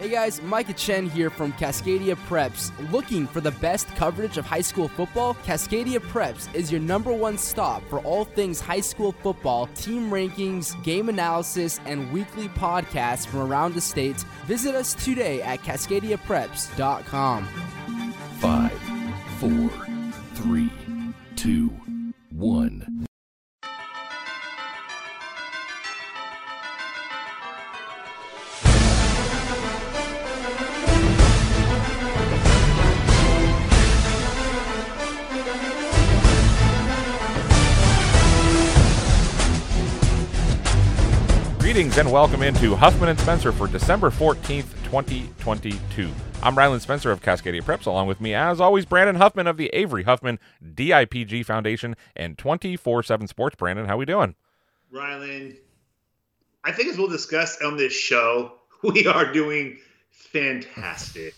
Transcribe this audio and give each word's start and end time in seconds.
Hey 0.00 0.08
guys, 0.08 0.40
Micah 0.40 0.72
Chen 0.72 1.10
here 1.10 1.28
from 1.28 1.52
Cascadia 1.52 2.16
Preps. 2.26 2.72
Looking 2.90 3.26
for 3.26 3.42
the 3.42 3.50
best 3.50 3.86
coverage 3.96 4.38
of 4.38 4.46
high 4.46 4.62
school 4.62 4.88
football? 4.88 5.34
Cascadia 5.44 5.98
Preps 5.98 6.48
is 6.54 6.72
your 6.72 6.80
number 6.80 7.12
one 7.12 7.36
stop 7.36 7.86
for 7.90 7.98
all 7.98 8.24
things 8.24 8.60
high 8.62 8.80
school 8.80 9.12
football, 9.12 9.66
team 9.74 10.08
rankings, 10.08 10.82
game 10.84 11.10
analysis, 11.10 11.80
and 11.84 12.10
weekly 12.14 12.48
podcasts 12.48 13.26
from 13.26 13.40
around 13.40 13.74
the 13.74 13.80
state. 13.82 14.16
Visit 14.46 14.74
us 14.74 14.94
today 14.94 15.42
at 15.42 15.60
cascadiapreps.com. 15.60 17.44
Five, 18.38 18.80
four, 19.38 19.68
three, 20.32 20.72
two, 21.36 21.68
one. 22.30 23.09
Greetings 41.70 41.98
and 41.98 42.10
welcome 42.10 42.42
into 42.42 42.74
Huffman 42.74 43.10
and 43.10 43.20
Spencer 43.20 43.52
for 43.52 43.68
December 43.68 44.10
14th, 44.10 44.74
2022. 44.82 46.10
I'm 46.42 46.58
Ryland 46.58 46.82
Spencer 46.82 47.12
of 47.12 47.22
Cascadia 47.22 47.62
Preps, 47.62 47.86
along 47.86 48.08
with 48.08 48.20
me, 48.20 48.34
as 48.34 48.60
always, 48.60 48.84
Brandon 48.84 49.14
Huffman 49.14 49.46
of 49.46 49.56
the 49.56 49.68
Avery 49.68 50.02
Huffman 50.02 50.40
DIPG 50.74 51.46
Foundation 51.46 51.94
and 52.16 52.36
24 52.36 53.04
7 53.04 53.28
Sports. 53.28 53.54
Brandon, 53.54 53.86
how 53.86 53.96
we 53.96 54.04
doing? 54.04 54.34
Ryland, 54.90 55.58
I 56.64 56.72
think 56.72 56.88
as 56.88 56.98
we'll 56.98 57.06
discuss 57.06 57.62
on 57.62 57.76
this 57.76 57.92
show, 57.92 58.54
we 58.82 59.06
are 59.06 59.32
doing 59.32 59.78
fantastic. 60.10 61.36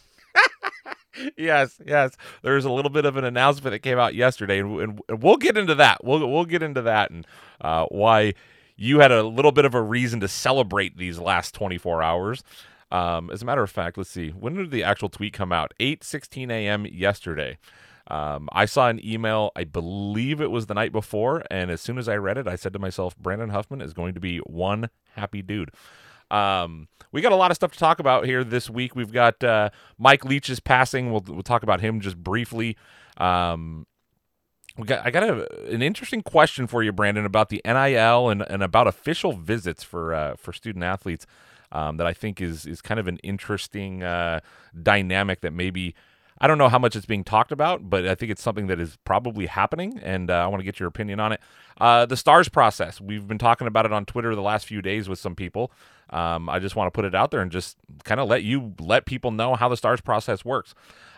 yes, 1.37 1.79
yes. 1.85 2.17
There's 2.41 2.65
a 2.65 2.73
little 2.73 2.91
bit 2.91 3.05
of 3.05 3.19
an 3.19 3.25
announcement 3.25 3.73
that 3.73 3.81
came 3.81 3.99
out 3.99 4.15
yesterday, 4.15 4.61
and, 4.61 4.99
we'll 5.11 5.37
get 5.37 5.59
into 5.59 5.75
that. 5.75 6.03
We'll 6.03 6.27
we'll 6.27 6.47
get 6.47 6.63
into 6.63 6.81
that 6.81 7.11
and 7.11 7.27
uh, 7.61 7.85
why 7.91 8.33
you 8.77 9.01
had 9.01 9.13
a 9.13 9.23
little 9.23 9.53
bit 9.53 9.65
of 9.65 9.75
a 9.75 9.83
reason 9.83 10.21
to 10.21 10.29
celebrate 10.29 10.97
these 10.97 11.19
last 11.19 11.55
24 11.55 12.03
hours. 12.03 12.43
Um, 12.91 13.31
as 13.31 13.43
a 13.43 13.47
matter 13.47 13.63
of 13.63 13.71
fact, 13.71 13.97
let's 13.97 14.11
see. 14.11 14.31
When 14.31 14.55
did 14.55 14.71
the 14.71 14.85
actual 14.85 15.09
tweet 15.09 15.33
come 15.33 15.53
out? 15.53 15.73
8:16 15.81 16.51
a.m. 16.51 16.87
yesterday. 16.87 17.59
Um, 18.09 18.49
I 18.53 18.67
saw 18.67 18.89
an 18.89 19.01
email. 19.05 19.51
I 19.57 19.65
believe 19.65 20.41
it 20.41 20.51
was 20.51 20.67
the 20.67 20.75
night 20.75 20.93
before, 20.93 21.43
and 21.51 21.71
as 21.71 21.81
soon 21.81 21.97
as 21.97 22.09
I 22.09 22.17
read 22.17 22.37
it, 22.37 22.47
I 22.47 22.57
said 22.57 22.75
to 22.75 22.79
myself, 22.79 23.17
"Brandon 23.17 23.49
Huffman 23.49 23.81
is 23.81 23.95
going 23.95 24.13
to 24.15 24.21
be 24.21 24.39
one 24.39 24.91
happy 25.15 25.41
dude." 25.41 25.71
Um, 26.31 26.89
we 27.13 27.21
got 27.21 27.33
a 27.33 27.37
lot 27.37 27.51
of 27.51 27.57
stuff 27.57 27.73
to 27.73 27.79
talk 27.79 27.99
about 27.99 28.27
here 28.27 28.45
this 28.45 28.69
week. 28.69 28.95
We've 28.95 29.13
got 29.13 29.43
uh, 29.43 29.71
Mike 29.99 30.25
Leach's 30.25 30.61
passing. 30.61 31.11
We'll 31.13 31.25
we'll 31.27 31.43
talk 31.43 31.63
about 31.63 31.81
him 31.81 32.01
just 32.01 32.19
briefly. 32.19 32.77
Um, 33.17 33.87
we 34.77 34.85
got 34.87 35.07
I 35.07 35.11
got 35.11 35.25
a, 35.25 35.71
an 35.73 35.83
interesting 35.83 36.23
question 36.23 36.67
for 36.67 36.83
you, 36.83 36.93
Brandon, 36.93 37.25
about 37.25 37.49
the 37.49 37.61
NIL 37.65 38.29
and, 38.29 38.43
and 38.43 38.63
about 38.63 38.87
official 38.87 39.33
visits 39.33 39.83
for 39.83 40.15
uh, 40.15 40.37
for 40.37 40.53
student 40.53 40.85
athletes. 40.85 41.27
Um, 41.71 41.97
that 41.97 42.07
I 42.07 42.13
think 42.13 42.41
is 42.41 42.67
is 42.67 42.83
kind 42.83 43.01
of 43.01 43.07
an 43.09 43.17
interesting 43.23 44.03
uh, 44.03 44.41
dynamic 44.83 45.41
that 45.41 45.53
maybe 45.53 45.95
I 46.39 46.47
don't 46.47 46.59
know 46.59 46.69
how 46.69 46.79
much 46.79 46.97
it's 46.97 47.07
being 47.07 47.25
talked 47.25 47.53
about, 47.53 47.89
but 47.89 48.07
I 48.07 48.15
think 48.15 48.33
it's 48.33 48.43
something 48.43 48.67
that 48.67 48.81
is 48.81 48.99
probably 49.05 49.47
happening, 49.47 50.01
and 50.03 50.31
uh, 50.31 50.35
I 50.35 50.47
want 50.49 50.61
to 50.61 50.65
get 50.65 50.81
your 50.81 50.89
opinion 50.89 51.21
on 51.21 51.33
it. 51.33 51.41
Uh, 51.81 52.05
the 52.05 52.17
stars 52.17 52.49
process. 52.49 53.01
We've 53.01 53.27
been 53.27 53.39
talking 53.39 53.67
about 53.67 53.87
it 53.87 53.93
on 53.93 54.05
Twitter 54.05 54.35
the 54.35 54.43
last 54.43 54.67
few 54.67 54.83
days 54.83 55.09
with 55.09 55.19
some 55.19 55.37
people. 55.37 55.71
Um, 56.13 56.49
I 56.49 56.59
just 56.59 56.77
want 56.77 56.87
to 56.87 56.91
put 56.91 57.05
it 57.05 57.15
out 57.15 57.31
there 57.31 57.41
and 57.41 57.51
just 57.51 57.77
kind 58.05 58.21
of 58.21 58.29
let 58.29 58.43
you 58.43 58.75
let 58.79 59.07
people 59.07 59.31
know 59.31 59.55
how 59.55 59.69
the 59.69 59.77
stars 59.77 60.01
process 60.01 60.45
works. 60.45 60.75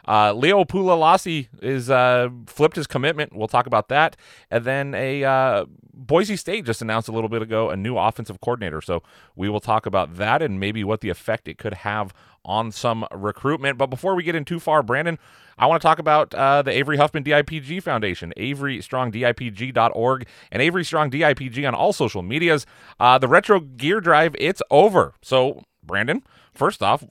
Uh, 0.07 0.33
Leo 0.33 0.65
Pulalasi 0.65 1.49
is 1.63 1.89
uh, 1.91 2.29
flipped 2.47 2.77
his 2.77 2.87
commitment. 2.87 3.35
We'll 3.35 3.49
talk 3.49 3.67
about 3.67 3.89
that. 3.89 4.17
And 4.51 4.65
then 4.65 4.95
a 4.95 5.25
uh, 5.25 5.65
Boise 5.93 6.37
State 6.37 6.65
just 6.67 6.83
announced 6.83 7.09
a 7.09 7.13
little 7.13 7.31
bit 7.31 7.43
ago 7.43 7.71
a 7.71 7.77
new 7.77 7.97
offensive 7.97 8.41
coordinator. 8.41 8.81
So 8.81 9.03
we 9.35 9.49
will 9.49 9.61
talk 9.61 9.87
about 9.87 10.17
that 10.17 10.43
and 10.43 10.61
maybe 10.61 10.85
what 10.85 11.01
the 11.01 11.09
effect 11.09 11.49
it 11.49 11.59
could 11.59 11.75
have 11.75 12.13
on 12.45 12.73
some 12.73 13.07
recruitment. 13.13 13.79
But 13.79 13.87
before 13.87 14.15
we 14.15 14.23
get 14.23 14.35
in 14.35 14.45
too 14.45 14.61
far, 14.61 14.83
Brandon, 14.83 15.19
I 15.59 15.67
want 15.67 15.81
to 15.81 15.87
talk 15.87 15.99
about 15.99 16.35
uh, 16.35 16.63
the 16.63 16.73
Avery 16.73 16.97
Huffman 16.97 17.25
DIPG 17.25 17.83
Foundation, 17.83 18.33
AveryStrongDIPG.org, 18.37 20.27
and 20.51 20.63
Avery 20.63 20.85
Strong 20.85 21.11
DIPG 21.11 21.67
on 21.67 21.75
all 21.75 21.93
social 21.93 22.23
medias. 22.23 22.67
Uh, 22.99 23.19
the 23.19 23.29
Retro 23.29 23.61
Gear 23.61 24.01
Drive, 24.01 24.35
it's 24.39 24.63
over. 24.71 25.15
So, 25.23 25.63
Brandon, 25.83 26.23
first 26.53 26.83
off, 26.83 27.05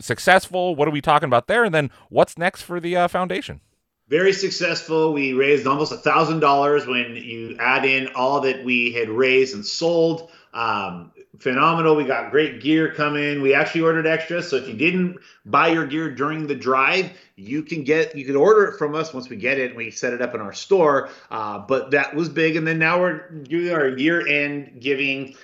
successful? 0.00 0.74
What 0.74 0.88
are 0.88 0.92
we 0.92 1.00
talking 1.00 1.28
about 1.28 1.46
there? 1.46 1.64
And 1.64 1.74
then 1.74 1.90
what's 2.08 2.36
next 2.36 2.62
for 2.62 2.80
the 2.80 2.96
uh, 2.96 3.08
foundation? 3.08 3.60
Very 4.08 4.34
successful. 4.34 5.14
We 5.14 5.32
raised 5.32 5.66
almost 5.66 5.92
a 5.92 5.96
thousand 5.96 6.40
dollars 6.40 6.86
when 6.86 7.16
you 7.16 7.56
add 7.58 7.86
in 7.86 8.08
all 8.08 8.42
that 8.42 8.62
we 8.62 8.92
had 8.92 9.08
raised 9.08 9.54
and 9.54 9.64
sold. 9.64 10.30
Um, 10.52 11.12
phenomenal. 11.38 11.96
We 11.96 12.04
got 12.04 12.30
great 12.30 12.60
gear 12.60 12.92
coming. 12.92 13.42
We 13.42 13.54
actually 13.54 13.82
ordered 13.82 14.06
extra. 14.06 14.42
So 14.42 14.56
if 14.56 14.68
you 14.68 14.74
didn't 14.74 15.18
buy 15.44 15.68
your 15.68 15.86
gear 15.86 16.14
during 16.14 16.46
the 16.46 16.54
drive, 16.54 17.12
you 17.36 17.62
can 17.62 17.84
get 17.84 18.16
you 18.16 18.24
can 18.24 18.36
order 18.36 18.64
it 18.66 18.78
from 18.78 18.94
us 18.94 19.12
once 19.12 19.28
we 19.28 19.36
get 19.36 19.58
it 19.58 19.68
and 19.68 19.76
we 19.76 19.90
set 19.90 20.12
it 20.12 20.22
up 20.22 20.34
in 20.34 20.40
our 20.40 20.52
store. 20.52 21.10
Uh, 21.30 21.58
but 21.58 21.90
that 21.92 22.14
was 22.14 22.28
big. 22.28 22.56
And 22.56 22.66
then 22.66 22.78
now 22.78 23.00
we're 23.00 23.28
doing 23.28 23.72
our 23.72 23.88
year 23.88 24.26
end 24.26 24.80
giving 24.80 25.34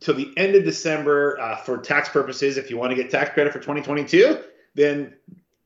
till 0.00 0.14
the 0.14 0.32
end 0.36 0.54
of 0.54 0.64
December 0.64 1.38
uh, 1.40 1.56
for 1.56 1.78
tax 1.78 2.08
purposes. 2.08 2.56
If 2.56 2.70
you 2.70 2.76
want 2.76 2.90
to 2.90 2.96
get 2.96 3.10
tax 3.10 3.30
credit 3.30 3.52
for 3.52 3.58
2022, 3.58 4.38
then 4.74 5.14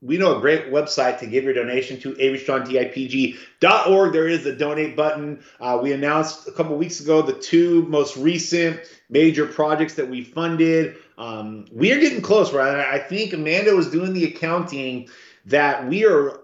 we 0.03 0.19
know 0.19 0.37
a 0.37 0.41
great 0.41 0.72
website 0.72 1.21
to 1.21 1.27
give 1.27 1.44
your 1.44 1.55
donation 1.55 2.00
to 2.00 2.12
averystrongdipg.org. 2.15 4.12
There 4.12 4.28
is 4.28 4.44
a 4.47 4.55
donate 4.55 4.97
button. 4.97 5.44
Uh, 5.61 5.78
we 5.81 5.93
announced 5.93 6.49
a 6.49 6.53
couple 6.53 6.77
weeks 6.77 6.99
ago 7.00 7.22
the 7.22 7.34
two 7.34 7.84
most 7.84 8.16
recent 8.16 8.81
major 9.12 9.47
projects 9.47 9.95
that 9.95 10.09
we 10.09 10.25
funded. 10.25 10.97
Um, 11.19 11.67
we 11.71 11.93
are 11.93 12.00
getting 12.00 12.23
close, 12.23 12.53
right? 12.53 12.75
I 12.75 12.99
think 12.99 13.33
Amanda 13.33 13.77
was 13.77 13.91
doing 13.91 14.15
the 14.15 14.25
accounting 14.25 15.09
that 15.47 15.87
we 15.87 16.05
are 16.05 16.41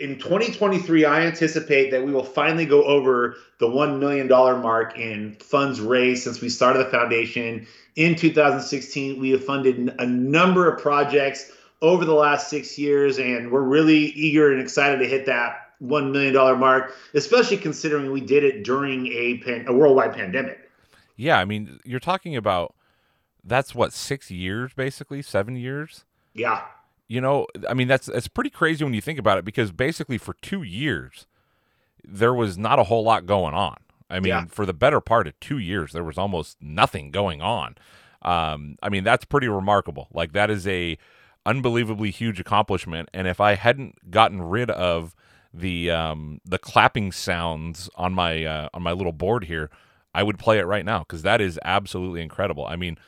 in 0.00 0.18
2023, 0.18 1.04
I 1.04 1.20
anticipate 1.20 1.92
that 1.92 2.04
we 2.04 2.12
will 2.12 2.24
finally 2.24 2.66
go 2.66 2.82
over 2.82 3.36
the 3.58 3.66
$1 3.66 3.98
million 4.00 4.26
mark 4.28 4.98
in 4.98 5.36
funds 5.36 5.80
raised 5.80 6.24
since 6.24 6.40
we 6.40 6.48
started 6.48 6.84
the 6.84 6.90
foundation. 6.90 7.66
In 7.94 8.16
2016, 8.16 9.20
we 9.20 9.30
have 9.30 9.44
funded 9.44 9.94
a 9.98 10.06
number 10.06 10.68
of 10.68 10.82
projects 10.82 11.52
over 11.80 12.04
the 12.04 12.14
last 12.14 12.50
six 12.50 12.76
years, 12.76 13.18
and 13.18 13.52
we're 13.52 13.62
really 13.62 13.96
eager 13.96 14.50
and 14.50 14.60
excited 14.60 14.98
to 14.98 15.06
hit 15.06 15.26
that 15.26 15.70
$1 15.80 16.10
million 16.10 16.34
mark, 16.58 16.92
especially 17.14 17.56
considering 17.56 18.10
we 18.10 18.20
did 18.20 18.42
it 18.42 18.64
during 18.64 19.06
a, 19.08 19.38
pan- 19.38 19.66
a 19.68 19.72
worldwide 19.72 20.14
pandemic. 20.14 20.63
Yeah, 21.16 21.38
I 21.38 21.44
mean, 21.44 21.78
you're 21.84 22.00
talking 22.00 22.36
about 22.36 22.74
that's 23.42 23.74
what, 23.74 23.92
six 23.92 24.30
years 24.30 24.72
basically, 24.74 25.22
seven 25.22 25.56
years? 25.56 26.04
Yeah 26.32 26.62
you 27.06 27.20
know, 27.20 27.46
I 27.68 27.74
mean, 27.74 27.88
that's 27.88 28.06
that's 28.06 28.28
pretty 28.28 28.50
crazy 28.50 28.84
when 28.84 28.94
you 28.94 29.00
think 29.00 29.18
about 29.18 29.38
it 29.38 29.44
because 29.44 29.72
basically 29.72 30.18
for 30.18 30.34
two 30.34 30.62
years 30.62 31.26
there 32.06 32.34
was 32.34 32.58
not 32.58 32.78
a 32.78 32.84
whole 32.84 33.04
lot 33.04 33.26
going 33.26 33.54
on. 33.54 33.76
I 34.10 34.20
mean, 34.20 34.30
yeah. 34.30 34.44
for 34.46 34.66
the 34.66 34.74
better 34.74 35.00
part 35.00 35.26
of 35.26 35.38
two 35.40 35.58
years, 35.58 35.92
there 35.92 36.04
was 36.04 36.18
almost 36.18 36.58
nothing 36.60 37.10
going 37.10 37.40
on. 37.40 37.76
Um, 38.22 38.76
I 38.82 38.90
mean, 38.90 39.04
that's 39.04 39.24
pretty 39.24 39.48
remarkable. 39.48 40.08
Like 40.12 40.32
that 40.32 40.50
is 40.50 40.66
a 40.66 40.98
unbelievably 41.46 42.10
huge 42.10 42.40
accomplishment. 42.40 43.08
And 43.12 43.26
if 43.26 43.40
I 43.40 43.54
hadn't 43.54 44.10
gotten 44.10 44.42
rid 44.42 44.70
of 44.70 45.14
the 45.52 45.90
um, 45.90 46.40
the 46.44 46.58
clapping 46.58 47.12
sounds 47.12 47.88
on 47.96 48.12
my 48.12 48.44
uh, 48.44 48.68
on 48.74 48.82
my 48.82 48.92
little 48.92 49.12
board 49.12 49.44
here, 49.44 49.70
I 50.14 50.22
would 50.22 50.38
play 50.38 50.58
it 50.58 50.66
right 50.66 50.84
now 50.84 51.00
because 51.00 51.22
that 51.22 51.40
is 51.40 51.58
absolutely 51.64 52.22
incredible. 52.22 52.66
I 52.66 52.76
mean, 52.76 52.98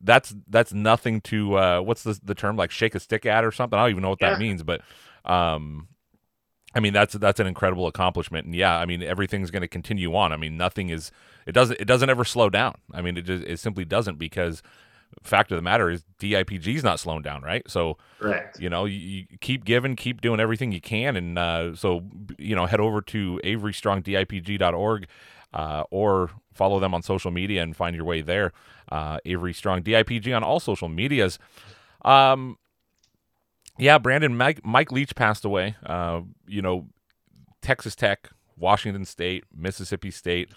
that's 0.00 0.34
that's 0.48 0.72
nothing 0.72 1.20
to 1.22 1.58
uh, 1.58 1.80
what's 1.80 2.02
the 2.02 2.18
the 2.22 2.34
term 2.34 2.56
like 2.56 2.70
shake 2.70 2.94
a 2.94 3.00
stick 3.00 3.24
at 3.26 3.44
or 3.44 3.52
something. 3.52 3.78
I 3.78 3.82
don't 3.82 3.90
even 3.90 4.02
know 4.02 4.10
what 4.10 4.18
yeah. 4.20 4.30
that 4.30 4.38
means, 4.38 4.62
but 4.62 4.82
um, 5.24 5.88
I 6.74 6.80
mean 6.80 6.92
that's 6.92 7.14
that's 7.14 7.40
an 7.40 7.46
incredible 7.46 7.86
accomplishment. 7.86 8.46
And 8.46 8.54
yeah, 8.54 8.76
I 8.76 8.84
mean 8.84 9.02
everything's 9.02 9.50
going 9.50 9.62
to 9.62 9.68
continue 9.68 10.14
on. 10.14 10.32
I 10.32 10.36
mean 10.36 10.56
nothing 10.56 10.88
is 10.88 11.10
it 11.46 11.52
doesn't 11.52 11.80
it 11.80 11.86
doesn't 11.86 12.10
ever 12.10 12.24
slow 12.24 12.50
down. 12.50 12.74
I 12.92 13.00
mean 13.02 13.16
it 13.16 13.22
just 13.22 13.44
it 13.44 13.58
simply 13.58 13.84
doesn't 13.84 14.18
because 14.18 14.62
fact 15.22 15.52
of 15.52 15.56
the 15.56 15.62
matter 15.62 15.90
is 15.90 16.04
DIPG's 16.18 16.82
not 16.82 17.00
slowing 17.00 17.22
down, 17.22 17.42
right? 17.42 17.68
So, 17.68 17.98
Correct. 18.18 18.58
you 18.60 18.70
know, 18.70 18.84
you, 18.84 18.98
you 18.98 19.38
keep 19.40 19.64
giving, 19.64 19.96
keep 19.96 20.20
doing 20.20 20.40
everything 20.40 20.72
you 20.72 20.80
can, 20.80 21.16
and 21.16 21.38
uh, 21.38 21.74
so 21.74 22.04
you 22.38 22.56
know, 22.56 22.66
head 22.66 22.80
over 22.80 23.02
to 23.02 23.40
AveryStrongDIPG.org 23.44 25.06
uh, 25.52 25.84
or 25.90 26.30
follow 26.52 26.80
them 26.80 26.94
on 26.94 27.02
social 27.02 27.30
media 27.30 27.62
and 27.62 27.76
find 27.76 27.96
your 27.96 28.04
way 28.04 28.20
there. 28.20 28.52
Uh, 28.90 29.18
Avery 29.24 29.52
Strong 29.52 29.82
DIPG 29.82 30.34
on 30.34 30.42
all 30.42 30.60
social 30.60 30.88
medias. 30.88 31.38
Um, 32.04 32.58
yeah, 33.78 33.98
Brandon 33.98 34.36
Mike 34.36 34.64
Mike 34.64 34.92
Leach 34.92 35.14
passed 35.14 35.44
away. 35.44 35.76
Uh, 35.84 36.22
you 36.46 36.62
know, 36.62 36.88
Texas 37.62 37.94
Tech, 37.94 38.30
Washington 38.56 39.04
State, 39.04 39.44
Mississippi 39.54 40.10
State. 40.10 40.50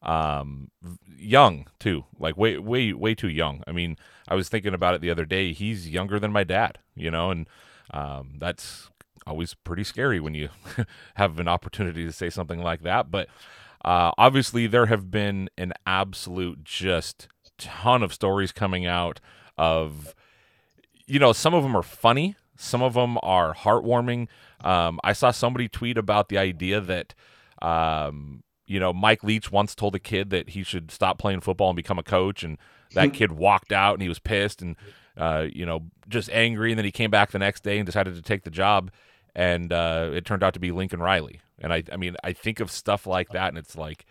Um, 0.00 0.70
young 1.16 1.66
too, 1.80 2.04
like 2.20 2.36
way 2.36 2.58
way 2.58 2.92
way 2.92 3.14
too 3.14 3.28
young. 3.28 3.64
I 3.66 3.72
mean, 3.72 3.96
I 4.28 4.36
was 4.36 4.48
thinking 4.48 4.74
about 4.74 4.94
it 4.94 5.00
the 5.00 5.10
other 5.10 5.24
day. 5.24 5.52
He's 5.52 5.88
younger 5.88 6.20
than 6.20 6.30
my 6.30 6.44
dad, 6.44 6.78
you 6.94 7.10
know, 7.10 7.30
and 7.32 7.48
um, 7.90 8.34
that's 8.38 8.90
always 9.26 9.54
pretty 9.54 9.84
scary 9.84 10.20
when 10.20 10.34
you 10.34 10.48
have 11.14 11.38
an 11.40 11.48
opportunity 11.48 12.04
to 12.04 12.12
say 12.12 12.30
something 12.30 12.62
like 12.62 12.82
that. 12.82 13.10
But 13.10 13.28
uh, 13.84 14.12
obviously, 14.18 14.66
there 14.66 14.86
have 14.86 15.10
been 15.10 15.48
an 15.56 15.72
absolute 15.86 16.64
just 16.64 17.28
ton 17.58 18.02
of 18.02 18.12
stories 18.12 18.52
coming 18.52 18.86
out 18.86 19.20
of, 19.56 20.14
you 21.06 21.18
know, 21.18 21.32
some 21.32 21.54
of 21.54 21.62
them 21.62 21.76
are 21.76 21.82
funny, 21.82 22.36
some 22.56 22.82
of 22.82 22.94
them 22.94 23.18
are 23.22 23.54
heartwarming. 23.54 24.28
Um, 24.62 25.00
I 25.04 25.12
saw 25.12 25.30
somebody 25.30 25.68
tweet 25.68 25.96
about 25.96 26.28
the 26.28 26.38
idea 26.38 26.80
that, 26.80 27.14
um, 27.62 28.42
you 28.66 28.78
know, 28.78 28.92
Mike 28.92 29.24
Leach 29.24 29.50
once 29.50 29.74
told 29.74 29.94
a 29.94 30.00
kid 30.00 30.30
that 30.30 30.50
he 30.50 30.62
should 30.62 30.90
stop 30.90 31.18
playing 31.18 31.40
football 31.40 31.70
and 31.70 31.76
become 31.76 31.98
a 31.98 32.02
coach, 32.02 32.42
and 32.42 32.58
that 32.94 33.12
kid 33.12 33.32
walked 33.32 33.72
out 33.72 33.94
and 33.94 34.02
he 34.02 34.08
was 34.08 34.18
pissed 34.18 34.62
and, 34.62 34.76
uh, 35.16 35.46
you 35.52 35.66
know, 35.66 35.86
just 36.08 36.30
angry. 36.30 36.72
And 36.72 36.78
then 36.78 36.84
he 36.84 36.92
came 36.92 37.10
back 37.10 37.30
the 37.30 37.38
next 37.38 37.62
day 37.62 37.78
and 37.78 37.86
decided 37.86 38.14
to 38.14 38.22
take 38.22 38.44
the 38.44 38.50
job, 38.50 38.90
and 39.34 39.72
uh, 39.72 40.10
it 40.12 40.24
turned 40.24 40.42
out 40.42 40.54
to 40.54 40.60
be 40.60 40.70
Lincoln 40.70 41.00
Riley. 41.00 41.40
And 41.60 41.72
I, 41.72 41.82
I 41.92 41.96
mean, 41.96 42.16
I 42.22 42.32
think 42.32 42.60
of 42.60 42.70
stuff 42.70 43.06
like 43.06 43.30
that, 43.30 43.48
and 43.48 43.58
it's 43.58 43.76
like 43.76 44.04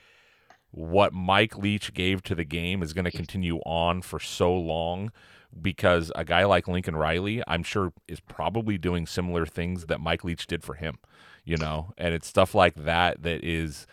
what 0.71 1.13
Mike 1.13 1.57
Leach 1.57 1.94
gave 1.94 2.21
to 2.23 2.35
the 2.35 2.44
game 2.44 2.83
is 2.83 2.94
going 2.94 3.05
to 3.05 3.11
continue 3.11 3.57
on 3.59 4.01
for 4.01 4.19
so 4.19 4.53
long 4.53 5.11
because 5.59 6.11
a 6.15 6.25
guy 6.25 6.44
like 6.45 6.67
Lincoln 6.67 6.95
Riley, 6.95 7.41
I'm 7.47 7.63
sure, 7.63 7.94
is 8.07 8.19
probably 8.19 8.77
doing 8.77 9.07
similar 9.07 9.45
things 9.45 9.85
that 9.85 10.01
Mike 10.01 10.23
Leach 10.23 10.45
did 10.45 10.63
for 10.63 10.75
him, 10.75 10.97
you 11.45 11.57
know, 11.57 11.94
and 11.97 12.13
it's 12.13 12.27
stuff 12.27 12.53
like 12.53 12.75
that 12.75 13.23
that 13.23 13.44
is, 13.44 13.88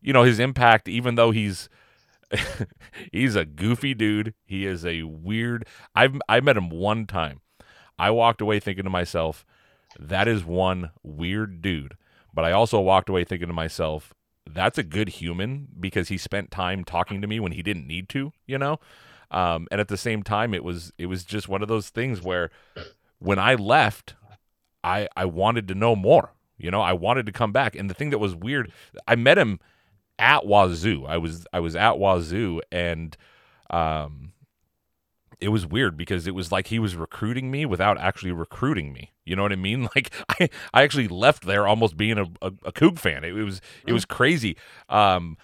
you 0.00 0.12
know, 0.12 0.22
his 0.22 0.38
impact, 0.38 0.88
even 0.88 1.14
though 1.14 1.30
he's. 1.30 1.68
he's 3.12 3.36
a 3.36 3.44
goofy 3.44 3.94
dude. 3.94 4.34
He 4.44 4.66
is 4.66 4.84
a 4.84 5.02
weird. 5.02 5.66
I've 5.94 6.18
I 6.28 6.40
met 6.40 6.56
him 6.56 6.68
one 6.68 7.06
time. 7.06 7.42
I 7.98 8.10
walked 8.10 8.40
away 8.40 8.58
thinking 8.58 8.84
to 8.84 8.90
myself, 8.90 9.44
that 10.00 10.26
is 10.26 10.44
one 10.44 10.90
weird 11.02 11.62
dude. 11.62 11.96
But 12.34 12.44
I 12.44 12.52
also 12.52 12.80
walked 12.80 13.08
away 13.08 13.24
thinking 13.24 13.48
to 13.48 13.54
myself, 13.54 14.12
that's 14.46 14.76
a 14.76 14.82
good 14.82 15.08
human 15.08 15.68
because 15.78 16.08
he 16.08 16.18
spent 16.18 16.50
time 16.50 16.84
talking 16.84 17.22
to 17.22 17.26
me 17.26 17.40
when 17.40 17.52
he 17.52 17.62
didn't 17.62 17.86
need 17.86 18.08
to, 18.10 18.32
you 18.46 18.58
know? 18.58 18.78
Um, 19.30 19.66
and 19.70 19.80
at 19.80 19.88
the 19.88 19.96
same 19.96 20.22
time, 20.22 20.52
it 20.52 20.62
was 20.64 20.92
it 20.98 21.06
was 21.06 21.24
just 21.24 21.48
one 21.48 21.62
of 21.62 21.68
those 21.68 21.88
things 21.90 22.22
where 22.22 22.50
when 23.18 23.38
I 23.38 23.54
left, 23.54 24.14
I 24.82 25.08
I 25.16 25.24
wanted 25.24 25.66
to 25.68 25.74
know 25.74 25.96
more. 25.96 26.32
You 26.56 26.70
know, 26.70 26.80
I 26.80 26.92
wanted 26.92 27.26
to 27.26 27.32
come 27.32 27.52
back. 27.52 27.74
And 27.74 27.90
the 27.90 27.94
thing 27.94 28.10
that 28.10 28.18
was 28.18 28.34
weird, 28.34 28.70
I 29.08 29.16
met 29.16 29.38
him 29.38 29.58
at 30.18 30.46
Wazoo. 30.46 31.04
I 31.06 31.16
was 31.16 31.46
I 31.52 31.60
was 31.60 31.74
at 31.74 31.98
Wazoo 31.98 32.60
and 32.70 33.16
um 33.70 34.32
it 35.44 35.48
was 35.48 35.66
weird 35.66 35.96
because 35.96 36.26
it 36.26 36.34
was 36.34 36.50
like 36.50 36.68
he 36.68 36.78
was 36.78 36.96
recruiting 36.96 37.50
me 37.50 37.66
without 37.66 37.98
actually 37.98 38.32
recruiting 38.32 38.92
me. 38.92 39.12
You 39.24 39.36
know 39.36 39.42
what 39.42 39.52
I 39.52 39.56
mean? 39.56 39.88
Like 39.94 40.10
I, 40.28 40.48
I 40.72 40.82
actually 40.82 41.08
left 41.08 41.44
there 41.44 41.66
almost 41.66 41.96
being 41.96 42.18
a, 42.18 42.24
a, 42.42 42.52
a 42.64 42.72
Coug 42.72 42.98
fan. 42.98 43.22
It, 43.22 43.36
it 43.36 43.44
was 43.44 43.60
it 43.86 43.92
was 43.92 44.04
crazy. 44.04 44.56
Um, 44.88 45.36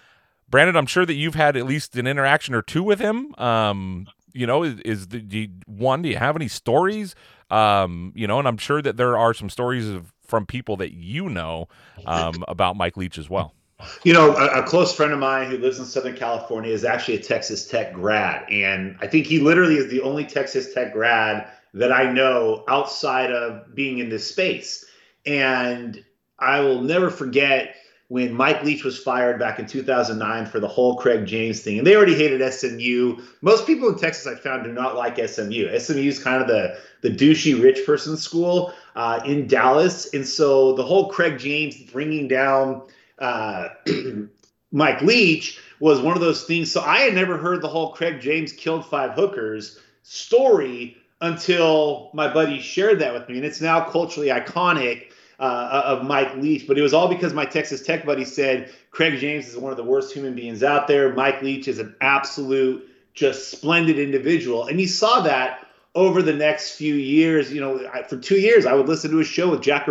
Brandon, 0.48 0.76
I'm 0.76 0.86
sure 0.86 1.06
that 1.06 1.14
you've 1.14 1.36
had 1.36 1.56
at 1.56 1.66
least 1.66 1.94
an 1.96 2.06
interaction 2.06 2.54
or 2.54 2.62
two 2.62 2.82
with 2.82 2.98
him. 2.98 3.34
Um, 3.38 4.08
you 4.32 4.46
know, 4.46 4.62
is, 4.64 4.80
is 4.80 5.08
the 5.08 5.20
do 5.20 5.38
you, 5.38 5.48
one? 5.66 6.02
Do 6.02 6.08
you 6.08 6.16
have 6.16 6.34
any 6.34 6.48
stories? 6.48 7.14
Um, 7.50 8.12
you 8.16 8.26
know, 8.26 8.38
and 8.38 8.48
I'm 8.48 8.58
sure 8.58 8.82
that 8.82 8.96
there 8.96 9.16
are 9.16 9.34
some 9.34 9.50
stories 9.50 9.88
of 9.88 10.12
from 10.26 10.46
people 10.46 10.76
that 10.78 10.92
you 10.92 11.28
know 11.28 11.68
um, 12.06 12.44
about 12.48 12.76
Mike 12.76 12.96
Leach 12.96 13.18
as 13.18 13.28
well. 13.28 13.54
You 14.04 14.12
know, 14.12 14.36
a, 14.36 14.60
a, 14.60 14.62
close 14.62 14.94
friend 14.94 15.12
of 15.12 15.18
mine 15.18 15.50
who 15.50 15.58
lives 15.58 15.78
in 15.78 15.84
Southern 15.84 16.16
California 16.16 16.72
is 16.72 16.84
actually 16.84 17.16
a 17.16 17.22
Texas 17.22 17.66
Tech 17.66 17.92
grad. 17.92 18.50
And 18.50 18.96
I 19.00 19.06
think 19.06 19.26
he 19.26 19.38
literally 19.38 19.76
is 19.76 19.90
the 19.90 20.02
only 20.02 20.24
Texas 20.24 20.74
Tech 20.74 20.92
grad 20.92 21.50
that 21.74 21.92
I 21.92 22.10
know 22.10 22.64
outside 22.68 23.30
of 23.30 23.74
being 23.74 23.98
in 23.98 24.08
this 24.08 24.26
space. 24.26 24.84
And 25.26 26.02
I 26.38 26.60
will 26.60 26.80
never 26.80 27.10
forget 27.10 27.76
when 28.08 28.34
Mike 28.34 28.64
Leach 28.64 28.82
was 28.82 28.98
fired 28.98 29.38
back 29.38 29.60
in 29.60 29.66
2009 29.66 30.46
for 30.46 30.58
the 30.58 30.66
whole 30.66 30.96
Craig 30.96 31.26
James 31.26 31.60
thing. 31.60 31.78
And 31.78 31.86
they 31.86 31.94
already 31.94 32.16
hated 32.16 32.42
SMU. 32.52 33.22
Most 33.40 33.68
people 33.68 33.88
in 33.88 33.96
Texas 33.96 34.26
I 34.26 34.34
found 34.34 34.64
do 34.64 34.72
not 34.72 34.96
like 34.96 35.16
SMU. 35.16 35.78
SMU 35.78 36.00
is 36.00 36.18
kind 36.18 36.42
of 36.42 36.48
the, 36.48 36.76
the 37.02 37.10
douchey 37.10 37.62
rich 37.62 37.86
person 37.86 38.16
school 38.16 38.72
uh, 38.96 39.20
in 39.24 39.46
Dallas. 39.46 40.12
And 40.12 40.26
so 40.26 40.72
the 40.72 40.82
whole 40.82 41.08
Craig 41.08 41.38
James 41.38 41.76
bringing 41.92 42.26
down 42.26 42.82
uh, 43.20 43.68
Mike 44.72 45.02
Leach 45.02 45.60
was 45.78 46.00
one 46.00 46.14
of 46.14 46.20
those 46.20 46.44
things. 46.44 46.70
So 46.70 46.80
I 46.80 47.00
had 47.00 47.14
never 47.14 47.36
heard 47.36 47.62
the 47.62 47.68
whole 47.68 47.92
Craig 47.92 48.20
James 48.20 48.52
killed 48.52 48.86
five 48.86 49.12
hookers 49.12 49.78
story 50.02 50.96
until 51.20 52.10
my 52.14 52.32
buddy 52.32 52.60
shared 52.60 52.98
that 53.00 53.12
with 53.12 53.28
me. 53.28 53.36
And 53.36 53.44
it's 53.44 53.60
now 53.60 53.84
culturally 53.84 54.28
iconic 54.28 55.12
uh, 55.40 55.82
of 55.86 56.04
Mike 56.04 56.36
Leach, 56.36 56.66
but 56.66 56.78
it 56.78 56.82
was 56.82 56.92
all 56.92 57.08
because 57.08 57.32
my 57.32 57.46
Texas 57.46 57.82
Tech 57.82 58.04
buddy 58.04 58.24
said 58.24 58.70
Craig 58.90 59.18
James 59.18 59.48
is 59.48 59.56
one 59.56 59.70
of 59.70 59.78
the 59.78 59.84
worst 59.84 60.12
human 60.12 60.34
beings 60.34 60.62
out 60.62 60.86
there. 60.86 61.14
Mike 61.14 61.40
Leach 61.42 61.66
is 61.66 61.78
an 61.78 61.96
absolute, 62.02 62.86
just 63.14 63.50
splendid 63.50 63.98
individual, 63.98 64.66
and 64.66 64.78
he 64.78 64.86
saw 64.86 65.20
that 65.20 65.66
over 65.94 66.20
the 66.20 66.34
next 66.34 66.72
few 66.72 66.94
years. 66.94 67.50
You 67.50 67.60
know, 67.60 67.90
for 68.08 68.18
two 68.18 68.38
years, 68.38 68.66
I 68.66 68.74
would 68.74 68.86
listen 68.86 69.10
to 69.12 69.16
his 69.16 69.26
show 69.26 69.50
with 69.50 69.62
Jack 69.62 69.88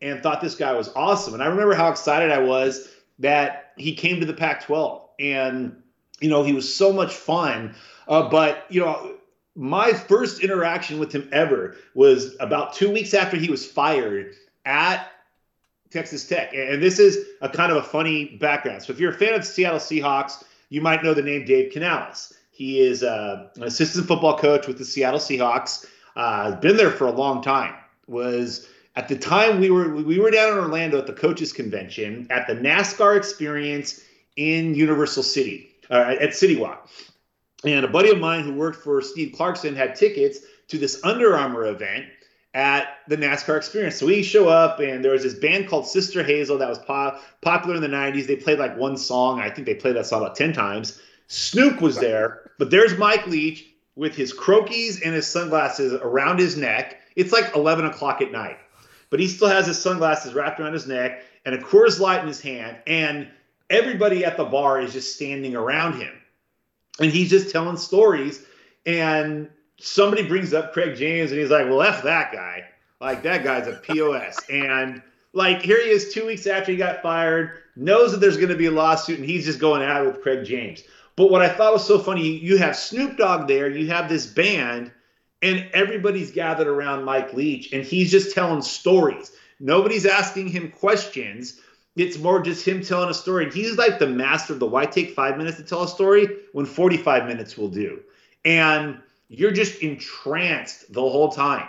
and 0.00 0.22
thought 0.22 0.40
this 0.40 0.54
guy 0.54 0.72
was 0.72 0.90
awesome. 0.94 1.34
And 1.34 1.42
I 1.42 1.46
remember 1.46 1.74
how 1.74 1.90
excited 1.90 2.30
I 2.30 2.40
was 2.40 2.88
that 3.18 3.72
he 3.76 3.94
came 3.94 4.20
to 4.20 4.26
the 4.26 4.32
Pac-12, 4.32 5.02
and 5.18 5.82
you 6.20 6.28
know, 6.28 6.42
he 6.42 6.52
was 6.52 6.72
so 6.72 6.92
much 6.92 7.14
fun. 7.14 7.74
Uh, 8.08 8.28
but 8.28 8.64
you 8.68 8.80
know, 8.80 9.16
my 9.54 9.92
first 9.92 10.40
interaction 10.40 10.98
with 10.98 11.12
him 11.12 11.28
ever 11.32 11.76
was 11.94 12.36
about 12.40 12.74
two 12.74 12.90
weeks 12.90 13.14
after 13.14 13.36
he 13.36 13.50
was 13.50 13.66
fired 13.66 14.34
at 14.64 15.10
Texas 15.90 16.26
Tech. 16.26 16.54
And 16.54 16.82
this 16.82 16.98
is 16.98 17.26
a 17.40 17.48
kind 17.48 17.72
of 17.72 17.78
a 17.78 17.82
funny 17.82 18.36
background. 18.36 18.82
So 18.82 18.92
if 18.92 19.00
you're 19.00 19.10
a 19.10 19.18
fan 19.18 19.34
of 19.34 19.40
the 19.40 19.46
Seattle 19.46 19.78
Seahawks, 19.78 20.44
you 20.68 20.80
might 20.80 21.02
know 21.02 21.14
the 21.14 21.22
name 21.22 21.44
Dave 21.44 21.72
Canales. 21.72 22.32
He 22.52 22.80
is 22.80 23.02
uh, 23.02 23.48
an 23.56 23.64
assistant 23.64 24.06
football 24.06 24.38
coach 24.38 24.66
with 24.66 24.78
the 24.78 24.84
Seattle 24.84 25.18
Seahawks. 25.18 25.86
Uh, 26.14 26.56
been 26.56 26.76
there 26.76 26.90
for 26.90 27.06
a 27.06 27.12
long 27.12 27.42
time. 27.42 27.74
Was 28.06 28.68
at 28.96 29.08
the 29.08 29.16
time 29.16 29.60
we 29.60 29.70
were 29.70 29.94
we 29.94 30.18
were 30.18 30.30
down 30.30 30.52
in 30.52 30.58
Orlando 30.58 30.98
at 30.98 31.06
the 31.06 31.12
coaches 31.12 31.52
convention 31.52 32.26
at 32.30 32.46
the 32.46 32.54
NASCAR 32.54 33.16
experience 33.16 34.00
in 34.36 34.74
Universal 34.74 35.22
City 35.22 35.70
uh, 35.90 36.16
at 36.20 36.34
City 36.34 36.56
Walk. 36.56 36.88
And 37.64 37.84
a 37.84 37.88
buddy 37.88 38.10
of 38.10 38.18
mine 38.18 38.44
who 38.44 38.54
worked 38.54 38.82
for 38.82 39.02
Steve 39.02 39.34
Clarkson 39.36 39.76
had 39.76 39.94
tickets 39.94 40.38
to 40.68 40.78
this 40.78 41.00
Under 41.04 41.36
Armour 41.36 41.66
event 41.66 42.06
at 42.54 42.98
the 43.06 43.16
NASCAR 43.16 43.56
experience. 43.56 43.96
So 43.96 44.06
we 44.06 44.22
show 44.22 44.48
up, 44.48 44.80
and 44.80 45.04
there 45.04 45.12
was 45.12 45.22
this 45.22 45.34
band 45.34 45.68
called 45.68 45.86
Sister 45.86 46.22
Hazel 46.22 46.58
that 46.58 46.68
was 46.68 46.78
pop- 46.78 47.22
popular 47.42 47.76
in 47.76 47.82
the 47.82 47.88
90s. 47.88 48.26
They 48.26 48.36
played 48.36 48.58
like 48.58 48.76
one 48.76 48.96
song. 48.96 49.40
I 49.40 49.50
think 49.50 49.66
they 49.66 49.74
played 49.74 49.96
that 49.96 50.06
song 50.06 50.22
about 50.22 50.36
10 50.36 50.52
times. 50.52 51.00
Snoop 51.28 51.80
was 51.80 51.96
there, 51.98 52.50
but 52.58 52.70
there's 52.70 52.98
Mike 52.98 53.26
Leach 53.26 53.66
with 53.94 54.16
his 54.16 54.32
Croakies 54.32 55.00
and 55.04 55.14
his 55.14 55.26
sunglasses 55.26 55.92
around 55.92 56.40
his 56.40 56.56
neck. 56.56 57.00
It's 57.14 57.32
like 57.32 57.54
11 57.54 57.84
o'clock 57.84 58.20
at 58.20 58.32
night, 58.32 58.58
but 59.10 59.20
he 59.20 59.26
still 59.26 59.48
has 59.48 59.66
his 59.66 59.80
sunglasses 59.80 60.32
wrapped 60.32 60.60
around 60.60 60.72
his 60.72 60.86
neck 60.86 61.22
and 61.44 61.54
a 61.54 61.58
Coors 61.58 62.00
Light 62.00 62.20
in 62.20 62.28
his 62.28 62.40
hand. 62.40 62.78
And 62.86 63.28
everybody 63.68 64.24
at 64.24 64.36
the 64.36 64.44
bar 64.44 64.80
is 64.80 64.92
just 64.92 65.14
standing 65.14 65.54
around 65.54 66.00
him. 66.00 66.12
And 67.00 67.10
he's 67.10 67.30
just 67.30 67.50
telling 67.50 67.76
stories. 67.76 68.44
And 68.86 69.48
somebody 69.78 70.26
brings 70.26 70.54
up 70.54 70.72
Craig 70.72 70.96
James 70.96 71.30
and 71.32 71.40
he's 71.40 71.50
like, 71.50 71.66
well, 71.66 71.82
F 71.82 72.02
that 72.04 72.32
guy. 72.32 72.64
Like, 73.00 73.22
that 73.22 73.44
guy's 73.44 73.66
a 73.66 73.76
POS. 73.76 74.38
and 74.50 75.02
like, 75.32 75.62
here 75.62 75.82
he 75.82 75.90
is 75.90 76.12
two 76.12 76.26
weeks 76.26 76.46
after 76.46 76.72
he 76.72 76.78
got 76.78 77.02
fired, 77.02 77.52
knows 77.76 78.12
that 78.12 78.18
there's 78.18 78.36
going 78.36 78.48
to 78.48 78.56
be 78.56 78.66
a 78.66 78.70
lawsuit, 78.70 79.18
and 79.18 79.28
he's 79.28 79.44
just 79.44 79.58
going 79.58 79.82
at 79.82 80.02
it 80.02 80.06
with 80.06 80.22
Craig 80.22 80.44
James. 80.44 80.82
But 81.16 81.30
what 81.30 81.42
I 81.42 81.48
thought 81.48 81.72
was 81.72 81.86
so 81.86 81.98
funny, 81.98 82.28
you 82.28 82.58
have 82.58 82.76
Snoop 82.76 83.16
Dogg 83.16 83.46
there, 83.46 83.68
you 83.68 83.88
have 83.88 84.08
this 84.08 84.26
band, 84.26 84.90
and 85.42 85.68
everybody's 85.72 86.30
gathered 86.30 86.66
around 86.66 87.04
Mike 87.04 87.32
Leach, 87.32 87.72
and 87.72 87.84
he's 87.84 88.10
just 88.10 88.34
telling 88.34 88.62
stories. 88.62 89.32
Nobody's 89.58 90.06
asking 90.06 90.48
him 90.48 90.70
questions. 90.70 91.60
It's 91.96 92.18
more 92.18 92.40
just 92.40 92.66
him 92.66 92.82
telling 92.82 93.10
a 93.10 93.14
story. 93.14 93.44
And 93.44 93.52
he's 93.52 93.76
like 93.76 93.98
the 93.98 94.06
master 94.06 94.52
of 94.54 94.58
the 94.58 94.66
why 94.66 94.86
take 94.86 95.10
five 95.10 95.36
minutes 95.36 95.58
to 95.58 95.62
tell 95.62 95.82
a 95.82 95.88
story 95.88 96.28
when 96.52 96.64
45 96.64 97.26
minutes 97.26 97.58
will 97.58 97.68
do. 97.68 98.00
And 98.44 99.00
you're 99.28 99.50
just 99.50 99.82
entranced 99.82 100.92
the 100.92 101.02
whole 101.02 101.30
time. 101.30 101.68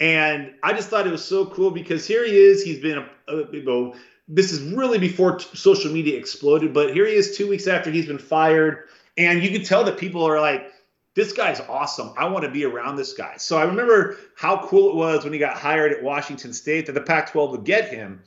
And 0.00 0.54
I 0.62 0.72
just 0.72 0.88
thought 0.88 1.06
it 1.06 1.10
was 1.10 1.24
so 1.24 1.46
cool 1.46 1.70
because 1.70 2.06
here 2.06 2.24
he 2.24 2.36
is. 2.36 2.62
He's 2.62 2.78
been, 2.78 2.98
a, 2.98 3.32
a, 3.32 3.52
you 3.52 3.62
know, 3.62 3.94
this 4.28 4.52
is 4.52 4.60
really 4.74 4.98
before 4.98 5.38
t- 5.38 5.56
social 5.56 5.92
media 5.92 6.16
exploded, 6.16 6.72
but 6.72 6.94
here 6.94 7.06
he 7.06 7.14
is 7.14 7.36
two 7.36 7.48
weeks 7.48 7.66
after 7.66 7.90
he's 7.90 8.06
been 8.06 8.18
fired. 8.18 8.84
And 9.16 9.42
you 9.42 9.50
can 9.50 9.64
tell 9.64 9.84
that 9.84 9.98
people 9.98 10.22
are 10.22 10.40
like, 10.40 10.67
this 11.18 11.32
guy's 11.32 11.60
awesome. 11.62 12.12
I 12.16 12.28
want 12.28 12.44
to 12.44 12.50
be 12.50 12.64
around 12.64 12.94
this 12.94 13.12
guy. 13.12 13.38
So 13.38 13.58
I 13.58 13.64
remember 13.64 14.18
how 14.36 14.64
cool 14.68 14.90
it 14.90 14.94
was 14.94 15.24
when 15.24 15.32
he 15.32 15.38
got 15.40 15.56
hired 15.56 15.90
at 15.90 16.00
Washington 16.00 16.52
State 16.52 16.86
that 16.86 16.92
the 16.92 17.00
Pac 17.00 17.32
12 17.32 17.50
would 17.50 17.64
get 17.64 17.88
him. 17.88 18.22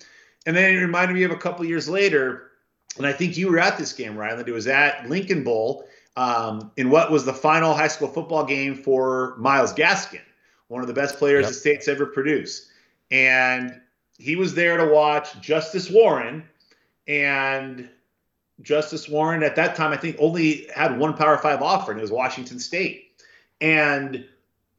And 0.46 0.54
then 0.54 0.76
it 0.76 0.78
reminded 0.78 1.14
me 1.14 1.24
of 1.24 1.32
a 1.32 1.38
couple 1.38 1.64
years 1.64 1.88
later, 1.88 2.52
and 2.98 3.08
I 3.08 3.14
think 3.14 3.38
you 3.38 3.50
were 3.50 3.60
at 3.60 3.78
this 3.78 3.94
game, 3.94 4.18
Ryland. 4.18 4.46
It 4.50 4.52
was 4.52 4.68
at 4.68 5.10
Lincoln 5.10 5.42
Bowl 5.42 5.86
um, 6.18 6.70
in 6.76 6.90
what 6.90 7.12
was 7.12 7.24
the 7.24 7.34
final 7.34 7.74
high 7.74 7.88
school 7.88 8.10
football 8.10 8.44
game 8.44 8.76
for 8.76 9.38
Myles 9.38 9.74
Gaskin, 9.74 10.20
one 10.68 10.82
of 10.82 10.88
the 10.88 10.94
best 10.94 11.18
players 11.18 11.44
yep. 11.44 11.50
the 11.50 11.56
state's 11.56 11.88
ever 11.88 12.06
produced. 12.06 12.68
And 13.10 13.80
he 14.18 14.36
was 14.36 14.54
there 14.54 14.76
to 14.76 14.94
watch 14.94 15.40
Justice 15.40 15.90
Warren. 15.90 16.44
And 17.08 17.90
Justice 18.62 19.10
Warren 19.10 19.44
at 19.44 19.56
that 19.56 19.75
time, 19.75 19.91
I 19.91 19.98
think, 19.98 20.15
only 20.20 20.68
had 20.74 20.98
one 20.98 21.15
Power 21.15 21.38
Five 21.38 21.62
offer, 21.62 21.91
and 21.91 22.00
it 22.00 22.03
was 22.03 22.12
Washington 22.12 22.60
State. 22.60 23.12
And 23.60 24.25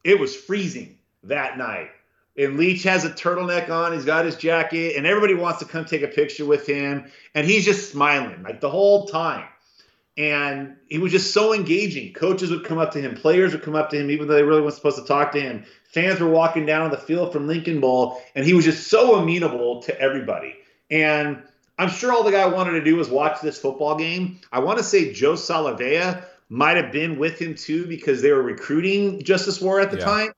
it 0.05 0.19
was 0.19 0.35
freezing 0.35 0.99
that 1.25 1.59
night. 1.59 1.91
And 2.37 2.57
Leach 2.57 2.83
has 2.85 3.05
a 3.05 3.11
turtleneck 3.11 3.69
on, 3.69 3.93
he's 3.93 4.05
got 4.05 4.25
his 4.25 4.37
jacket, 4.37 4.97
and 4.97 5.07
everybody 5.07 5.35
wants 5.35 5.59
to 5.59 5.67
come 5.67 5.85
take 5.85 6.03
a 6.03 6.09
picture 6.09 6.47
with 6.47 6.67
him. 6.67 7.11
And 7.35 7.47
he's 7.47 7.65
just 7.65 7.91
smiling 7.91 8.43
like 8.43 8.61
the 8.61 8.71
whole 8.71 9.07
time. 9.07 9.47
And 10.17 10.77
he 10.89 10.99
was 10.99 11.13
just 11.13 11.33
so 11.33 11.55
engaging. 11.55 12.13
Coaches 12.13 12.51
would 12.51 12.65
come 12.65 12.79
up 12.79 12.91
to 12.93 13.01
him, 13.01 13.15
players 13.15 13.53
would 13.53 13.63
come 13.63 13.75
up 13.75 13.91
to 13.91 13.99
him, 13.99 14.11
even 14.11 14.29
though 14.29 14.35
they 14.35 14.43
really 14.43 14.63
weren't 14.63 14.75
supposed 14.75 14.99
to 14.99 15.05
talk 15.05 15.33
to 15.33 15.41
him. 15.41 15.65
Fans 15.85 16.21
were 16.21 16.29
walking 16.29 16.65
down 16.65 16.91
the 16.91 16.97
field 16.97 17.33
from 17.33 17.47
Lincoln 17.47 17.81
Bowl, 17.81 18.23
and 18.35 18.45
he 18.47 18.55
was 18.55 18.65
just 18.65 18.89
so 18.89 19.17
amenable 19.17 19.83
to 19.83 20.01
everybody. 20.01 20.55
And 20.91 21.43
I'm 21.83 21.89
sure 21.89 22.13
all 22.13 22.23
the 22.23 22.31
guy 22.31 22.47
wanted 22.47 22.73
to 22.73 22.85
do 22.85 22.95
was 22.95 23.09
watch 23.09 23.41
this 23.41 23.59
football 23.59 23.97
game. 23.97 24.39
I 24.53 24.61
want 24.61 24.79
to 24.79 24.85
say 24.85 25.13
Joe 25.13 25.33
Salave'a 25.33 26.25
might 26.49 26.77
have 26.77 26.93
been 26.93 27.19
with 27.19 27.41
him 27.41 27.57
too 27.57 27.87
because 27.89 28.23
they 28.23 28.31
were 28.31 28.43
recruiting 28.43 29.21
Justice 29.25 29.61
War 29.61 29.81
at 29.81 29.91
the 29.91 29.99
yeah. 29.99 30.05
time. 30.05 30.33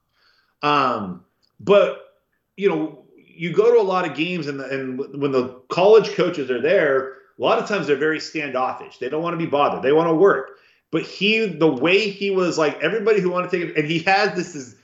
Um, 0.63 1.25
but 1.61 2.15
you 2.57 2.71
know, 2.71 3.05
you 3.19 3.53
go 3.53 3.75
to 3.75 3.79
a 3.79 3.83
lot 3.83 4.09
of 4.09 4.17
games, 4.17 4.47
and, 4.47 4.59
the, 4.59 4.65
and 4.71 5.21
when 5.21 5.33
the 5.33 5.49
college 5.69 6.15
coaches 6.15 6.51
are 6.51 6.63
there, 6.63 7.09
a 7.39 7.43
lot 7.43 7.59
of 7.59 7.69
times 7.69 7.89
they're 7.89 7.97
very 7.97 8.21
standoffish. 8.21 8.97
They 8.97 9.11
don't 9.11 9.23
want 9.23 9.35
to 9.35 9.45
be 9.45 9.51
bothered. 9.51 9.83
They 9.83 9.93
want 9.93 10.09
to 10.09 10.15
work. 10.15 10.53
But 10.91 11.03
he, 11.03 11.45
the 11.45 11.71
way 11.71 12.09
he 12.09 12.31
was 12.31 12.57
like 12.57 12.81
everybody 12.81 13.21
who 13.21 13.29
wanted 13.29 13.51
to 13.51 13.59
take 13.59 13.71
it, 13.71 13.77
and 13.77 13.87
he 13.87 13.99
had 13.99 14.35
this 14.35 14.55
is 14.55 14.77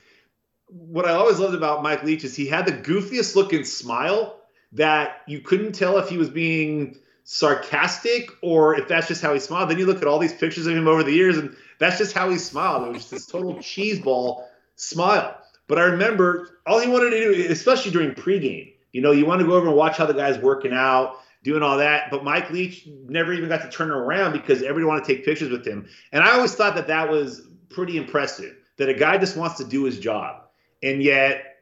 what 0.67 1.05
I 1.05 1.13
always 1.13 1.39
loved 1.39 1.55
about 1.55 1.81
Mike 1.81 2.03
Leach 2.03 2.23
is 2.23 2.35
he 2.35 2.45
had 2.45 2.67
the 2.67 2.71
goofiest 2.71 3.35
looking 3.35 3.63
smile 3.63 4.40
that 4.73 5.21
you 5.27 5.39
couldn't 5.39 5.73
tell 5.73 5.97
if 5.97 6.09
he 6.09 6.17
was 6.17 6.29
being 6.29 6.97
sarcastic 7.23 8.29
or 8.41 8.75
if 8.75 8.87
that's 8.87 9.07
just 9.07 9.21
how 9.21 9.33
he 9.33 9.39
smiled. 9.39 9.69
Then 9.69 9.77
you 9.77 9.85
look 9.85 10.01
at 10.01 10.07
all 10.07 10.19
these 10.19 10.33
pictures 10.33 10.65
of 10.67 10.75
him 10.75 10.87
over 10.87 11.03
the 11.03 11.11
years, 11.11 11.37
and 11.37 11.55
that's 11.79 11.97
just 11.97 12.13
how 12.13 12.29
he 12.29 12.37
smiled. 12.37 12.87
It 12.87 12.93
was 12.93 12.97
just 12.97 13.11
this 13.11 13.25
total 13.25 13.55
cheeseball 13.57 14.45
smile. 14.75 15.37
But 15.67 15.79
I 15.79 15.83
remember 15.83 16.59
all 16.65 16.79
he 16.79 16.89
wanted 16.89 17.11
to 17.11 17.19
do, 17.19 17.51
especially 17.51 17.91
during 17.91 18.11
pregame, 18.11 18.73
you 18.91 19.01
know, 19.01 19.11
you 19.11 19.25
want 19.25 19.39
to 19.39 19.47
go 19.47 19.53
over 19.53 19.67
and 19.67 19.75
watch 19.75 19.97
how 19.97 20.05
the 20.05 20.13
guy's 20.13 20.37
working 20.37 20.73
out, 20.73 21.19
doing 21.43 21.63
all 21.63 21.77
that. 21.77 22.11
But 22.11 22.23
Mike 22.23 22.49
Leach 22.51 22.87
never 23.07 23.33
even 23.33 23.47
got 23.47 23.61
to 23.61 23.69
turn 23.69 23.89
around 23.89 24.33
because 24.33 24.61
everybody 24.61 24.85
wanted 24.85 25.05
to 25.05 25.15
take 25.15 25.25
pictures 25.25 25.49
with 25.49 25.65
him. 25.65 25.87
And 26.11 26.23
I 26.23 26.31
always 26.31 26.53
thought 26.55 26.75
that 26.75 26.87
that 26.87 27.09
was 27.09 27.47
pretty 27.69 27.97
impressive 27.97 28.55
that 28.77 28.89
a 28.89 28.93
guy 28.93 29.17
just 29.17 29.37
wants 29.37 29.57
to 29.57 29.63
do 29.63 29.83
his 29.83 29.99
job. 29.99 30.43
And 30.83 31.01
yet 31.01 31.57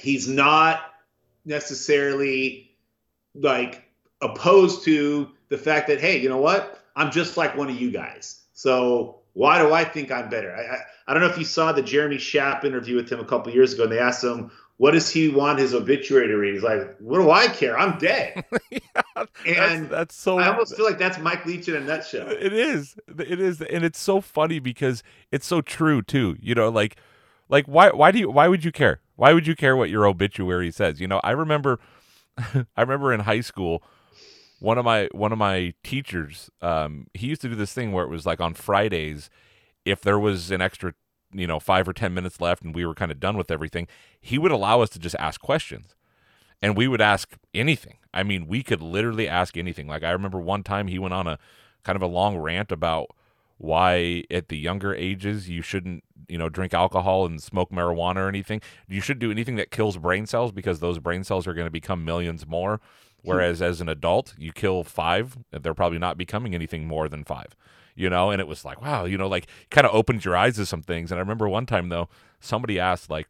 he's 0.00 0.26
not 0.26 0.80
necessarily 1.48 2.70
like 3.34 3.84
opposed 4.20 4.84
to 4.84 5.28
the 5.48 5.58
fact 5.58 5.88
that 5.88 6.00
hey, 6.00 6.20
you 6.20 6.28
know 6.28 6.38
what? 6.38 6.84
I'm 6.94 7.10
just 7.10 7.36
like 7.36 7.56
one 7.56 7.70
of 7.70 7.80
you 7.80 7.90
guys. 7.90 8.42
So 8.52 9.20
why 9.32 9.62
do 9.62 9.72
I 9.72 9.84
think 9.84 10.10
I'm 10.10 10.28
better? 10.28 10.54
I, 10.54 10.76
I, 10.76 10.78
I 11.06 11.14
don't 11.14 11.22
know 11.22 11.28
if 11.28 11.38
you 11.38 11.44
saw 11.44 11.72
the 11.72 11.82
Jeremy 11.82 12.16
Schaap 12.16 12.64
interview 12.64 12.96
with 12.96 13.10
him 13.10 13.20
a 13.20 13.24
couple 13.24 13.52
years 13.52 13.72
ago, 13.72 13.84
and 13.84 13.92
they 13.92 13.98
asked 13.98 14.22
him, 14.22 14.50
"What 14.76 14.90
does 14.92 15.08
he 15.08 15.28
want 15.28 15.58
his 15.58 15.74
obituary 15.74 16.28
to 16.28 16.36
read?" 16.36 16.54
He's 16.54 16.62
like, 16.62 16.96
"What 16.98 17.18
do 17.18 17.30
I 17.30 17.46
care? 17.46 17.78
I'm 17.78 17.98
dead." 17.98 18.44
yeah, 18.70 18.80
and 19.46 19.84
that's, 19.84 19.90
that's, 19.90 20.14
so. 20.16 20.38
I 20.38 20.48
almost 20.48 20.76
feel 20.76 20.84
like 20.84 20.98
that's 20.98 21.18
Mike 21.18 21.46
Leach 21.46 21.68
in 21.68 21.76
a 21.76 21.80
nutshell. 21.80 22.28
It 22.28 22.52
is. 22.52 22.96
It 23.18 23.40
is, 23.40 23.62
and 23.62 23.84
it's 23.84 23.98
so 23.98 24.20
funny 24.20 24.58
because 24.58 25.02
it's 25.30 25.46
so 25.46 25.60
true 25.60 26.02
too. 26.02 26.36
You 26.40 26.54
know, 26.54 26.68
like, 26.68 26.96
like 27.48 27.66
why? 27.66 27.90
Why 27.90 28.10
do 28.10 28.18
you? 28.18 28.30
Why 28.30 28.48
would 28.48 28.64
you 28.64 28.72
care? 28.72 29.00
Why 29.18 29.32
would 29.32 29.48
you 29.48 29.56
care 29.56 29.76
what 29.76 29.90
your 29.90 30.06
obituary 30.06 30.70
says? 30.70 31.00
You 31.00 31.08
know, 31.08 31.20
I 31.24 31.32
remember, 31.32 31.80
I 32.38 32.80
remember 32.80 33.12
in 33.12 33.18
high 33.18 33.40
school, 33.40 33.82
one 34.60 34.78
of 34.78 34.84
my 34.84 35.08
one 35.10 35.32
of 35.32 35.38
my 35.38 35.74
teachers, 35.82 36.50
um, 36.62 37.08
he 37.14 37.26
used 37.26 37.40
to 37.40 37.48
do 37.48 37.56
this 37.56 37.72
thing 37.72 37.90
where 37.90 38.04
it 38.04 38.10
was 38.10 38.26
like 38.26 38.40
on 38.40 38.54
Fridays, 38.54 39.28
if 39.84 40.02
there 40.02 40.20
was 40.20 40.52
an 40.52 40.60
extra, 40.62 40.94
you 41.32 41.48
know, 41.48 41.58
five 41.58 41.88
or 41.88 41.92
ten 41.92 42.14
minutes 42.14 42.40
left 42.40 42.62
and 42.62 42.76
we 42.76 42.86
were 42.86 42.94
kind 42.94 43.10
of 43.10 43.18
done 43.18 43.36
with 43.36 43.50
everything, 43.50 43.88
he 44.20 44.38
would 44.38 44.52
allow 44.52 44.82
us 44.82 44.90
to 44.90 45.00
just 45.00 45.16
ask 45.18 45.40
questions, 45.40 45.96
and 46.62 46.76
we 46.76 46.86
would 46.86 47.00
ask 47.00 47.36
anything. 47.52 47.98
I 48.14 48.22
mean, 48.22 48.46
we 48.46 48.62
could 48.62 48.80
literally 48.80 49.28
ask 49.28 49.56
anything. 49.56 49.88
Like 49.88 50.04
I 50.04 50.12
remember 50.12 50.38
one 50.38 50.62
time 50.62 50.86
he 50.86 51.00
went 51.00 51.14
on 51.14 51.26
a 51.26 51.40
kind 51.82 51.96
of 51.96 52.02
a 52.02 52.06
long 52.06 52.38
rant 52.38 52.70
about 52.70 53.08
why 53.58 54.24
at 54.30 54.48
the 54.48 54.56
younger 54.56 54.94
ages 54.94 55.48
you 55.48 55.62
shouldn't 55.62 56.04
you 56.28 56.38
know 56.38 56.48
drink 56.48 56.72
alcohol 56.72 57.26
and 57.26 57.42
smoke 57.42 57.70
marijuana 57.70 58.16
or 58.16 58.28
anything. 58.28 58.60
You 58.88 59.00
should 59.00 59.18
do 59.18 59.30
anything 59.30 59.56
that 59.56 59.70
kills 59.70 59.98
brain 59.98 60.26
cells 60.26 60.52
because 60.52 60.80
those 60.80 60.98
brain 60.98 61.24
cells 61.24 61.46
are 61.46 61.54
going 61.54 61.66
to 61.66 61.70
become 61.70 62.04
millions 62.04 62.46
more. 62.46 62.80
Hmm. 63.22 63.28
Whereas 63.28 63.60
as 63.60 63.80
an 63.80 63.88
adult 63.88 64.34
you 64.38 64.52
kill 64.52 64.84
five 64.84 65.36
they're 65.50 65.74
probably 65.74 65.98
not 65.98 66.16
becoming 66.16 66.54
anything 66.54 66.86
more 66.86 67.08
than 67.08 67.24
five 67.24 67.56
you 67.94 68.08
know? 68.08 68.30
And 68.30 68.40
it 68.40 68.46
was 68.46 68.64
like 68.64 68.80
wow 68.80 69.04
you 69.04 69.18
know 69.18 69.28
like 69.28 69.48
kind 69.70 69.86
of 69.86 69.94
opened 69.94 70.24
your 70.24 70.36
eyes 70.36 70.56
to 70.56 70.66
some 70.66 70.82
things. 70.82 71.10
And 71.10 71.18
i 71.18 71.20
remember 71.20 71.48
one 71.48 71.66
time 71.66 71.88
though 71.88 72.08
somebody 72.40 72.78
asked 72.78 73.10
like 73.10 73.28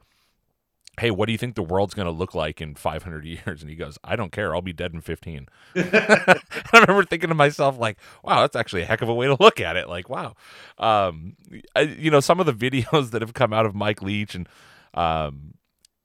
hey, 0.98 1.10
what 1.10 1.26
do 1.26 1.32
you 1.32 1.38
think 1.38 1.54
the 1.54 1.62
world's 1.62 1.94
going 1.94 2.06
to 2.06 2.12
look 2.12 2.34
like 2.34 2.60
in 2.60 2.74
500 2.74 3.24
years? 3.24 3.60
And 3.60 3.70
he 3.70 3.76
goes, 3.76 3.98
I 4.04 4.16
don't 4.16 4.32
care. 4.32 4.54
I'll 4.54 4.62
be 4.62 4.72
dead 4.72 4.92
in 4.92 5.00
15. 5.00 5.48
I 5.76 6.40
remember 6.72 7.04
thinking 7.04 7.28
to 7.28 7.34
myself, 7.34 7.78
like, 7.78 7.98
wow, 8.22 8.40
that's 8.40 8.56
actually 8.56 8.82
a 8.82 8.86
heck 8.86 9.02
of 9.02 9.08
a 9.08 9.14
way 9.14 9.26
to 9.26 9.36
look 9.40 9.60
at 9.60 9.76
it. 9.76 9.88
Like, 9.88 10.08
wow. 10.08 10.34
Um, 10.78 11.36
I, 11.74 11.82
you 11.82 12.10
know, 12.10 12.20
some 12.20 12.40
of 12.40 12.46
the 12.46 12.52
videos 12.70 13.10
that 13.10 13.22
have 13.22 13.34
come 13.34 13.52
out 13.52 13.66
of 13.66 13.74
Mike 13.74 14.02
Leach 14.02 14.34
and, 14.34 14.48
um, 14.94 15.54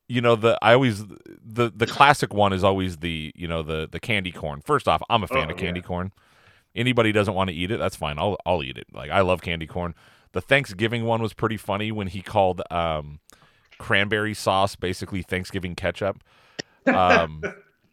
you 0.09 0.19
know 0.21 0.35
the 0.35 0.59
I 0.62 0.73
always 0.73 1.03
the 1.05 1.71
the 1.73 1.88
classic 1.88 2.33
one 2.33 2.51
is 2.51 2.63
always 2.63 2.97
the 2.97 3.31
you 3.35 3.47
know 3.47 3.63
the 3.63 3.88
the 3.89 4.01
candy 4.01 4.31
corn. 4.31 4.62
First 4.62 4.88
off, 4.88 5.01
I'm 5.09 5.23
a 5.23 5.27
fan 5.27 5.47
oh, 5.47 5.51
of 5.51 5.57
candy 5.57 5.79
yeah. 5.79 5.88
corn. 5.88 6.12
Anybody 6.75 7.12
doesn't 7.12 7.33
want 7.33 7.50
to 7.50 7.55
eat 7.55 7.71
it, 7.71 7.79
that's 7.79 7.95
fine. 7.95 8.19
I'll 8.19 8.38
I'll 8.45 8.62
eat 8.62 8.77
it. 8.77 8.88
Like 8.93 9.09
I 9.09 9.21
love 9.21 9.41
candy 9.41 9.65
corn. 9.65 9.95
The 10.33 10.41
Thanksgiving 10.41 11.05
one 11.05 11.21
was 11.21 11.33
pretty 11.33 11.57
funny 11.57 11.91
when 11.91 12.07
he 12.07 12.21
called 12.21 12.62
um 12.69 13.21
cranberry 13.77 14.34
sauce, 14.34 14.75
basically 14.75 15.22
Thanksgiving 15.22 15.75
ketchup. 15.75 16.24
Um, 16.86 17.44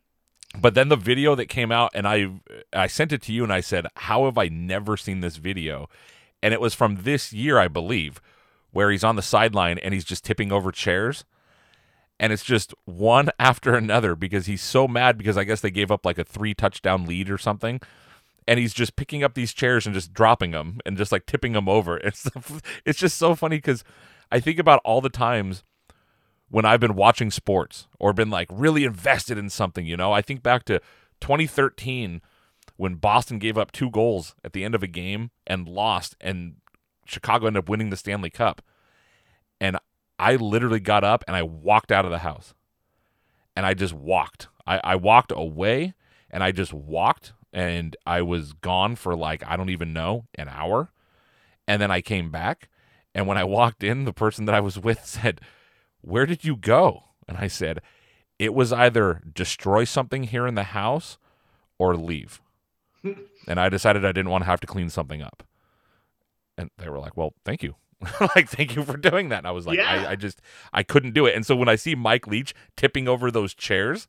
but 0.61 0.75
then 0.75 0.89
the 0.89 0.97
video 0.97 1.35
that 1.35 1.47
came 1.47 1.73
out, 1.73 1.91
and 1.95 2.07
I 2.07 2.31
I 2.73 2.87
sent 2.87 3.13
it 3.13 3.23
to 3.23 3.33
you, 3.33 3.45
and 3.45 3.53
I 3.53 3.61
said, 3.61 3.87
"How 3.97 4.25
have 4.25 4.39
I 4.39 4.49
never 4.49 4.97
seen 4.97 5.21
this 5.21 5.37
video?" 5.37 5.89
And 6.43 6.55
it 6.55 6.61
was 6.61 6.75
from 6.75 7.03
this 7.03 7.33
year, 7.33 7.59
I 7.59 7.69
believe, 7.69 8.21
where 8.71 8.91
he's 8.91 9.05
on 9.05 9.17
the 9.17 9.23
sideline 9.23 9.79
and 9.79 9.93
he's 9.93 10.07
just 10.07 10.25
tipping 10.25 10.51
over 10.51 10.73
chairs. 10.73 11.25
And 12.19 12.33
it's 12.33 12.45
just 12.45 12.75
one 12.85 13.31
after 13.39 13.75
another 13.75 14.15
because 14.15 14.47
he's 14.47 14.63
so 14.63 14.89
mad 14.89 15.19
because 15.19 15.37
I 15.37 15.45
guess 15.45 15.61
they 15.61 15.71
gave 15.71 15.91
up 15.91 16.07
like 16.07 16.19
a 16.19 16.25
three 16.25 16.55
touchdown 16.55 17.05
lead 17.05 17.31
or 17.31 17.37
something 17.37 17.81
and 18.51 18.59
he's 18.59 18.75
just 18.75 18.97
picking 18.97 19.23
up 19.23 19.35
these 19.35 19.53
chairs 19.53 19.87
and 19.87 19.95
just 19.95 20.13
dropping 20.13 20.51
them 20.51 20.81
and 20.85 20.97
just 20.97 21.13
like 21.13 21.25
tipping 21.25 21.53
them 21.53 21.69
over. 21.69 21.99
It's 22.05 22.29
it's 22.85 22.99
just 22.99 23.17
so 23.17 23.35
funny 23.37 23.57
because 23.59 23.85
I 24.33 24.41
think 24.41 24.59
about 24.59 24.81
all 24.85 25.01
the 25.01 25.09
times 25.09 25.63
when 26.51 26.65
I've 26.65 26.81
been 26.81 26.97
watching 26.97 27.31
sports 27.31 27.87
or 27.99 28.13
been 28.13 28.31
like 28.31 28.49
really 28.51 28.85
invested 28.85 29.39
in 29.39 29.49
something, 29.49 29.87
you 29.87 29.97
know. 29.97 30.13
I 30.13 30.21
think 30.21 30.43
back 30.43 30.65
to 30.65 30.81
2013 31.21 32.21
when 32.77 32.97
Boston 32.97 33.39
gave 33.39 33.57
up 33.57 33.73
two 33.73 33.91
goals 33.91 34.35
at 34.45 34.53
the 34.53 34.65
end 34.65 34.75
of 34.75 34.83
a 34.83 34.89
game 34.89 35.31
and 35.47 35.69
lost 35.69 36.17
and 36.21 36.57
Chicago 37.05 37.47
ended 37.47 37.65
up 37.65 37.69
winning 37.69 37.91
the 37.91 37.97
Stanley 37.97 38.31
Cup. 38.31 38.63
And 39.61 39.79
I 40.19 40.37
literally 40.37 40.81
got 40.81 41.05
up 41.05 41.25
and 41.27 41.37
I 41.37 41.43
walked 41.43 41.93
out 41.93 42.05
of 42.05 42.11
the 42.11 42.19
house. 42.19 42.55
And 43.55 43.67
I 43.67 43.75
just 43.75 43.93
walked. 43.93 44.49
I, 44.67 44.81
I 44.83 44.97
walked 44.97 45.33
away 45.35 45.95
and 46.31 46.43
I 46.43 46.53
just 46.53 46.73
walked 46.73 47.33
and 47.53 47.97
I 48.07 48.23
was 48.23 48.53
gone 48.55 48.97
for 48.97 49.15
like, 49.17 49.45
I 49.47 49.57
don't 49.57 49.71
even 49.71 49.93
know, 49.93 50.27
an 50.37 50.49
hour. 50.49 50.91
And 51.69 51.81
then 51.81 51.91
I 51.91 52.01
came 52.01 52.31
back. 52.31 52.69
And 53.15 53.27
when 53.27 53.37
I 53.39 53.45
walked 53.45 53.83
in, 53.83 54.05
the 54.05 54.13
person 54.13 54.45
that 54.47 54.55
I 54.55 54.61
was 54.61 54.79
with 54.79 55.05
said, 55.05 55.41
where 56.03 56.27
did 56.27 56.45
you 56.45 56.57
go? 56.57 57.05
And 57.29 57.39
I 57.39 57.47
said, 57.47 57.81
It 58.39 58.55
was 58.55 58.73
either 58.73 59.23
destroy 59.33 59.85
something 59.85 60.25
here 60.25 60.47
in 60.47 60.55
the 60.55 60.65
house 60.65 61.19
or 61.79 61.97
leave. 61.97 62.41
and 63.03 63.61
I 63.61 63.69
decided 63.69 64.05
I 64.05 64.13
didn't 64.13 64.31
want 64.31 64.43
to 64.43 64.47
have 64.47 64.61
to 64.61 64.67
clean 64.67 64.91
something 64.91 65.23
up. 65.23 65.43
And 66.59 66.71
they 66.79 66.89
were 66.89 66.99
like, 66.99 67.17
Well, 67.17 67.35
thank 67.45 67.63
you. 67.63 67.77
like, 68.35 68.49
thank 68.49 68.77
you 68.77 68.83
for 68.83 68.97
doing 68.97 69.29
that. 69.29 69.39
And 69.39 69.47
I 69.47 69.53
was 69.53 69.67
like, 69.67 69.79
Yeah. 69.79 70.07
I, 70.07 70.11
I 70.13 70.17
just, 70.17 70.41
I 70.73 70.83
couldn't 70.83 71.13
do 71.13 71.27
it. 71.27 71.35
And 71.35 71.45
so 71.45 71.55
when 71.57 71.69
I 71.69 71.77
see 71.77 71.95
Mike 71.95 72.27
Leach 72.27 72.55
tipping 72.77 73.09
over 73.09 73.31
those 73.31 73.55
chairs, 73.55 74.09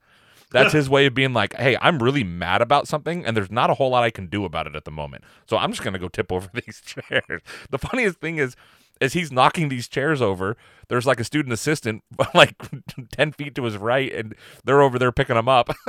that's 0.51 0.74
his 0.74 0.89
way 0.89 1.05
of 1.05 1.13
being 1.13 1.33
like, 1.33 1.55
hey, 1.55 1.77
I'm 1.81 2.03
really 2.03 2.24
mad 2.24 2.62
about 2.62 2.88
something, 2.88 3.25
and 3.25 3.36
there's 3.36 3.51
not 3.51 3.69
a 3.69 3.74
whole 3.74 3.89
lot 3.89 4.03
I 4.03 4.10
can 4.10 4.27
do 4.27 4.43
about 4.45 4.67
it 4.67 4.75
at 4.75 4.83
the 4.83 4.91
moment. 4.91 5.24
So 5.48 5.57
I'm 5.57 5.71
just 5.71 5.81
gonna 5.81 6.00
go 6.00 6.10
tip 6.10 6.31
over 6.31 6.50
these 6.65 6.81
chairs. 6.81 7.41
The 7.69 7.77
funniest 7.77 8.19
thing 8.19 8.38
is, 8.38 8.55
as 9.01 9.13
he's 9.13 9.31
knocking 9.31 9.67
these 9.67 9.88
chairs 9.88 10.22
over, 10.22 10.55
there's 10.88 11.08
like 11.08 11.20
a 11.20 11.24
student 11.24 11.51
assistant 11.51 12.03
like 12.34 12.55
ten 13.12 13.34
feet 13.34 13.55
to 13.55 13.63
his 13.63 13.75
right, 13.75 14.13
and 14.13 14.36
they're 14.63 14.81
over 14.81 14.98
there 14.98 15.12
picking 15.12 15.36
them 15.36 15.50
up. 15.50 15.70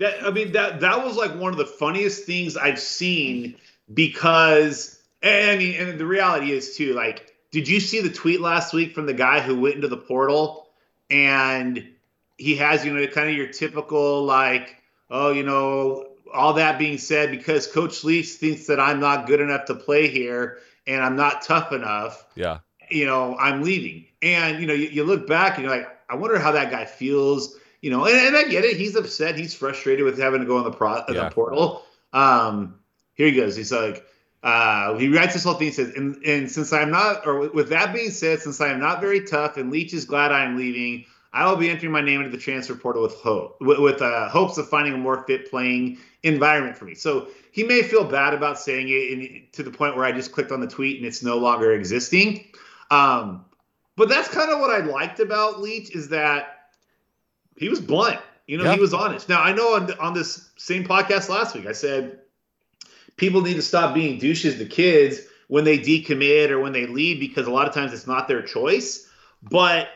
That 0.00 0.24
I 0.24 0.30
mean 0.30 0.52
that 0.52 0.80
that 0.80 1.04
was 1.04 1.16
like 1.16 1.36
one 1.36 1.52
of 1.52 1.58
the 1.58 1.66
funniest 1.66 2.24
things 2.24 2.56
I've 2.56 2.80
seen 2.80 3.56
because 3.92 4.98
I 5.22 5.56
mean 5.56 5.76
and 5.76 6.00
the 6.00 6.06
reality 6.06 6.50
is 6.50 6.76
too 6.76 6.94
like 6.94 7.32
did 7.52 7.68
you 7.68 7.78
see 7.78 8.00
the 8.00 8.08
tweet 8.08 8.40
last 8.40 8.72
week 8.72 8.94
from 8.94 9.06
the 9.06 9.14
guy 9.14 9.40
who 9.40 9.60
went 9.60 9.76
into 9.76 9.88
the 9.88 9.96
portal 9.96 10.68
and 11.10 11.86
he 12.38 12.56
has 12.56 12.84
you 12.84 12.92
know 12.92 13.06
kind 13.06 13.28
of 13.28 13.36
your 13.36 13.48
typical 13.48 14.24
like 14.24 14.82
oh 15.10 15.30
you 15.30 15.44
know 15.44 16.08
all 16.32 16.54
that 16.54 16.78
being 16.78 16.98
said 16.98 17.30
because 17.30 17.68
coach 17.68 18.02
Leach 18.02 18.30
thinks 18.30 18.66
that 18.66 18.80
I'm 18.80 18.98
not 18.98 19.28
good 19.28 19.40
enough 19.40 19.66
to 19.66 19.74
play 19.74 20.08
here 20.08 20.58
and 20.86 21.02
I'm 21.02 21.16
not 21.16 21.42
tough 21.42 21.72
enough 21.72 22.26
yeah, 22.34 22.58
you 22.90 23.06
know, 23.06 23.36
I'm 23.38 23.62
leaving. 23.62 24.06
And, 24.22 24.60
you 24.60 24.66
know, 24.66 24.74
you, 24.74 24.88
you 24.88 25.04
look 25.04 25.26
back 25.26 25.56
and 25.56 25.64
you're 25.66 25.76
like, 25.76 25.88
I 26.08 26.16
wonder 26.16 26.38
how 26.38 26.52
that 26.52 26.70
guy 26.70 26.84
feels, 26.84 27.56
you 27.80 27.90
know, 27.90 28.06
and, 28.06 28.16
and 28.16 28.36
I 28.36 28.44
get 28.44 28.64
it. 28.64 28.76
He's 28.76 28.96
upset. 28.96 29.36
He's 29.38 29.54
frustrated 29.54 30.04
with 30.04 30.18
having 30.18 30.40
to 30.40 30.46
go 30.46 30.58
on 30.58 30.64
the, 30.64 30.70
pro, 30.70 30.96
Yeah. 31.08 31.28
the 31.28 31.30
portal. 31.30 31.84
Um, 32.12 32.78
here 33.14 33.26
he 33.28 33.32
goes. 33.34 33.56
He's 33.56 33.72
like, 33.72 34.06
uh, 34.42 34.96
he 34.98 35.08
writes 35.08 35.34
this 35.34 35.44
whole 35.44 35.54
thing. 35.54 35.68
He 35.68 35.72
says, 35.72 35.94
and, 35.94 36.16
and 36.24 36.50
since 36.50 36.72
I'm 36.72 36.90
not, 36.90 37.26
or 37.26 37.48
with 37.50 37.70
that 37.70 37.94
being 37.94 38.10
said, 38.10 38.40
since 38.40 38.60
I 38.60 38.68
am 38.68 38.80
not 38.80 39.00
very 39.00 39.24
tough 39.24 39.56
and 39.56 39.70
Leach 39.70 39.94
is 39.94 40.04
glad 40.04 40.32
I 40.32 40.44
am 40.44 40.56
leaving, 40.56 41.06
I 41.34 41.50
will 41.50 41.56
be 41.56 41.68
entering 41.68 41.90
my 41.90 42.00
name 42.00 42.20
into 42.20 42.30
the 42.30 42.40
transfer 42.42 42.76
portal 42.76 43.02
with 43.02 43.14
hope, 43.14 43.56
with, 43.60 44.00
uh, 44.00 44.28
hopes 44.28 44.56
of 44.56 44.68
finding 44.68 44.94
a 44.94 44.96
more 44.96 45.24
fit 45.24 45.50
playing 45.50 45.98
environment 46.22 46.76
for 46.76 46.84
me. 46.84 46.94
So 46.94 47.26
he 47.50 47.64
may 47.64 47.82
feel 47.82 48.04
bad 48.04 48.34
about 48.34 48.58
saying 48.58 48.88
it 48.88 49.12
and 49.12 49.52
to 49.52 49.64
the 49.64 49.70
point 49.72 49.96
where 49.96 50.04
I 50.04 50.12
just 50.12 50.30
clicked 50.30 50.52
on 50.52 50.60
the 50.60 50.68
tweet 50.68 50.98
and 50.98 51.04
it's 51.04 51.24
no 51.24 51.36
longer 51.36 51.72
existing. 51.72 52.46
Um, 52.92 53.44
but 53.96 54.08
that's 54.08 54.28
kind 54.28 54.50
of 54.52 54.60
what 54.60 54.70
I 54.70 54.84
liked 54.84 55.18
about 55.18 55.60
Leach 55.60 55.90
is 55.90 56.08
that 56.10 56.68
he 57.56 57.68
was 57.68 57.80
blunt. 57.80 58.20
You 58.46 58.58
know, 58.58 58.64
Yeah. 58.64 58.74
he 58.74 58.80
was 58.80 58.94
honest. 58.94 59.28
Now 59.28 59.42
I 59.42 59.52
know 59.52 59.74
on, 59.74 59.92
on 59.94 60.14
this 60.14 60.50
same 60.56 60.84
podcast 60.84 61.28
last 61.28 61.56
week, 61.56 61.66
I 61.66 61.72
said 61.72 62.20
people 63.16 63.40
need 63.40 63.54
to 63.54 63.62
stop 63.62 63.92
being 63.92 64.18
douches 64.20 64.56
to 64.58 64.66
kids 64.66 65.20
when 65.48 65.64
they 65.64 65.78
decommit 65.78 66.50
or 66.50 66.60
when 66.60 66.72
they 66.72 66.86
leave 66.86 67.18
because 67.18 67.48
a 67.48 67.50
lot 67.50 67.66
of 67.66 67.74
times 67.74 67.92
it's 67.92 68.06
not 68.06 68.28
their 68.28 68.42
choice. 68.42 69.08
But 69.42 69.88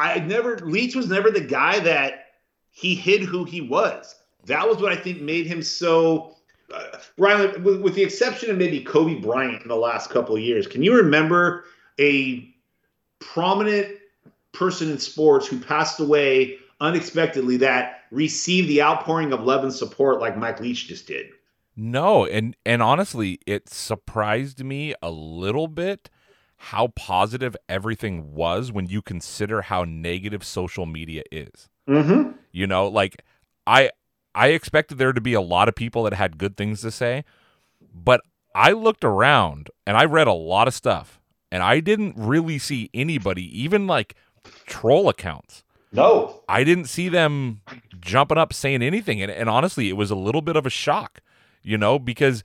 I 0.00 0.18
never 0.20 0.58
Leach 0.58 0.94
was 0.94 1.08
never 1.08 1.30
the 1.30 1.40
guy 1.40 1.78
that 1.80 2.26
he 2.70 2.94
hid 2.94 3.22
who 3.22 3.44
he 3.44 3.60
was. 3.60 4.14
That 4.46 4.68
was 4.68 4.78
what 4.78 4.92
I 4.92 4.96
think 4.96 5.20
made 5.20 5.46
him 5.46 5.62
so. 5.62 6.36
Uh, 6.72 6.98
Ryan, 7.18 7.64
with, 7.64 7.80
with 7.80 7.94
the 7.94 8.02
exception 8.02 8.50
of 8.50 8.56
maybe 8.56 8.82
Kobe 8.82 9.16
Bryant 9.16 9.62
in 9.62 9.68
the 9.68 9.76
last 9.76 10.08
couple 10.10 10.36
of 10.36 10.42
years, 10.42 10.66
can 10.66 10.82
you 10.82 10.94
remember 10.96 11.64
a 11.98 12.48
prominent 13.18 13.98
person 14.52 14.90
in 14.90 14.98
sports 14.98 15.46
who 15.46 15.58
passed 15.58 16.00
away 16.00 16.58
unexpectedly 16.80 17.56
that 17.58 18.04
received 18.10 18.68
the 18.68 18.82
outpouring 18.82 19.32
of 19.32 19.42
love 19.42 19.64
and 19.64 19.72
support 19.72 20.20
like 20.20 20.36
Mike 20.36 20.60
Leach 20.60 20.86
just 20.86 21.06
did? 21.06 21.26
No, 21.76 22.26
and 22.26 22.56
and 22.66 22.82
honestly, 22.82 23.40
it 23.46 23.68
surprised 23.68 24.64
me 24.64 24.94
a 25.02 25.10
little 25.10 25.68
bit 25.68 26.10
how 26.64 26.88
positive 26.88 27.56
everything 27.70 28.34
was 28.34 28.70
when 28.70 28.86
you 28.86 29.00
consider 29.00 29.62
how 29.62 29.82
negative 29.84 30.44
social 30.44 30.84
media 30.84 31.22
is. 31.32 31.70
Mm-hmm. 31.88 32.32
You 32.52 32.66
know, 32.66 32.86
like 32.86 33.24
I 33.66 33.90
I 34.34 34.48
expected 34.48 34.98
there 34.98 35.14
to 35.14 35.22
be 35.22 35.32
a 35.32 35.40
lot 35.40 35.68
of 35.68 35.74
people 35.74 36.02
that 36.02 36.12
had 36.12 36.36
good 36.36 36.58
things 36.58 36.82
to 36.82 36.90
say, 36.90 37.24
but 37.94 38.20
I 38.54 38.72
looked 38.72 39.04
around 39.04 39.70
and 39.86 39.96
I 39.96 40.04
read 40.04 40.26
a 40.26 40.34
lot 40.34 40.68
of 40.68 40.74
stuff 40.74 41.18
and 41.50 41.62
I 41.62 41.80
didn't 41.80 42.14
really 42.16 42.58
see 42.58 42.90
anybody 42.92 43.44
even 43.58 43.86
like 43.86 44.14
troll 44.66 45.08
accounts. 45.08 45.64
No. 45.92 46.42
I 46.46 46.62
didn't 46.62 46.90
see 46.90 47.08
them 47.08 47.62
jumping 48.00 48.38
up 48.38 48.52
saying 48.52 48.82
anything. 48.82 49.22
And, 49.22 49.32
and 49.32 49.48
honestly, 49.48 49.88
it 49.88 49.96
was 49.96 50.10
a 50.10 50.16
little 50.16 50.42
bit 50.42 50.56
of 50.56 50.66
a 50.66 50.70
shock, 50.70 51.22
you 51.62 51.78
know, 51.78 51.98
because, 51.98 52.44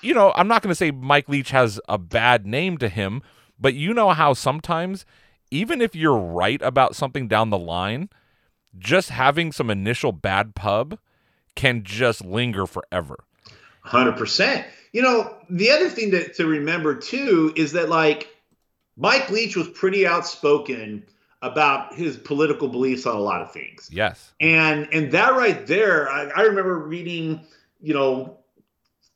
you 0.00 0.14
know, 0.14 0.32
I'm 0.36 0.48
not 0.48 0.62
going 0.62 0.70
to 0.70 0.74
say 0.74 0.90
Mike 0.90 1.28
Leach 1.28 1.50
has 1.50 1.80
a 1.88 1.98
bad 1.98 2.46
name 2.46 2.78
to 2.78 2.88
him, 2.88 3.22
but 3.58 3.74
you 3.74 3.94
know 3.94 4.10
how 4.10 4.32
sometimes, 4.32 5.04
even 5.50 5.80
if 5.80 5.94
you're 5.94 6.16
right 6.16 6.60
about 6.62 6.96
something 6.96 7.28
down 7.28 7.50
the 7.50 7.58
line, 7.58 8.08
just 8.78 9.10
having 9.10 9.52
some 9.52 9.70
initial 9.70 10.12
bad 10.12 10.54
pub 10.54 10.98
can 11.54 11.82
just 11.82 12.24
linger 12.24 12.66
forever. 12.66 13.24
Hundred 13.80 14.16
percent. 14.16 14.66
You 14.92 15.02
know, 15.02 15.36
the 15.50 15.70
other 15.70 15.88
thing 15.88 16.10
to, 16.12 16.32
to 16.34 16.46
remember 16.46 16.94
too 16.94 17.52
is 17.56 17.72
that 17.72 17.88
like 17.88 18.28
Mike 18.96 19.30
Leach 19.30 19.56
was 19.56 19.68
pretty 19.68 20.06
outspoken 20.06 21.04
about 21.40 21.94
his 21.94 22.16
political 22.16 22.68
beliefs 22.68 23.06
on 23.06 23.14
a 23.14 23.20
lot 23.20 23.40
of 23.40 23.52
things. 23.52 23.88
Yes. 23.92 24.32
And 24.40 24.88
and 24.92 25.12
that 25.12 25.34
right 25.34 25.66
there, 25.66 26.08
I, 26.10 26.30
I 26.36 26.42
remember 26.42 26.78
reading, 26.78 27.40
you 27.80 27.94
know, 27.94 28.38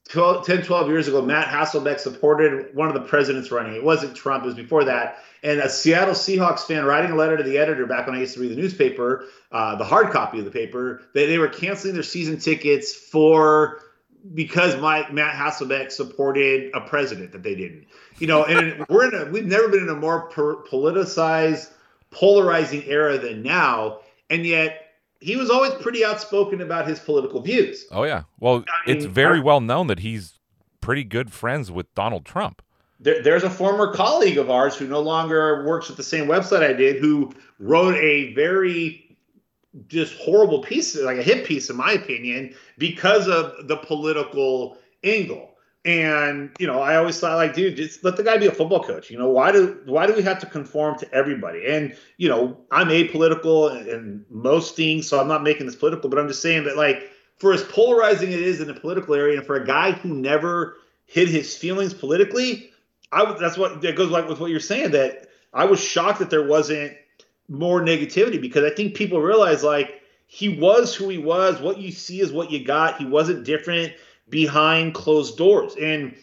12, 0.08 0.44
10, 0.44 0.62
12 0.62 0.88
years 0.88 1.08
ago, 1.08 1.22
Matt 1.22 1.46
Hasselbeck 1.46 1.98
supported 1.98 2.74
one 2.74 2.88
of 2.88 2.94
the 2.94 3.00
presidents 3.00 3.50
running. 3.50 3.74
It 3.74 3.84
wasn't 3.84 4.14
Trump, 4.16 4.44
it 4.44 4.46
was 4.46 4.54
before 4.54 4.84
that. 4.84 5.18
And 5.42 5.60
a 5.60 5.68
Seattle 5.68 6.14
Seahawks 6.14 6.60
fan 6.60 6.84
writing 6.84 7.12
a 7.12 7.16
letter 7.16 7.36
to 7.36 7.42
the 7.42 7.58
editor 7.58 7.86
back 7.86 8.06
when 8.06 8.16
I 8.16 8.20
used 8.20 8.34
to 8.34 8.40
read 8.40 8.50
the 8.50 8.56
newspaper, 8.56 9.26
uh, 9.50 9.76
the 9.76 9.84
hard 9.84 10.10
copy 10.10 10.38
of 10.38 10.44
the 10.44 10.50
paper, 10.50 11.02
that 11.14 11.26
they 11.26 11.38
were 11.38 11.48
canceling 11.48 11.94
their 11.94 12.02
season 12.02 12.38
tickets 12.38 12.94
for 12.94 13.80
because 14.34 14.76
my 14.80 15.10
Matt 15.10 15.34
Hasselbeck 15.34 15.90
supported 15.90 16.70
a 16.74 16.80
president 16.80 17.32
that 17.32 17.42
they 17.42 17.54
didn't. 17.54 17.86
You 18.18 18.26
know, 18.28 18.44
and 18.44 18.86
we're 18.88 19.08
in 19.08 19.14
a 19.14 19.30
we've 19.30 19.46
never 19.46 19.68
been 19.68 19.82
in 19.82 19.88
a 19.88 19.96
more 19.96 20.28
per- 20.28 20.62
politicized, 20.62 21.70
polarizing 22.10 22.84
era 22.84 23.18
than 23.18 23.42
now, 23.42 24.00
and 24.30 24.46
yet 24.46 24.81
he 25.22 25.37
was 25.37 25.50
always 25.50 25.72
pretty 25.74 26.04
outspoken 26.04 26.61
about 26.61 26.87
his 26.87 26.98
political 26.98 27.40
views. 27.40 27.87
Oh, 27.90 28.02
yeah. 28.04 28.24
Well, 28.40 28.64
I 28.66 28.90
it's 28.90 29.04
very 29.04 29.40
well 29.40 29.61
known 29.61 29.87
that 29.87 30.00
he's 30.00 30.40
pretty 30.80 31.04
good 31.04 31.32
friends 31.32 31.70
with 31.70 31.92
Donald 31.94 32.24
Trump. 32.24 32.61
There, 32.98 33.22
there's 33.22 33.44
a 33.44 33.50
former 33.50 33.92
colleague 33.94 34.38
of 34.38 34.50
ours 34.50 34.76
who 34.76 34.87
no 34.87 35.00
longer 35.00 35.64
works 35.64 35.90
at 35.90 35.96
the 35.96 36.02
same 36.02 36.26
website 36.26 36.62
I 36.62 36.72
did, 36.72 37.00
who 37.00 37.32
wrote 37.58 37.94
a 37.96 38.35
very 38.35 39.16
just 39.88 40.14
horrible 40.18 40.61
piece, 40.61 40.96
like 40.96 41.18
a 41.18 41.22
hit 41.22 41.46
piece, 41.46 41.70
in 41.70 41.76
my 41.76 41.92
opinion, 41.92 42.54
because 42.76 43.28
of 43.28 43.68
the 43.68 43.76
political 43.76 44.76
angle. 45.02 45.51
And 45.84 46.50
you 46.60 46.66
know, 46.66 46.80
I 46.80 46.96
always 46.96 47.18
thought, 47.18 47.36
like, 47.36 47.54
dude, 47.54 47.76
just 47.76 48.04
let 48.04 48.16
the 48.16 48.22
guy 48.22 48.36
be 48.36 48.46
a 48.46 48.52
football 48.52 48.84
coach. 48.84 49.10
You 49.10 49.18
know, 49.18 49.28
why 49.28 49.50
do 49.50 49.80
why 49.84 50.06
do 50.06 50.14
we 50.14 50.22
have 50.22 50.38
to 50.40 50.46
conform 50.46 50.96
to 51.00 51.12
everybody? 51.12 51.66
And 51.66 51.96
you 52.18 52.28
know, 52.28 52.56
I'm 52.70 52.88
apolitical 52.88 53.86
in 53.88 54.24
most 54.30 54.76
things, 54.76 55.08
so 55.08 55.20
I'm 55.20 55.26
not 55.26 55.42
making 55.42 55.66
this 55.66 55.74
political, 55.74 56.08
but 56.08 56.20
I'm 56.20 56.28
just 56.28 56.40
saying 56.40 56.64
that, 56.64 56.76
like, 56.76 57.10
for 57.38 57.52
as 57.52 57.64
polarizing 57.64 58.30
it 58.30 58.38
is 58.38 58.60
in 58.60 58.68
the 58.68 58.74
political 58.74 59.14
area, 59.14 59.38
and 59.38 59.46
for 59.46 59.56
a 59.56 59.66
guy 59.66 59.90
who 59.90 60.14
never 60.14 60.76
hid 61.06 61.28
his 61.28 61.56
feelings 61.56 61.92
politically, 61.92 62.70
I 63.10 63.36
that's 63.40 63.58
what 63.58 63.80
that 63.82 63.96
goes 63.96 64.10
like 64.10 64.28
with 64.28 64.38
what 64.38 64.50
you're 64.50 64.60
saying. 64.60 64.92
That 64.92 65.26
I 65.52 65.64
was 65.64 65.82
shocked 65.82 66.20
that 66.20 66.30
there 66.30 66.46
wasn't 66.46 66.92
more 67.48 67.80
negativity 67.80 68.40
because 68.40 68.64
I 68.64 68.72
think 68.72 68.94
people 68.94 69.20
realize 69.20 69.64
like 69.64 70.00
he 70.28 70.48
was 70.48 70.94
who 70.94 71.08
he 71.08 71.18
was. 71.18 71.60
What 71.60 71.78
you 71.78 71.90
see 71.90 72.20
is 72.20 72.30
what 72.30 72.52
you 72.52 72.64
got. 72.64 72.98
He 72.98 73.04
wasn't 73.04 73.44
different 73.44 73.92
behind 74.28 74.94
closed 74.94 75.37
doors. 75.37 75.74
And 75.76 76.14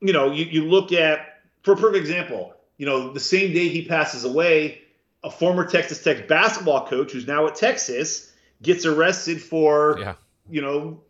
you 0.00 0.12
know, 0.12 0.30
you, 0.30 0.44
you 0.44 0.64
look 0.64 0.92
at 0.92 1.40
for 1.62 1.72
a 1.72 1.76
perfect 1.76 1.96
example, 1.96 2.54
you 2.76 2.86
know, 2.86 3.12
the 3.12 3.20
same 3.20 3.52
day 3.52 3.68
he 3.68 3.84
passes 3.84 4.24
away, 4.24 4.82
a 5.24 5.30
former 5.30 5.66
Texas 5.66 6.02
Tech 6.02 6.28
basketball 6.28 6.86
coach 6.86 7.12
who's 7.12 7.26
now 7.26 7.46
at 7.46 7.56
Texas 7.56 8.32
gets 8.62 8.86
arrested 8.86 9.42
for 9.42 9.98
Yeah. 9.98 10.14
you 10.48 10.62
know 10.62 11.00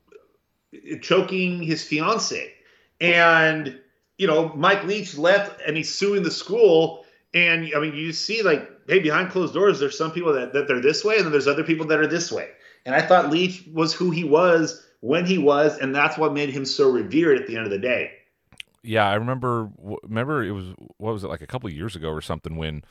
choking 1.00 1.62
his 1.62 1.82
fiance. 1.84 2.52
And 3.00 3.78
you 4.16 4.26
know, 4.26 4.52
Mike 4.56 4.84
Leach 4.84 5.16
left 5.16 5.60
and 5.66 5.76
he's 5.76 5.94
suing 5.94 6.22
the 6.22 6.30
school. 6.30 7.04
And 7.34 7.70
I 7.76 7.78
mean, 7.78 7.94
you 7.94 8.12
see, 8.12 8.42
like, 8.42 8.68
hey, 8.88 8.98
behind 8.98 9.30
closed 9.30 9.54
doors, 9.54 9.78
there's 9.78 9.96
some 9.96 10.10
people 10.10 10.32
that, 10.32 10.52
that 10.54 10.66
they're 10.66 10.80
this 10.80 11.04
way, 11.04 11.16
and 11.16 11.24
then 11.24 11.32
there's 11.32 11.46
other 11.46 11.62
people 11.62 11.86
that 11.86 12.00
are 12.00 12.06
this 12.06 12.32
way. 12.32 12.48
And 12.84 12.94
I 12.94 13.02
thought 13.02 13.30
Leach 13.30 13.64
was 13.72 13.92
who 13.92 14.10
he 14.10 14.24
was 14.24 14.82
when 15.00 15.26
he 15.26 15.38
was, 15.38 15.78
and 15.78 15.94
that's 15.94 16.18
what 16.18 16.32
made 16.32 16.50
him 16.50 16.64
so 16.64 16.90
revered 16.90 17.38
at 17.40 17.46
the 17.46 17.56
end 17.56 17.64
of 17.64 17.70
the 17.70 17.78
day. 17.78 18.12
Yeah, 18.82 19.08
I 19.08 19.14
remember. 19.14 19.70
Remember, 20.02 20.44
it 20.44 20.52
was 20.52 20.66
what 20.98 21.12
was 21.12 21.24
it 21.24 21.28
like 21.28 21.42
a 21.42 21.46
couple 21.46 21.68
of 21.68 21.74
years 21.74 21.96
ago 21.96 22.10
or 22.10 22.20
something 22.20 22.56
when, 22.56 22.82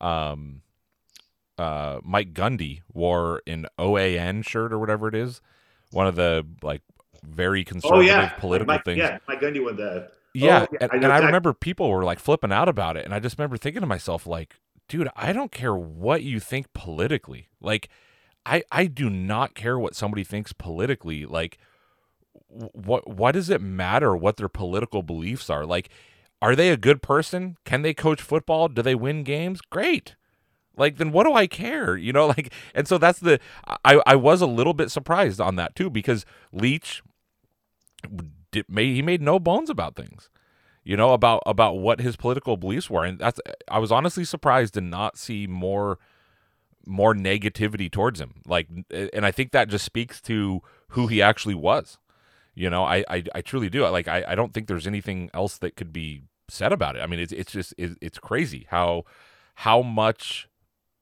um, 0.00 0.62
uh, 1.58 2.00
Mike 2.02 2.32
Gundy 2.34 2.80
wore 2.92 3.42
an 3.46 3.66
OAN 3.78 4.44
shirt 4.44 4.72
or 4.72 4.78
whatever 4.78 5.08
it 5.08 5.14
is, 5.14 5.40
one 5.90 6.06
of 6.06 6.16
the 6.16 6.46
like 6.62 6.82
very 7.22 7.64
conservative 7.64 7.98
oh 7.98 8.00
yeah, 8.00 8.28
political 8.36 8.74
Mike, 8.74 8.84
things. 8.84 8.98
Yeah, 8.98 9.18
Mike 9.28 9.40
Gundy 9.40 9.64
with 9.64 9.76
the 9.76 10.10
Yeah, 10.32 10.66
yeah, 10.72 10.78
and, 10.80 10.92
I 10.92 10.98
and 11.00 11.08
know 11.08 11.10
I 11.10 11.18
remember 11.18 11.52
people 11.52 11.90
were 11.90 12.04
like 12.04 12.18
flipping 12.20 12.52
out 12.52 12.68
about 12.68 12.96
it, 12.96 13.04
and 13.04 13.12
I 13.14 13.18
just 13.20 13.38
remember 13.38 13.56
thinking 13.56 13.80
to 13.80 13.86
myself, 13.86 14.26
like, 14.26 14.56
dude, 14.88 15.08
I 15.16 15.32
don't 15.32 15.50
care 15.52 15.74
what 15.74 16.22
you 16.22 16.40
think 16.40 16.72
politically. 16.72 17.48
Like, 17.60 17.88
I 18.46 18.62
I 18.72 18.86
do 18.86 19.10
not 19.10 19.54
care 19.54 19.78
what 19.78 19.94
somebody 19.94 20.24
thinks 20.24 20.52
politically. 20.52 21.26
Like, 21.26 21.58
wh- 22.48 22.74
what 22.74 23.08
why 23.08 23.32
does 23.32 23.50
it 23.50 23.60
matter 23.60 24.16
what 24.16 24.36
their 24.36 24.48
political 24.48 25.02
beliefs 25.02 25.50
are? 25.50 25.66
Like, 25.66 25.90
are 26.42 26.56
they 26.56 26.70
a 26.70 26.76
good 26.76 27.02
person? 27.02 27.56
Can 27.64 27.82
they 27.82 27.94
coach 27.94 28.22
football? 28.22 28.68
Do 28.68 28.82
they 28.82 28.94
win 28.94 29.22
games? 29.24 29.60
Great. 29.60 30.16
Like 30.76 30.96
then 30.96 31.12
what 31.12 31.26
do 31.26 31.34
I 31.34 31.46
care? 31.46 31.96
You 31.96 32.12
know, 32.12 32.26
like 32.36 32.52
and 32.74 32.88
so 32.88 32.98
that's 32.98 33.20
the 33.20 33.40
I 33.84 34.00
I 34.06 34.16
was 34.16 34.40
a 34.40 34.46
little 34.46 34.74
bit 34.74 34.90
surprised 34.90 35.40
on 35.40 35.56
that 35.56 35.74
too 35.74 35.90
because 35.90 36.24
Leach 36.52 37.02
did, 38.52 38.66
made, 38.68 38.94
he 38.94 39.02
made 39.02 39.22
no 39.22 39.38
bones 39.38 39.70
about 39.70 39.96
things 39.96 40.28
you 40.84 40.96
know 40.96 41.12
about 41.12 41.42
about 41.46 41.74
what 41.78 42.00
his 42.00 42.16
political 42.16 42.56
beliefs 42.56 42.88
were 42.88 43.04
and 43.04 43.18
that's 43.18 43.40
i 43.68 43.78
was 43.78 43.92
honestly 43.92 44.24
surprised 44.24 44.74
to 44.74 44.80
not 44.80 45.18
see 45.18 45.46
more 45.46 45.98
more 46.90 47.14
negativity 47.14 47.90
towards 47.90 48.20
him 48.20 48.34
like 48.46 48.68
and 48.90 49.24
i 49.24 49.30
think 49.30 49.52
that 49.52 49.68
just 49.68 49.84
speaks 49.84 50.20
to 50.20 50.60
who 50.88 51.06
he 51.06 51.22
actually 51.22 51.54
was 51.54 51.98
you 52.54 52.68
know 52.68 52.84
i 52.84 53.04
i, 53.08 53.22
I 53.34 53.40
truly 53.40 53.70
do 53.70 53.86
like 53.88 54.08
I, 54.08 54.24
I 54.28 54.34
don't 54.34 54.52
think 54.52 54.66
there's 54.66 54.86
anything 54.86 55.30
else 55.32 55.56
that 55.58 55.76
could 55.76 55.92
be 55.92 56.22
said 56.48 56.72
about 56.72 56.96
it 56.96 57.00
i 57.00 57.06
mean 57.06 57.20
it's 57.20 57.32
it's 57.32 57.52
just 57.52 57.72
it, 57.78 57.96
it's 58.00 58.18
crazy 58.18 58.66
how 58.70 59.04
how 59.54 59.82
much 59.82 60.48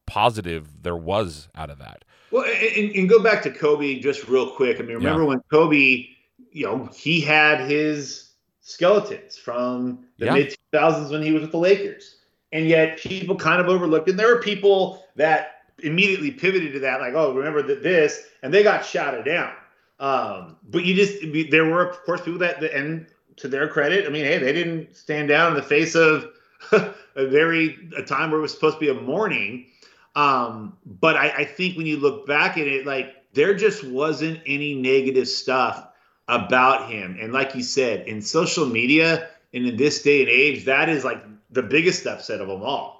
positive 0.06 0.82
there 0.82 0.96
was 0.96 1.48
out 1.54 1.70
of 1.70 1.78
that 1.78 2.04
Well, 2.30 2.44
and, 2.44 2.90
and 2.94 3.08
go 3.08 3.22
back 3.22 3.42
to 3.42 3.50
Kobe 3.50 3.98
just 4.00 4.28
real 4.28 4.50
quick. 4.50 4.78
I 4.78 4.82
mean, 4.82 4.96
remember 4.96 5.24
when 5.24 5.40
Kobe, 5.50 6.06
you 6.52 6.66
know, 6.66 6.88
he 6.94 7.20
had 7.20 7.68
his 7.68 8.32
skeletons 8.60 9.36
from 9.38 10.04
the 10.18 10.26
Yeah. 10.26 10.34
mid 10.34 10.56
2000s 10.74 11.10
when 11.10 11.22
he 11.22 11.32
was 11.32 11.42
with 11.42 11.52
the 11.52 11.58
Lakers, 11.58 12.16
and 12.52 12.66
yet 12.66 12.98
people 12.98 13.36
kind 13.36 13.60
of 13.60 13.68
overlooked. 13.68 14.08
And 14.08 14.18
there 14.18 14.28
were 14.34 14.40
people 14.40 15.04
that 15.16 15.57
immediately 15.80 16.30
pivoted 16.30 16.72
to 16.72 16.80
that, 16.80 17.00
like, 17.00 17.14
oh, 17.14 17.34
remember 17.34 17.62
that 17.62 17.82
this, 17.82 18.24
and 18.42 18.52
they 18.52 18.62
got 18.62 18.84
shouted 18.84 19.24
down. 19.24 19.52
Um, 20.00 20.56
but 20.68 20.84
you 20.84 20.94
just 20.94 21.50
there 21.50 21.64
were 21.64 21.88
of 21.88 22.02
course 22.04 22.20
people 22.20 22.38
that, 22.40 22.62
and 22.62 23.06
to 23.36 23.48
their 23.48 23.68
credit, 23.68 24.06
I 24.06 24.10
mean, 24.10 24.24
hey, 24.24 24.38
they 24.38 24.52
didn't 24.52 24.96
stand 24.96 25.28
down 25.28 25.52
in 25.52 25.54
the 25.54 25.62
face 25.62 25.94
of 25.94 26.30
a 26.72 27.26
very 27.26 27.90
a 27.96 28.02
time 28.02 28.30
where 28.30 28.38
it 28.38 28.42
was 28.42 28.52
supposed 28.52 28.76
to 28.76 28.80
be 28.80 28.88
a 28.88 28.94
mourning. 28.94 29.66
Um, 30.14 30.76
but 30.84 31.16
I, 31.16 31.28
I 31.30 31.44
think 31.44 31.76
when 31.76 31.86
you 31.86 31.96
look 31.96 32.26
back 32.26 32.58
at 32.58 32.66
it, 32.66 32.86
like 32.86 33.14
there 33.34 33.54
just 33.54 33.84
wasn't 33.84 34.40
any 34.46 34.74
negative 34.74 35.28
stuff 35.28 35.86
about 36.26 36.90
him. 36.90 37.18
And 37.20 37.32
like 37.32 37.54
you 37.54 37.62
said, 37.62 38.06
in 38.06 38.22
social 38.22 38.66
media 38.66 39.28
and 39.54 39.66
in 39.66 39.76
this 39.76 40.02
day 40.02 40.20
and 40.20 40.28
age, 40.28 40.64
that 40.66 40.88
is 40.88 41.04
like 41.04 41.22
the 41.50 41.62
biggest 41.62 42.06
upset 42.06 42.40
of 42.40 42.48
them 42.48 42.62
all. 42.62 42.97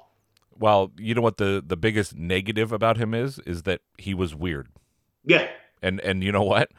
Well 0.58 0.92
you 0.98 1.14
know 1.14 1.22
what 1.22 1.36
the 1.38 1.62
the 1.66 1.76
biggest 1.76 2.16
negative 2.16 2.72
about 2.72 2.96
him 2.98 3.14
is 3.14 3.38
is 3.40 3.62
that 3.62 3.80
he 3.98 4.14
was 4.14 4.34
weird 4.34 4.68
Yeah. 5.24 5.48
And 5.82 6.00
and 6.00 6.24
you 6.24 6.32
know 6.32 6.42
what? 6.42 6.70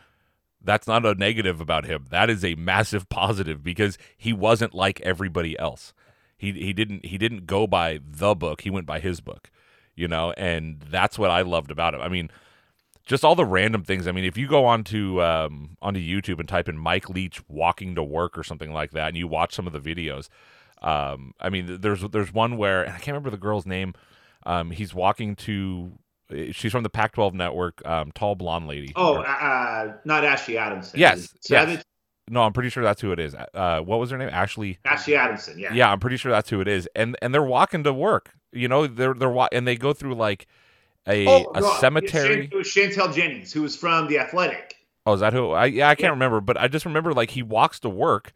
That's 0.61 0.87
not 0.87 1.05
a 1.05 1.15
negative 1.15 1.61
about 1.61 1.85
him. 1.85 2.05
That 2.09 2.29
is 2.29 2.43
a 2.43 2.55
massive 2.55 3.07
positive 3.09 3.63
because 3.63 3.97
he 4.17 4.33
wasn't 4.33 4.73
like 4.73 4.99
everybody 5.01 5.57
else. 5.57 5.93
He 6.37 6.51
he 6.53 6.73
didn't 6.73 7.05
he 7.05 7.17
didn't 7.17 7.45
go 7.45 7.67
by 7.67 7.99
the 8.05 8.35
book. 8.35 8.61
He 8.61 8.69
went 8.69 8.85
by 8.85 8.99
his 8.99 9.21
book. 9.21 9.51
You 9.95 10.07
know, 10.07 10.31
and 10.37 10.81
that's 10.89 11.19
what 11.19 11.29
I 11.31 11.41
loved 11.41 11.71
about 11.71 11.93
him. 11.93 12.01
I 12.01 12.07
mean, 12.09 12.29
just 13.05 13.25
all 13.25 13.35
the 13.35 13.45
random 13.45 13.83
things. 13.83 14.07
I 14.07 14.11
mean, 14.13 14.23
if 14.25 14.37
you 14.37 14.47
go 14.47 14.65
onto 14.65 15.21
um, 15.21 15.77
onto 15.81 15.99
YouTube 15.99 16.39
and 16.39 16.47
type 16.49 16.69
in 16.69 16.77
Mike 16.77 17.09
Leach 17.09 17.41
walking 17.47 17.95
to 17.95 18.03
work 18.03 18.37
or 18.37 18.43
something 18.43 18.71
like 18.73 18.91
that, 18.91 19.09
and 19.09 19.17
you 19.17 19.27
watch 19.27 19.53
some 19.53 19.67
of 19.67 19.73
the 19.73 19.79
videos, 19.79 20.29
um, 20.81 21.33
I 21.39 21.49
mean, 21.49 21.79
there's 21.81 22.01
there's 22.01 22.33
one 22.33 22.57
where 22.57 22.83
and 22.83 22.91
I 22.93 22.97
can't 22.97 23.07
remember 23.09 23.29
the 23.31 23.37
girl's 23.37 23.65
name. 23.65 23.93
Um, 24.45 24.71
he's 24.71 24.93
walking 24.93 25.35
to. 25.37 25.91
She's 26.51 26.71
from 26.71 26.83
the 26.83 26.91
Pac-12 26.91 27.33
network. 27.33 27.83
Um, 27.87 28.11
tall 28.11 28.35
blonde 28.35 28.67
lady. 28.67 28.93
Oh, 28.95 29.15
Or- 29.17 29.27
uh, 29.27 29.93
not 30.05 30.23
Ashley 30.23 30.59
Adamson. 30.59 30.99
Yes, 30.99 31.33
yes. 31.49 31.83
no, 32.29 32.43
I'm 32.43 32.53
pretty 32.53 32.69
sure 32.69 32.83
that's 32.83 33.01
who 33.01 33.11
it 33.11 33.17
is. 33.19 33.33
Uh, 33.33 33.79
what 33.81 33.99
was 33.99 34.11
her 34.11 34.17
name? 34.19 34.29
Ashley. 34.31 34.77
Ashley 34.85 35.15
Adamson. 35.15 35.57
Yeah. 35.57 35.73
Yeah, 35.73 35.91
I'm 35.91 35.99
pretty 35.99 36.17
sure 36.17 36.31
that's 36.31 36.49
who 36.51 36.61
it 36.61 36.67
is. 36.67 36.87
And 36.95 37.17
and 37.23 37.33
they're 37.33 37.41
walking 37.41 37.83
to 37.83 37.91
work. 37.93 38.29
You 38.51 38.67
know, 38.67 38.85
they're 38.85 39.15
they're 39.15 39.29
wa- 39.29 39.49
and 39.51 39.67
they 39.67 39.75
go 39.75 39.91
through 39.91 40.13
like 40.15 40.45
a 41.07 41.25
Oh, 41.27 41.51
a 41.55 41.61
no, 41.61 41.73
cemetery. 41.79 42.47
It 42.51 42.55
was 42.55 42.67
Chantel 42.67 43.11
Jennings, 43.11 43.51
who 43.51 43.63
was 43.63 43.75
from 43.75 44.07
The 44.07 44.19
Athletic. 44.19 44.75
Oh, 45.07 45.13
is 45.13 45.21
that 45.21 45.33
who? 45.33 45.49
I 45.51 45.65
yeah, 45.65 45.89
I 45.89 45.95
can't 45.95 46.03
Yeah. 46.05 46.09
remember, 46.11 46.41
but 46.41 46.57
I 46.57 46.67
just 46.67 46.85
remember 46.85 47.11
like 47.13 47.31
he 47.31 47.41
walks 47.41 47.79
to 47.79 47.89
work, 47.89 48.33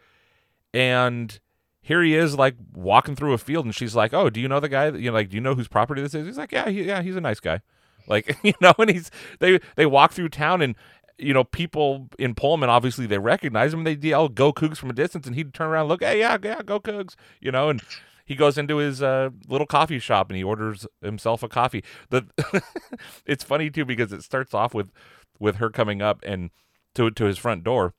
and 0.73 1.39
here 1.83 2.01
he 2.01 2.15
is 2.15 2.35
like 2.35 2.55
walking 2.73 3.15
through 3.15 3.33
a 3.33 3.37
field, 3.37 3.65
and 3.65 3.75
she's 3.75 3.93
like, 3.95 4.13
"Oh, 4.13 4.29
do 4.29 4.39
you 4.39 4.47
know 4.47 4.59
the 4.59 4.69
guy? 4.69 4.87
You 4.87 5.11
know, 5.11 5.13
like, 5.13 5.29
do 5.29 5.35
you 5.35 5.41
know 5.41 5.53
whose 5.53 5.67
property 5.67 6.01
this 6.01 6.15
is?" 6.15 6.25
He's 6.25 6.37
like, 6.37 6.53
"Yeah, 6.53 6.69
he, 6.69 6.83
yeah, 6.83 7.01
he's 7.01 7.15
a 7.15 7.21
nice 7.21 7.39
guy." 7.39 7.61
Like 8.05 8.37
you 8.43 8.51
know, 8.59 8.73
and 8.79 8.89
he's 8.89 9.09
they 9.39 9.61
they 9.77 9.85
walk 9.85 10.11
through 10.11 10.29
town 10.29 10.61
and. 10.61 10.75
You 11.19 11.31
know, 11.31 11.43
people 11.43 12.09
in 12.17 12.33
Pullman 12.33 12.71
obviously 12.71 13.05
they 13.05 13.19
recognize 13.19 13.71
him. 13.71 13.83
They 13.83 13.93
yell 13.93 14.27
"Go 14.27 14.51
Cougs" 14.51 14.77
from 14.77 14.89
a 14.89 14.93
distance, 14.93 15.27
and 15.27 15.35
he'd 15.35 15.53
turn 15.53 15.69
around, 15.69 15.81
and 15.81 15.89
look, 15.89 16.03
hey, 16.03 16.19
yeah, 16.19 16.37
yeah, 16.41 16.63
go 16.63 16.79
Cougs. 16.79 17.13
You 17.39 17.51
know, 17.51 17.69
and 17.69 17.79
he 18.25 18.35
goes 18.35 18.57
into 18.57 18.77
his 18.77 19.01
uh, 19.01 19.29
little 19.47 19.67
coffee 19.67 19.99
shop 19.99 20.29
and 20.29 20.37
he 20.37 20.43
orders 20.43 20.87
himself 21.01 21.43
a 21.43 21.47
coffee. 21.47 21.83
The 22.09 22.25
it's 23.25 23.43
funny 23.43 23.69
too 23.69 23.85
because 23.85 24.11
it 24.11 24.23
starts 24.23 24.53
off 24.53 24.73
with 24.73 24.91
with 25.39 25.57
her 25.57 25.69
coming 25.69 26.01
up 26.01 26.19
and 26.23 26.49
to 26.95 27.11
to 27.11 27.25
his 27.25 27.37
front 27.37 27.63
door 27.63 27.93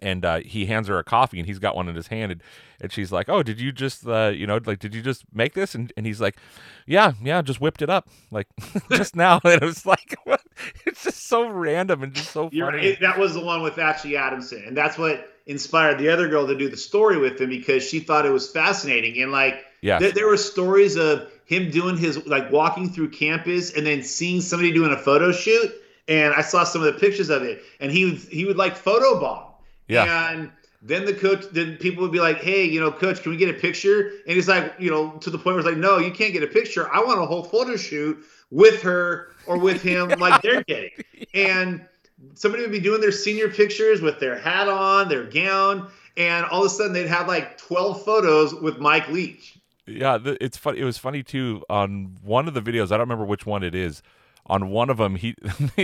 and 0.00 0.24
uh, 0.24 0.40
he 0.40 0.66
hands 0.66 0.88
her 0.88 0.98
a 0.98 1.04
coffee 1.04 1.38
and 1.38 1.46
he's 1.46 1.58
got 1.58 1.74
one 1.74 1.88
in 1.88 1.96
his 1.96 2.06
hand 2.06 2.32
and, 2.32 2.42
and 2.80 2.92
she's 2.92 3.10
like 3.10 3.28
oh 3.28 3.42
did 3.42 3.60
you 3.60 3.72
just 3.72 4.06
uh, 4.06 4.32
you 4.34 4.46
know 4.46 4.60
like 4.64 4.78
did 4.78 4.94
you 4.94 5.02
just 5.02 5.24
make 5.32 5.54
this 5.54 5.74
and, 5.74 5.92
and 5.96 6.06
he's 6.06 6.20
like 6.20 6.36
yeah 6.86 7.12
yeah 7.22 7.42
just 7.42 7.60
whipped 7.60 7.82
it 7.82 7.90
up 7.90 8.08
like 8.30 8.46
just 8.92 9.16
now 9.16 9.40
and 9.44 9.62
it 9.62 9.66
was 9.66 9.84
like 9.84 10.16
it's 10.86 11.04
just 11.04 11.26
so 11.26 11.48
random 11.48 12.02
and 12.02 12.14
just 12.14 12.30
so 12.30 12.48
You're 12.52 12.70
funny. 12.70 12.96
That 13.00 13.18
was 13.18 13.34
the 13.34 13.40
one 13.40 13.62
with 13.62 13.78
Ashley 13.78 14.16
Adamson, 14.16 14.64
and 14.66 14.76
that's 14.76 14.98
what 14.98 15.28
inspired 15.46 15.98
the 15.98 16.08
other 16.08 16.28
girl 16.28 16.46
to 16.46 16.56
do 16.56 16.68
the 16.68 16.76
story 16.76 17.18
with 17.18 17.40
him 17.40 17.50
because 17.50 17.82
she 17.82 18.00
thought 18.00 18.26
it 18.26 18.30
was 18.30 18.50
fascinating. 18.50 19.20
And 19.22 19.32
like, 19.32 19.64
yeah 19.80 19.98
there, 19.98 20.12
there 20.12 20.26
were 20.26 20.36
stories 20.36 20.96
of 20.96 21.30
him 21.44 21.70
doing 21.70 21.96
his 21.96 22.26
like 22.26 22.50
walking 22.52 22.90
through 22.90 23.10
campus 23.10 23.74
and 23.74 23.86
then 23.86 24.02
seeing 24.02 24.40
somebody 24.40 24.72
doing 24.72 24.92
a 24.92 24.98
photo 24.98 25.32
shoot. 25.32 25.72
And 26.08 26.34
I 26.34 26.42
saw 26.42 26.64
some 26.64 26.82
of 26.82 26.92
the 26.92 26.98
pictures 26.98 27.30
of 27.30 27.42
it, 27.42 27.62
and 27.78 27.92
he 27.92 28.04
would 28.04 28.18
he 28.18 28.44
would 28.44 28.56
like 28.56 28.76
photo 28.76 29.20
photobomb. 29.20 29.46
Yeah. 29.90 30.30
And 30.30 30.50
then 30.82 31.04
the 31.04 31.12
coach, 31.12 31.44
then 31.52 31.76
people 31.76 32.02
would 32.02 32.12
be 32.12 32.20
like, 32.20 32.38
"Hey, 32.38 32.64
you 32.64 32.80
know, 32.80 32.90
coach, 32.90 33.22
can 33.22 33.30
we 33.32 33.36
get 33.36 33.50
a 33.50 33.58
picture?" 33.58 34.12
And 34.26 34.34
he's 34.36 34.48
like, 34.48 34.74
you 34.78 34.90
know, 34.90 35.10
to 35.20 35.30
the 35.30 35.38
point 35.38 35.56
where 35.56 35.58
it's 35.58 35.66
like, 35.66 35.76
"No, 35.76 35.98
you 35.98 36.10
can't 36.10 36.32
get 36.32 36.42
a 36.42 36.46
picture. 36.46 36.92
I 36.92 37.00
want 37.00 37.20
a 37.20 37.26
whole 37.26 37.42
photo 37.42 37.76
shoot 37.76 38.18
with 38.50 38.82
her 38.82 39.28
or 39.46 39.58
with 39.58 39.82
him, 39.82 40.08
like 40.18 40.40
they're 40.42 40.64
getting." 40.64 40.90
And 41.34 41.86
somebody 42.34 42.62
would 42.62 42.72
be 42.72 42.80
doing 42.80 43.00
their 43.00 43.12
senior 43.12 43.48
pictures 43.48 44.00
with 44.00 44.20
their 44.20 44.38
hat 44.38 44.68
on, 44.68 45.08
their 45.08 45.24
gown, 45.24 45.90
and 46.16 46.46
all 46.46 46.60
of 46.60 46.66
a 46.66 46.70
sudden 46.70 46.92
they'd 46.92 47.06
have 47.06 47.28
like 47.28 47.58
12 47.58 48.04
photos 48.04 48.54
with 48.54 48.78
Mike 48.78 49.08
Leach. 49.08 49.58
Yeah, 49.86 50.18
it's 50.40 50.56
funny. 50.56 50.78
It 50.78 50.84
was 50.84 50.98
funny 50.98 51.22
too. 51.22 51.62
On 51.68 52.16
one 52.22 52.46
of 52.48 52.54
the 52.54 52.62
videos, 52.62 52.86
I 52.86 52.96
don't 52.96 53.00
remember 53.00 53.24
which 53.24 53.46
one 53.46 53.62
it 53.62 53.74
is. 53.74 54.02
On 54.46 54.70
one 54.70 54.90
of 54.90 54.96
them, 54.96 55.16
he, 55.16 55.34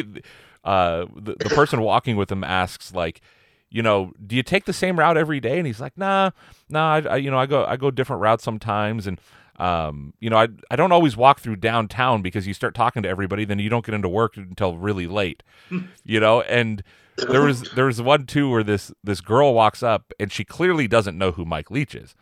uh, 0.64 1.06
the, 1.14 1.36
the 1.38 1.50
person 1.54 1.80
walking 1.80 2.16
with 2.16 2.30
him 2.30 2.44
asks 2.44 2.94
like, 2.94 3.20
you 3.76 3.82
know, 3.82 4.12
do 4.26 4.34
you 4.34 4.42
take 4.42 4.64
the 4.64 4.72
same 4.72 4.98
route 4.98 5.18
every 5.18 5.38
day? 5.38 5.58
And 5.58 5.66
he's 5.66 5.80
like, 5.80 5.98
nah, 5.98 6.30
nah. 6.70 6.94
I, 6.94 7.00
I 7.00 7.16
you 7.16 7.30
know, 7.30 7.38
I 7.38 7.44
go 7.44 7.66
I 7.66 7.76
go 7.76 7.90
different 7.90 8.22
routes 8.22 8.42
sometimes, 8.42 9.06
and 9.06 9.20
um, 9.58 10.14
you 10.18 10.30
know, 10.30 10.38
I 10.38 10.48
I 10.70 10.76
don't 10.76 10.92
always 10.92 11.14
walk 11.14 11.40
through 11.40 11.56
downtown 11.56 12.22
because 12.22 12.46
you 12.46 12.54
start 12.54 12.74
talking 12.74 13.02
to 13.02 13.08
everybody, 13.08 13.44
then 13.44 13.58
you 13.58 13.68
don't 13.68 13.84
get 13.84 13.94
into 13.94 14.08
work 14.08 14.38
until 14.38 14.78
really 14.78 15.06
late, 15.06 15.42
you 16.04 16.18
know. 16.20 16.40
And 16.40 16.82
there 17.28 17.42
was 17.42 17.70
there 17.74 17.84
was 17.84 18.00
one 18.00 18.24
too 18.24 18.48
where 18.48 18.62
this 18.62 18.92
this 19.04 19.20
girl 19.20 19.52
walks 19.52 19.82
up 19.82 20.10
and 20.18 20.32
she 20.32 20.42
clearly 20.42 20.88
doesn't 20.88 21.18
know 21.18 21.32
who 21.32 21.44
Mike 21.44 21.70
Leach 21.70 21.94
is 21.94 22.14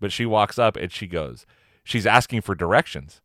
but 0.00 0.12
she 0.12 0.26
walks 0.26 0.58
up 0.58 0.76
and 0.76 0.92
she 0.92 1.06
goes 1.06 1.46
she's 1.84 2.06
asking 2.06 2.42
for 2.42 2.54
directions 2.54 3.22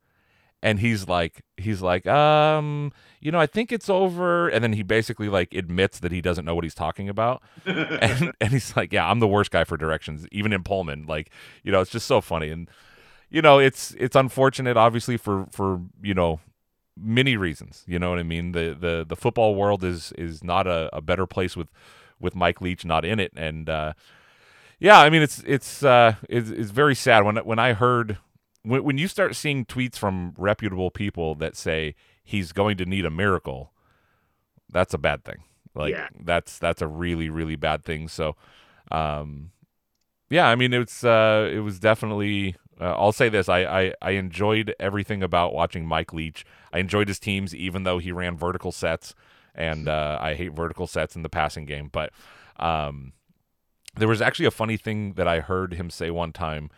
and 0.64 0.80
he's 0.80 1.08
like 1.08 1.44
he's 1.58 1.82
like 1.82 2.08
um 2.08 2.92
you 3.20 3.32
know 3.32 3.40
i 3.40 3.46
think 3.46 3.72
it's 3.72 3.90
over. 3.90 4.50
And 4.50 4.64
then 4.64 4.74
he 4.74 4.84
basically 4.84 5.30
like 5.30 5.54
admits 5.54 6.00
that 6.00 6.12
he 6.12 6.22
doesn't 6.22 6.46
know 6.46 6.56
what 6.56 6.64
he's 6.64 6.76
talking 6.76 7.10
about. 7.10 7.42
And 7.66 8.34
and 8.42 8.52
he's 8.52 8.76
like 8.76 8.92
yeah 8.92 9.10
i'm 9.10 9.20
the 9.20 9.28
worst 9.28 9.52
guy 9.52 9.64
for 9.64 9.78
directions 9.78 10.28
even 10.32 10.54
in 10.54 10.64
pullman. 10.64 11.06
Like 11.06 11.32
you 11.64 11.72
know 11.72 11.82
it's 11.82 11.92
just 11.92 12.08
so 12.08 12.22
funny. 12.22 12.50
And 12.50 12.70
you 13.30 13.42
know 13.42 13.60
it's 13.60 13.96
it's 14.00 14.16
unfortunate 14.16 14.78
obviously 14.78 15.18
for 15.18 15.46
for 15.52 15.82
you 16.02 16.14
know 16.14 16.40
many 17.00 17.38
reasons. 17.38 17.84
You 17.88 18.00
know 18.00 18.10
what 18.10 18.20
i 18.20 18.24
mean? 18.24 18.54
The 18.54 18.76
the 18.80 19.06
the 19.08 19.16
football 19.16 19.56
world 19.56 19.84
is 19.84 20.12
is 20.18 20.44
not 20.44 20.66
a, 20.68 20.90
a 20.96 21.02
better 21.02 21.28
place 21.28 21.56
with 21.56 21.68
with 22.20 22.36
mike 22.36 22.62
leach 22.62 22.84
not 22.84 23.06
in 23.06 23.20
it. 23.20 23.32
And 23.36 23.70
uh 23.70 23.94
yeah, 24.80 25.00
I 25.00 25.10
mean 25.10 25.22
it's 25.22 25.44
it's 25.46 25.84
uh 25.84 26.16
it's, 26.30 26.50
it's 26.50 26.72
very 26.72 26.96
sad. 26.96 27.26
When 27.26 27.38
when 27.38 27.60
I 27.60 27.74
heard 27.74 28.18
when 28.68 28.84
when 28.84 28.98
you 28.98 29.08
start 29.08 29.36
seeing 29.36 29.66
tweets 29.66 29.98
from 29.98 30.34
reputable 30.38 30.92
people 30.92 31.36
that 31.36 31.56
say 31.56 31.96
he's 32.24 32.52
going 32.52 32.78
to 32.78 32.86
need 32.86 33.06
a 33.06 33.10
miracle, 33.10 33.72
that's 34.70 34.94
a 34.94 34.98
bad 34.98 35.24
thing. 35.24 35.44
Like 35.74 35.94
Yeah. 35.94 36.10
that's 36.20 36.58
that's 36.60 36.82
a 36.82 36.88
really 36.88 37.30
really 37.30 37.56
bad 37.56 37.84
thing. 37.84 38.08
So, 38.08 38.36
um, 38.92 39.52
yeah, 40.30 40.48
I 40.48 40.56
mean 40.56 40.74
it's 40.74 41.04
uh, 41.04 41.50
it 41.52 41.60
was 41.60 41.80
definitely. 41.80 42.56
Uh, 42.80 42.94
I'll 42.94 43.12
say 43.12 43.28
this: 43.30 43.50
I, 43.50 43.64
I 43.64 43.94
I 44.02 44.12
enjoyed 44.12 44.76
everything 44.80 45.24
about 45.24 45.54
watching 45.54 45.86
Mike 45.88 46.14
Leach. 46.14 46.46
I 46.72 46.80
enjoyed 46.80 47.08
his 47.08 47.20
teams, 47.20 47.56
even 47.56 47.84
though 47.84 47.98
he 47.98 48.12
ran 48.12 48.38
vertical 48.38 48.72
sets, 48.72 49.16
and 49.56 49.88
uh, 49.88 50.20
I 50.22 50.36
hate 50.36 50.54
vertical 50.54 50.86
sets 50.86 51.16
in 51.16 51.24
the 51.24 51.30
passing 51.30 51.66
game. 51.66 51.90
But 51.92 52.12
um, 52.60 53.14
there 53.96 54.08
was 54.08 54.22
actually 54.22 54.46
a 54.46 54.52
funny 54.52 54.78
thing 54.78 55.14
that 55.14 55.28
I 55.28 55.40
heard 55.40 55.74
him 55.74 55.90
say 55.90 56.12
one 56.12 56.32
time. 56.34 56.70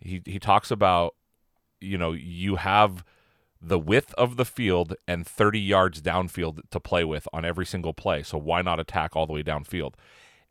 He 0.00 0.22
he 0.24 0.38
talks 0.38 0.70
about, 0.70 1.14
you 1.80 1.98
know, 1.98 2.12
you 2.12 2.56
have 2.56 3.04
the 3.60 3.78
width 3.78 4.12
of 4.14 4.36
the 4.36 4.44
field 4.44 4.94
and 5.08 5.26
30 5.26 5.58
yards 5.58 6.02
downfield 6.02 6.60
to 6.70 6.78
play 6.78 7.04
with 7.04 7.26
on 7.32 7.44
every 7.44 7.64
single 7.64 7.94
play. 7.94 8.22
So 8.22 8.36
why 8.36 8.62
not 8.62 8.78
attack 8.78 9.16
all 9.16 9.26
the 9.26 9.32
way 9.32 9.42
downfield? 9.42 9.94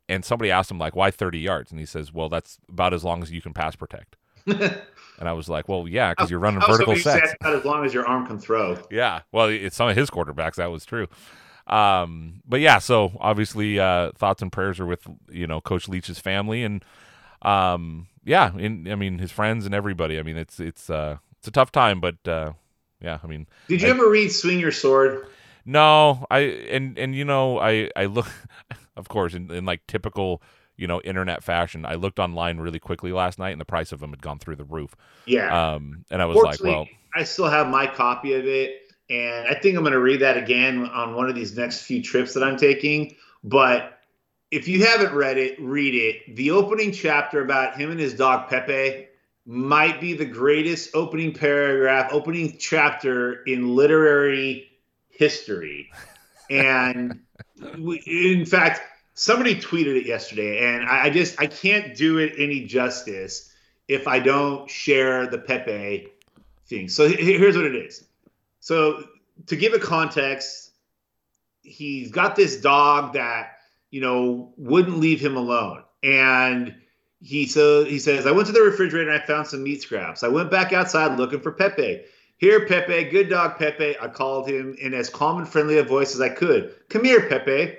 And 0.08 0.24
somebody 0.24 0.50
asked 0.50 0.70
him 0.70 0.78
like, 0.78 0.96
why 0.96 1.10
30 1.10 1.38
yards? 1.38 1.70
And 1.70 1.78
he 1.78 1.86
says, 1.86 2.12
well, 2.12 2.28
that's 2.28 2.58
about 2.68 2.92
as 2.92 3.04
long 3.04 3.22
as 3.22 3.30
you 3.30 3.40
can 3.40 3.54
pass 3.54 3.76
protect. 3.76 4.16
and 4.46 4.82
I 5.20 5.32
was 5.32 5.48
like, 5.48 5.68
well, 5.68 5.88
yeah, 5.88 6.12
because 6.12 6.30
you're 6.30 6.40
running 6.40 6.60
vertical 6.60 6.96
sets. 6.96 7.34
About 7.40 7.54
as 7.54 7.64
long 7.64 7.84
as 7.84 7.94
your 7.94 8.06
arm 8.06 8.26
can 8.26 8.38
throw. 8.38 8.76
Yeah, 8.90 9.22
well, 9.32 9.48
it's 9.48 9.76
some 9.76 9.88
of 9.88 9.96
his 9.96 10.10
quarterbacks 10.10 10.56
that 10.56 10.70
was 10.70 10.84
true. 10.84 11.06
Um, 11.66 12.42
but 12.46 12.60
yeah, 12.60 12.78
so 12.78 13.16
obviously, 13.20 13.78
uh, 13.78 14.10
thoughts 14.16 14.42
and 14.42 14.52
prayers 14.52 14.78
are 14.80 14.86
with 14.86 15.06
you 15.30 15.46
know 15.46 15.62
Coach 15.62 15.88
Leach's 15.88 16.18
family 16.18 16.62
and 16.62 16.84
um, 17.40 18.06
yeah, 18.24 18.56
in, 18.56 18.90
I 18.90 18.94
mean 18.94 19.18
his 19.18 19.32
friends 19.32 19.66
and 19.66 19.74
everybody. 19.74 20.18
I 20.18 20.22
mean 20.22 20.36
it's 20.36 20.60
it's 20.60 20.90
uh, 20.90 21.18
it's 21.38 21.48
a 21.48 21.52
tough 21.52 21.72
time, 21.72 22.00
but 22.00 22.16
uh, 22.26 22.52
yeah, 23.00 23.18
I 23.22 23.26
mean. 23.26 23.46
Did 23.68 23.82
you 23.82 23.88
I, 23.88 23.90
ever 23.90 24.08
read 24.08 24.32
Swing 24.32 24.58
Your 24.58 24.72
Sword? 24.72 25.26
No, 25.66 26.26
I 26.30 26.38
and 26.38 26.98
and 26.98 27.14
you 27.14 27.24
know 27.24 27.58
I 27.58 27.90
I 27.96 28.06
look, 28.06 28.26
of 28.96 29.08
course, 29.08 29.34
in, 29.34 29.50
in 29.50 29.64
like 29.64 29.86
typical 29.86 30.42
you 30.76 30.86
know 30.86 31.00
internet 31.02 31.42
fashion. 31.42 31.86
I 31.86 31.94
looked 31.94 32.18
online 32.18 32.58
really 32.58 32.78
quickly 32.78 33.12
last 33.12 33.38
night, 33.38 33.50
and 33.50 33.60
the 33.60 33.66
price 33.66 33.92
of 33.92 34.00
them 34.00 34.10
had 34.10 34.22
gone 34.22 34.38
through 34.38 34.56
the 34.56 34.64
roof. 34.64 34.94
Yeah. 35.26 35.74
Um, 35.74 36.04
and 36.10 36.20
I 36.20 36.26
was 36.26 36.36
like, 36.36 36.62
well, 36.62 36.86
I 37.14 37.24
still 37.24 37.48
have 37.48 37.68
my 37.68 37.86
copy 37.86 38.34
of 38.34 38.46
it, 38.46 38.92
and 39.08 39.46
I 39.48 39.54
think 39.54 39.76
I'm 39.76 39.82
going 39.82 39.92
to 39.92 40.00
read 40.00 40.20
that 40.20 40.36
again 40.36 40.86
on 40.86 41.14
one 41.14 41.28
of 41.28 41.34
these 41.34 41.56
next 41.56 41.82
few 41.82 42.02
trips 42.02 42.34
that 42.34 42.42
I'm 42.42 42.56
taking. 42.56 43.16
But 43.42 43.98
if 44.54 44.68
you 44.68 44.86
haven't 44.86 45.12
read 45.12 45.36
it, 45.36 45.60
read 45.60 45.96
it. 45.96 46.36
The 46.36 46.52
opening 46.52 46.92
chapter 46.92 47.42
about 47.42 47.76
him 47.76 47.90
and 47.90 47.98
his 47.98 48.14
dog 48.14 48.48
Pepe 48.48 49.08
might 49.46 50.00
be 50.00 50.14
the 50.14 50.24
greatest 50.24 50.94
opening 50.94 51.34
paragraph, 51.34 52.12
opening 52.12 52.56
chapter 52.56 53.42
in 53.42 53.74
literary 53.74 54.70
history. 55.10 55.90
And 56.50 57.20
we, 57.78 58.00
in 58.06 58.46
fact, 58.46 58.82
somebody 59.14 59.56
tweeted 59.56 59.96
it 59.96 60.06
yesterday, 60.06 60.64
and 60.64 60.88
I, 60.88 61.06
I, 61.06 61.10
just 61.10 61.40
I 61.40 61.48
can't 61.48 61.96
do 61.96 62.18
it 62.18 62.34
any 62.38 62.64
justice 62.64 63.52
if 63.88 64.06
I 64.06 64.20
don't 64.20 64.70
share 64.70 65.26
the 65.26 65.38
Pepe 65.38 66.12
thing. 66.68 66.88
So 66.88 67.08
here's 67.08 67.56
what 67.56 67.66
it 67.66 67.74
is. 67.74 68.04
So 68.60 69.02
to 69.48 69.56
give 69.56 69.72
a 69.72 69.80
context, 69.80 70.70
he's 71.62 72.12
got 72.12 72.36
this 72.36 72.60
dog 72.60 73.14
that 73.14 73.53
you 73.94 74.00
know 74.00 74.52
wouldn't 74.56 74.98
leave 74.98 75.20
him 75.20 75.36
alone, 75.36 75.84
and 76.02 76.74
he 77.20 77.46
so 77.46 77.84
he 77.84 78.00
says 78.00 78.26
I 78.26 78.32
went 78.32 78.48
to 78.48 78.52
the 78.52 78.60
refrigerator 78.60 79.08
and 79.08 79.22
I 79.22 79.24
found 79.24 79.46
some 79.46 79.62
meat 79.62 79.82
scraps. 79.82 80.24
I 80.24 80.28
went 80.28 80.50
back 80.50 80.72
outside 80.72 81.16
looking 81.16 81.38
for 81.38 81.52
Pepe. 81.52 82.02
Here, 82.38 82.66
Pepe, 82.66 83.04
good 83.10 83.28
dog, 83.30 83.56
Pepe. 83.56 83.96
I 84.00 84.08
called 84.08 84.48
him 84.48 84.74
in 84.80 84.94
as 84.94 85.08
calm 85.08 85.38
and 85.38 85.48
friendly 85.48 85.78
a 85.78 85.84
voice 85.84 86.12
as 86.12 86.20
I 86.20 86.28
could. 86.28 86.74
Come 86.88 87.04
here, 87.04 87.28
Pepe. 87.28 87.76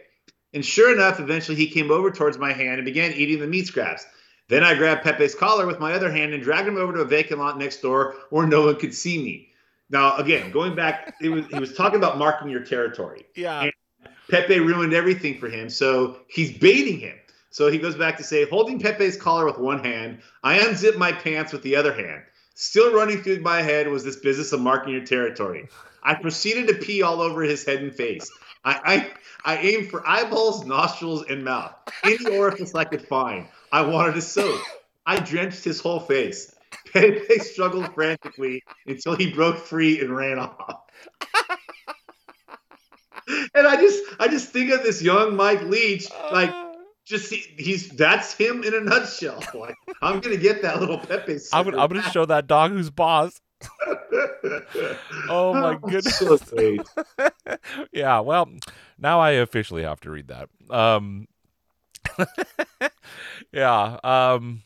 And 0.53 0.63
sure 0.63 0.93
enough, 0.93 1.19
eventually 1.19 1.57
he 1.57 1.67
came 1.67 1.91
over 1.91 2.09
towards 2.09 2.37
my 2.37 2.53
hand 2.53 2.75
and 2.75 2.85
began 2.85 3.11
eating 3.11 3.41
the 3.41 3.47
meat 3.47 3.67
scraps. 3.67 4.05
Then 4.47 4.63
I 4.63 4.73
grabbed 4.73 5.03
Pepe's 5.03 5.35
collar 5.35 5.67
with 5.67 5.81
my 5.81 5.91
other 5.91 6.09
hand 6.09 6.33
and 6.33 6.41
dragged 6.41 6.69
him 6.69 6.77
over 6.77 6.93
to 6.93 7.01
a 7.01 7.05
vacant 7.05 7.41
lot 7.41 7.59
next 7.59 7.81
door 7.81 8.15
where 8.29 8.47
no 8.47 8.67
one 8.67 8.77
could 8.77 8.93
see 8.93 9.21
me. 9.21 9.49
Now, 9.89 10.15
again, 10.15 10.49
going 10.51 10.75
back, 10.75 11.13
it 11.21 11.27
was 11.27 11.45
he 11.47 11.59
was 11.59 11.73
talking 11.73 11.97
about 11.97 12.17
marking 12.17 12.49
your 12.49 12.63
territory. 12.63 13.25
Yeah. 13.35 13.63
And 13.63 13.73
Pepe 14.29 14.59
ruined 14.59 14.93
everything 14.93 15.37
for 15.37 15.49
him, 15.49 15.69
so 15.69 16.17
he's 16.27 16.57
baiting 16.57 16.99
him. 16.99 17.15
So 17.49 17.71
he 17.71 17.77
goes 17.77 17.95
back 17.95 18.17
to 18.17 18.23
say, 18.23 18.45
holding 18.45 18.79
Pepe's 18.79 19.15
collar 19.15 19.45
with 19.45 19.57
one 19.57 19.83
hand, 19.83 20.19
I 20.43 20.57
unzip 20.59 20.97
my 20.97 21.11
pants 21.11 21.53
with 21.53 21.61
the 21.63 21.75
other 21.75 21.93
hand. 21.93 22.23
Still 22.53 22.93
running 22.93 23.21
through 23.21 23.41
my 23.41 23.61
head 23.61 23.87
was 23.87 24.03
this 24.03 24.17
business 24.17 24.51
of 24.51 24.61
marking 24.61 24.93
your 24.93 25.05
territory. 25.05 25.67
I 26.03 26.15
proceeded 26.15 26.67
to 26.67 26.73
pee 26.73 27.01
all 27.01 27.21
over 27.21 27.41
his 27.43 27.65
head 27.65 27.81
and 27.81 27.93
face. 27.93 28.29
I, 28.63 29.09
I, 29.45 29.53
I 29.53 29.57
aimed 29.57 29.89
for 29.89 30.07
eyeballs, 30.07 30.65
nostrils, 30.65 31.25
and 31.29 31.43
mouth. 31.43 31.73
Any 32.03 32.37
orifice 32.37 32.73
I 32.75 32.83
could 32.83 33.01
find. 33.07 33.47
I 33.71 33.81
wanted 33.81 34.15
to 34.15 34.21
soak. 34.21 34.61
I 35.05 35.19
drenched 35.19 35.63
his 35.63 35.79
whole 35.79 35.99
face. 35.99 36.55
Pepe 36.93 37.39
struggled 37.39 37.93
frantically 37.93 38.63
until 38.87 39.15
he 39.15 39.31
broke 39.31 39.57
free 39.57 40.01
and 40.01 40.15
ran 40.15 40.39
off. 40.39 40.81
and 43.55 43.67
I 43.67 43.75
just, 43.77 44.03
I 44.19 44.27
just 44.27 44.49
think 44.49 44.71
of 44.71 44.83
this 44.83 45.01
young 45.01 45.35
Mike 45.35 45.63
Leach, 45.63 46.07
like 46.31 46.53
just 47.05 47.31
he, 47.31 47.37
he's 47.57 47.89
that's 47.89 48.33
him 48.33 48.63
in 48.63 48.73
a 48.73 48.81
nutshell. 48.81 49.43
Like 49.53 49.75
I'm 50.01 50.19
gonna 50.19 50.37
get 50.37 50.61
that 50.63 50.79
little 50.79 50.97
Pepe. 50.97 51.37
I'm 51.53 51.65
gonna, 51.65 51.77
I'm 51.77 51.87
gonna 51.87 52.09
show 52.11 52.25
that 52.25 52.47
dog 52.47 52.71
who's 52.71 52.89
boss. 52.89 53.39
oh 55.29 55.53
my 55.53 55.75
goodness! 55.89 56.17
So 56.17 56.77
yeah, 57.91 58.19
well, 58.19 58.49
now 58.97 59.19
I 59.19 59.31
officially 59.31 59.83
have 59.83 60.01
to 60.01 60.11
read 60.11 60.27
that. 60.27 60.49
Um, 60.69 61.27
yeah, 63.51 63.97
um, 64.03 64.63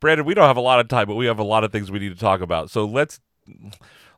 Brandon, 0.00 0.26
we 0.26 0.34
don't 0.34 0.46
have 0.46 0.56
a 0.56 0.62
lot 0.62 0.80
of 0.80 0.88
time, 0.88 1.06
but 1.06 1.14
we 1.14 1.26
have 1.26 1.38
a 1.38 1.44
lot 1.44 1.64
of 1.64 1.72
things 1.72 1.90
we 1.90 2.00
need 2.00 2.12
to 2.12 2.20
talk 2.20 2.40
about. 2.40 2.70
So 2.70 2.84
let's 2.84 3.20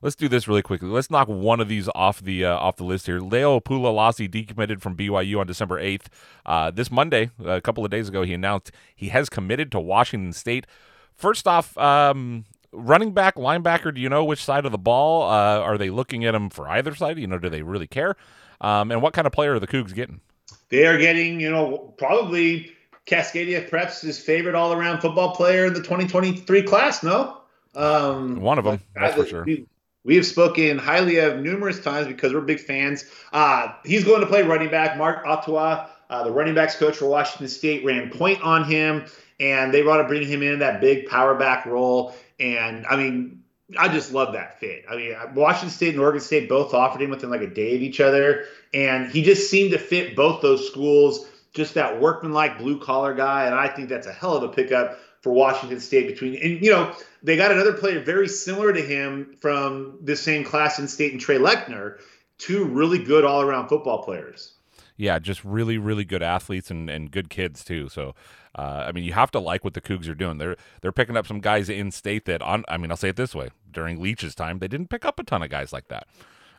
let's 0.03 0.17
do 0.17 0.29
this 0.29 0.47
really 0.47 0.63
quickly. 0.63 0.89
Let's 0.89 1.11
knock 1.11 1.29
one 1.29 1.61
of 1.61 1.69
these 1.69 1.89
off 1.95 2.21
the 2.21 2.45
uh, 2.45 2.57
off 2.57 2.77
the 2.77 2.85
list 2.85 3.07
here. 3.07 3.21
Leo 3.21 3.61
Pulalasi 3.61 4.29
decommitted 4.29 4.81
from 4.81 4.97
BYU 4.97 5.41
on 5.41 5.47
December 5.47 5.81
8th. 5.81 6.07
Uh, 6.45 6.71
this 6.71 6.91
Monday, 6.91 7.31
a 7.45 7.61
couple 7.61 7.85
of 7.85 7.91
days 7.91 8.09
ago, 8.09 8.23
he 8.23 8.35
announced 8.35 8.73
he 8.95 9.09
has 9.09 9.29
committed 9.31 9.73
to 9.73 9.81
Washington 9.81 10.33
State. 10.33 10.67
First 11.15 11.47
off, 11.47 11.79
um, 11.79 12.45
running 12.73 13.13
back, 13.13 13.37
linebacker, 13.37 13.95
do 13.95 14.01
you 14.01 14.09
know 14.09 14.25
which 14.25 14.45
side 14.45 14.67
of 14.67 14.73
the 14.73 14.79
ball? 14.79 15.31
Uh, 15.31 15.61
are 15.61 15.79
they 15.79 15.91
looking 15.91 16.25
at 16.25 16.35
him 16.35 16.51
for 16.51 16.69
either 16.69 16.95
side? 16.95 17.19
You 17.19 17.27
know, 17.27 17.39
do 17.39 17.49
they 17.49 17.63
really 17.63 17.87
care? 17.87 18.17
Um, 18.61 18.91
and 18.91 19.03
what 19.03 19.13
kind 19.13 19.27
of 19.27 19.33
player 19.33 19.55
are 19.55 19.61
the 19.61 19.67
Cougs 19.67 19.95
getting? 19.95 20.21
They 20.69 20.87
are 20.87 20.99
getting, 20.99 21.41
you 21.41 21.51
know, 21.51 21.95
probably 21.99 22.73
Cascadia 23.07 23.69
Preps' 23.69 24.01
his 24.01 24.19
favorite 24.19 24.55
all 24.55 24.73
around 24.73 25.01
football 25.01 25.35
player 25.35 25.67
in 25.67 25.75
the 25.75 25.81
2023 25.81 26.63
class, 26.63 27.03
no? 27.03 27.39
Um, 27.75 28.41
One 28.41 28.59
of 28.59 28.65
them, 28.65 28.81
that's 28.95 29.17
for 29.17 29.27
sure. 29.27 29.45
We, 29.45 29.67
we 30.05 30.17
have 30.17 30.27
spoken 30.27 30.79
highly 30.79 31.19
of 31.19 31.39
numerous 31.39 31.81
times 31.81 32.07
because 32.07 32.33
we're 32.33 32.41
big 32.41 32.61
fans. 32.61 33.05
Uh, 33.33 33.73
he's 33.85 34.05
going 34.05 34.21
to 34.21 34.27
play 34.27 34.43
running 34.43 34.71
back. 34.71 34.97
Mark 34.97 35.25
Atuaia, 35.25 35.89
uh, 36.11 36.25
the 36.25 36.31
running 36.31 36.55
backs 36.55 36.77
coach 36.77 36.97
for 36.97 37.07
Washington 37.07 37.49
State, 37.49 37.85
ran 37.85 38.11
point 38.11 38.43
on 38.43 38.65
him, 38.65 39.05
and 39.39 39.73
they 39.73 39.83
want 39.83 40.03
to 40.03 40.09
bring 40.09 40.27
him 40.27 40.43
in 40.43 40.59
that 40.59 40.81
big 40.81 41.07
power 41.07 41.35
back 41.35 41.67
role. 41.67 42.15
And 42.41 42.85
I 42.87 42.97
mean, 42.97 43.43
I 43.79 43.89
just 43.89 44.13
love 44.13 44.33
that 44.33 44.59
fit. 44.59 44.85
I 44.91 44.97
mean, 44.97 45.15
Washington 45.35 45.71
State 45.71 45.95
and 45.95 46.01
Oregon 46.01 46.21
State 46.21 46.49
both 46.49 46.75
offered 46.75 47.01
him 47.01 47.11
within 47.11 47.31
like 47.31 47.41
a 47.41 47.47
day 47.47 47.77
of 47.77 47.83
each 47.83 48.01
other, 48.01 48.45
and 48.75 49.11
he 49.11 49.23
just 49.23 49.51
seemed 49.51 49.71
to 49.73 49.79
fit 49.79 50.17
both 50.17 50.43
those 50.43 50.67
schools. 50.67 51.29
Just 51.55 51.75
that 51.75 52.01
workmanlike 52.01 52.57
blue 52.57 52.81
collar 52.81 53.13
guy, 53.13 53.45
and 53.45 53.55
I 53.55 53.69
think 53.69 53.91
that's 53.91 54.07
a 54.07 54.13
hell 54.13 54.35
of 54.35 54.43
a 54.43 54.49
pickup 54.49 54.99
for 55.23 55.33
Washington 55.33 55.81
State. 55.81 56.07
Between 56.09 56.35
and 56.35 56.63
you 56.63 56.71
know 56.71 56.95
they 57.23 57.37
got 57.37 57.51
another 57.51 57.73
player 57.73 58.01
very 58.01 58.29
similar 58.29 58.73
to 58.73 58.83
him 58.83 59.37
from 59.41 59.99
the 60.03 60.17
same 60.17 60.45
class 60.45 60.79
in 60.79 60.89
state 60.89 61.13
and 61.13 61.21
Trey 61.21 61.39
Lechner, 61.39 61.99
two 62.39 62.65
really 62.65 63.03
good 63.03 63.25
all 63.25 63.43
around 63.43 63.69
football 63.69 64.03
players. 64.03 64.53
Yeah, 64.97 65.19
just 65.19 65.43
really, 65.43 65.79
really 65.79 66.05
good 66.05 66.23
athletes 66.23 66.71
and, 66.71 66.91
and 66.91 67.11
good 67.11 67.31
kids 67.31 67.65
too. 67.65 67.89
So 67.89 68.15
uh, 68.55 68.85
I 68.87 68.93
mean, 68.93 69.05
you 69.05 69.13
have 69.15 69.31
to 69.31 69.41
like 69.41 69.65
what 69.65 69.75
the 69.75 69.81
Cougs 69.81 70.09
are 70.09 70.15
doing. 70.15 70.39
They're 70.39 70.57
they're 70.81 70.93
picking 70.93 71.17
up 71.17 71.27
some 71.27 71.41
guys 71.41 71.69
in 71.69 71.91
state 71.91 72.27
that 72.27 72.43
on. 72.43 72.65
I 72.69 72.77
mean, 72.77 72.91
I'll 72.91 72.97
say 72.97 73.09
it 73.09 73.17
this 73.17 73.35
way: 73.35 73.51
during 73.71 74.01
Leach's 74.01 74.35
time, 74.35 74.59
they 74.59 74.69
didn't 74.69 74.91
pick 74.91 75.05
up 75.05 75.19
a 75.19 75.25
ton 75.25 75.43
of 75.43 75.51
guys 75.51 75.73
like 75.73 75.89
that 75.89 76.07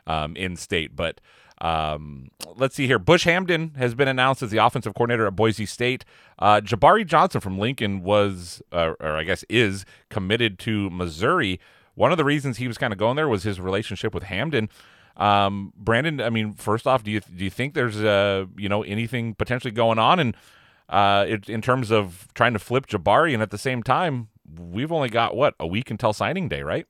um, 0.06 0.34
in 0.36 0.56
state. 0.56 0.96
But 0.96 1.20
um, 1.60 2.30
let's 2.56 2.74
see 2.74 2.86
here. 2.86 2.98
Bush 2.98 3.26
Hamdan 3.26 3.76
has 3.76 3.94
been 3.94 4.08
announced 4.08 4.42
as 4.42 4.50
the 4.50 4.58
offensive 4.58 4.94
coordinator 4.94 5.26
at 5.26 5.36
Boise 5.36 5.66
State. 5.66 6.04
Uh, 6.38 6.60
Jabari 6.60 7.06
Johnson 7.06 7.40
from 7.40 7.58
Lincoln 7.58 8.02
was, 8.02 8.62
uh, 8.72 8.94
or 9.00 9.16
I 9.16 9.24
guess 9.24 9.44
is, 9.48 9.84
committed 10.10 10.58
to 10.60 10.90
Missouri. 10.90 11.60
One 11.94 12.10
of 12.10 12.18
the 12.18 12.24
reasons 12.24 12.56
he 12.56 12.68
was 12.68 12.76
kind 12.76 12.92
of 12.92 12.98
going 12.98 13.16
there 13.16 13.28
was 13.28 13.44
his 13.44 13.60
relationship 13.60 14.14
with 14.14 14.24
Hamdan. 14.24 14.68
Um, 15.16 15.72
Brandon, 15.76 16.20
I 16.20 16.30
mean, 16.30 16.54
first 16.54 16.86
off, 16.88 17.04
do 17.04 17.10
you 17.10 17.20
do 17.20 17.44
you 17.44 17.50
think 17.50 17.74
there's 17.74 18.02
uh, 18.02 18.46
you 18.56 18.68
know 18.68 18.82
anything 18.82 19.34
potentially 19.34 19.70
going 19.70 19.98
on 19.98 20.18
and 20.18 20.36
uh, 20.88 21.24
it, 21.28 21.48
in 21.48 21.62
terms 21.62 21.90
of 21.90 22.28
trying 22.34 22.52
to 22.52 22.58
flip 22.58 22.86
Jabari, 22.86 23.32
and 23.32 23.42
at 23.42 23.50
the 23.50 23.58
same 23.58 23.82
time, 23.82 24.28
we've 24.58 24.92
only 24.92 25.08
got 25.08 25.34
what 25.34 25.54
a 25.58 25.66
week 25.66 25.90
until 25.90 26.12
signing 26.12 26.48
day, 26.48 26.62
right? 26.62 26.86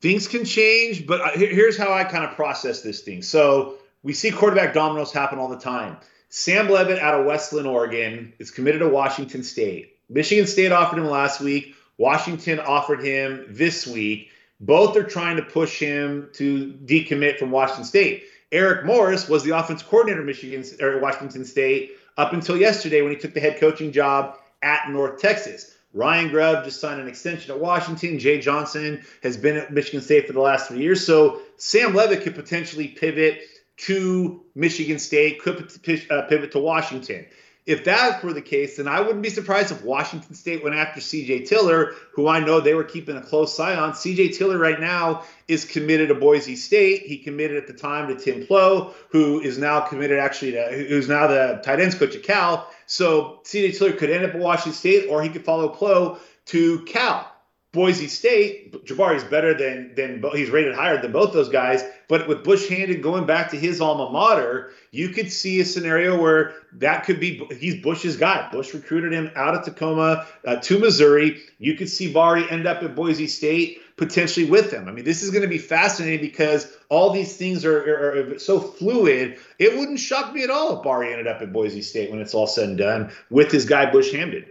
Things 0.00 0.28
can 0.28 0.44
change, 0.44 1.06
but 1.06 1.20
uh, 1.20 1.30
here's 1.32 1.76
how 1.76 1.92
I 1.92 2.04
kind 2.04 2.24
of 2.24 2.32
process 2.36 2.82
this 2.82 3.00
thing. 3.00 3.22
So 3.22 3.78
we 4.02 4.12
see 4.12 4.30
quarterback 4.30 4.74
dominoes 4.74 5.12
happen 5.12 5.38
all 5.38 5.48
the 5.48 5.58
time. 5.58 5.96
Sam 6.28 6.68
Leavitt 6.68 6.98
out 6.98 7.18
of 7.18 7.26
West 7.26 7.52
Linn, 7.52 7.66
Oregon, 7.66 8.32
is 8.38 8.50
committed 8.50 8.80
to 8.80 8.88
Washington 8.88 9.42
State. 9.42 9.96
Michigan 10.08 10.46
State 10.46 10.72
offered 10.72 10.98
him 10.98 11.08
last 11.08 11.40
week. 11.40 11.74
Washington 11.96 12.60
offered 12.60 13.02
him 13.02 13.46
this 13.48 13.86
week. 13.86 14.30
Both 14.60 14.96
are 14.96 15.04
trying 15.04 15.36
to 15.36 15.42
push 15.42 15.78
him 15.78 16.30
to 16.34 16.72
decommit 16.84 17.38
from 17.38 17.50
Washington 17.50 17.84
State. 17.84 18.24
Eric 18.50 18.86
Morris 18.86 19.28
was 19.28 19.44
the 19.44 19.56
offense 19.56 19.82
coordinator 19.82 20.20
of 20.20 20.26
Michigan 20.26 20.64
or 20.80 21.00
Washington 21.00 21.44
State 21.44 21.92
up 22.16 22.32
until 22.32 22.56
yesterday 22.56 23.02
when 23.02 23.10
he 23.12 23.18
took 23.18 23.34
the 23.34 23.40
head 23.40 23.60
coaching 23.60 23.92
job 23.92 24.36
at 24.62 24.90
North 24.90 25.20
Texas. 25.20 25.74
Ryan 25.94 26.28
Grubb 26.30 26.64
just 26.64 26.80
signed 26.80 27.00
an 27.00 27.08
extension 27.08 27.50
at 27.50 27.60
Washington. 27.60 28.18
Jay 28.18 28.38
Johnson 28.38 29.02
has 29.22 29.36
been 29.36 29.56
at 29.56 29.72
Michigan 29.72 30.00
State 30.00 30.26
for 30.26 30.32
the 30.32 30.40
last 30.40 30.68
three 30.68 30.80
years. 30.80 31.04
So 31.06 31.40
Sam 31.56 31.94
Leavitt 31.94 32.22
could 32.22 32.34
potentially 32.34 32.88
pivot 32.88 33.40
to 33.78 34.42
Michigan 34.54 34.98
State, 34.98 35.40
could 35.40 35.70
uh, 36.10 36.22
pivot 36.22 36.52
to 36.52 36.58
Washington. 36.58 37.26
If 37.68 37.84
that 37.84 38.24
were 38.24 38.32
the 38.32 38.40
case, 38.40 38.78
then 38.78 38.88
I 38.88 39.00
wouldn't 39.00 39.22
be 39.22 39.28
surprised 39.28 39.70
if 39.70 39.84
Washington 39.84 40.34
State 40.34 40.64
went 40.64 40.74
after 40.74 41.02
CJ 41.02 41.46
Tiller, 41.46 41.92
who 42.14 42.26
I 42.26 42.40
know 42.40 42.60
they 42.60 42.72
were 42.72 42.82
keeping 42.82 43.14
a 43.14 43.20
close 43.20 43.60
eye 43.60 43.76
on. 43.76 43.92
CJ 43.92 44.38
Tiller 44.38 44.56
right 44.56 44.80
now 44.80 45.24
is 45.48 45.66
committed 45.66 46.08
to 46.08 46.14
Boise 46.14 46.56
State. 46.56 47.02
He 47.02 47.18
committed 47.18 47.58
at 47.58 47.66
the 47.66 47.74
time 47.74 48.08
to 48.08 48.14
Tim 48.16 48.46
Plough, 48.46 48.94
who 49.10 49.40
is 49.40 49.58
now 49.58 49.80
committed 49.80 50.18
actually 50.18 50.52
to 50.52 50.86
who's 50.88 51.08
now 51.08 51.26
the 51.26 51.60
tight 51.62 51.78
ends 51.78 51.94
coach 51.94 52.16
at 52.16 52.22
Cal. 52.22 52.70
So 52.86 53.40
CJ 53.44 53.76
Tiller 53.78 53.92
could 53.92 54.08
end 54.08 54.24
up 54.24 54.34
at 54.34 54.40
Washington 54.40 54.72
State, 54.72 55.08
or 55.10 55.22
he 55.22 55.28
could 55.28 55.44
follow 55.44 55.68
Plough 55.68 56.18
to 56.46 56.82
Cal. 56.84 57.30
Boise 57.72 58.08
State, 58.08 58.86
Jabari's 58.86 59.24
better 59.24 59.52
than 59.52 59.94
than 59.94 60.22
he's 60.32 60.48
rated 60.48 60.74
higher 60.74 61.00
than 61.00 61.12
both 61.12 61.34
those 61.34 61.50
guys. 61.50 61.84
But 62.08 62.26
with 62.26 62.42
Bush 62.42 62.66
Hamdan 62.66 63.02
going 63.02 63.26
back 63.26 63.50
to 63.50 63.58
his 63.58 63.82
alma 63.82 64.10
mater, 64.10 64.72
you 64.90 65.10
could 65.10 65.30
see 65.30 65.60
a 65.60 65.66
scenario 65.66 66.18
where 66.18 66.54
that 66.72 67.04
could 67.04 67.20
be 67.20 67.46
he's 67.58 67.82
Bush's 67.82 68.16
guy. 68.16 68.48
Bush 68.50 68.72
recruited 68.72 69.12
him 69.12 69.30
out 69.36 69.54
of 69.54 69.64
Tacoma 69.64 70.26
uh, 70.46 70.56
to 70.56 70.78
Missouri. 70.78 71.42
You 71.58 71.74
could 71.74 71.90
see 71.90 72.10
Bari 72.10 72.50
end 72.50 72.66
up 72.66 72.82
at 72.82 72.94
Boise 72.94 73.26
State 73.26 73.80
potentially 73.98 74.48
with 74.48 74.72
him. 74.72 74.88
I 74.88 74.92
mean, 74.92 75.04
this 75.04 75.22
is 75.22 75.30
going 75.30 75.42
to 75.42 75.48
be 75.48 75.58
fascinating 75.58 76.24
because 76.24 76.74
all 76.88 77.12
these 77.12 77.36
things 77.36 77.66
are, 77.66 77.78
are, 77.78 78.32
are, 78.32 78.38
so 78.38 78.60
fluid. 78.60 79.38
It 79.58 79.76
wouldn't 79.76 79.98
shock 79.98 80.32
me 80.32 80.42
at 80.42 80.50
all 80.50 80.78
if 80.78 80.84
Bari 80.84 81.12
ended 81.12 81.26
up 81.26 81.42
at 81.42 81.52
Boise 81.52 81.82
State 81.82 82.10
when 82.10 82.20
it's 82.20 82.32
all 82.32 82.46
said 82.46 82.70
and 82.70 82.78
done 82.78 83.12
with 83.28 83.52
his 83.52 83.66
guy 83.66 83.90
Bush 83.90 84.10
Hamdan. 84.14 84.46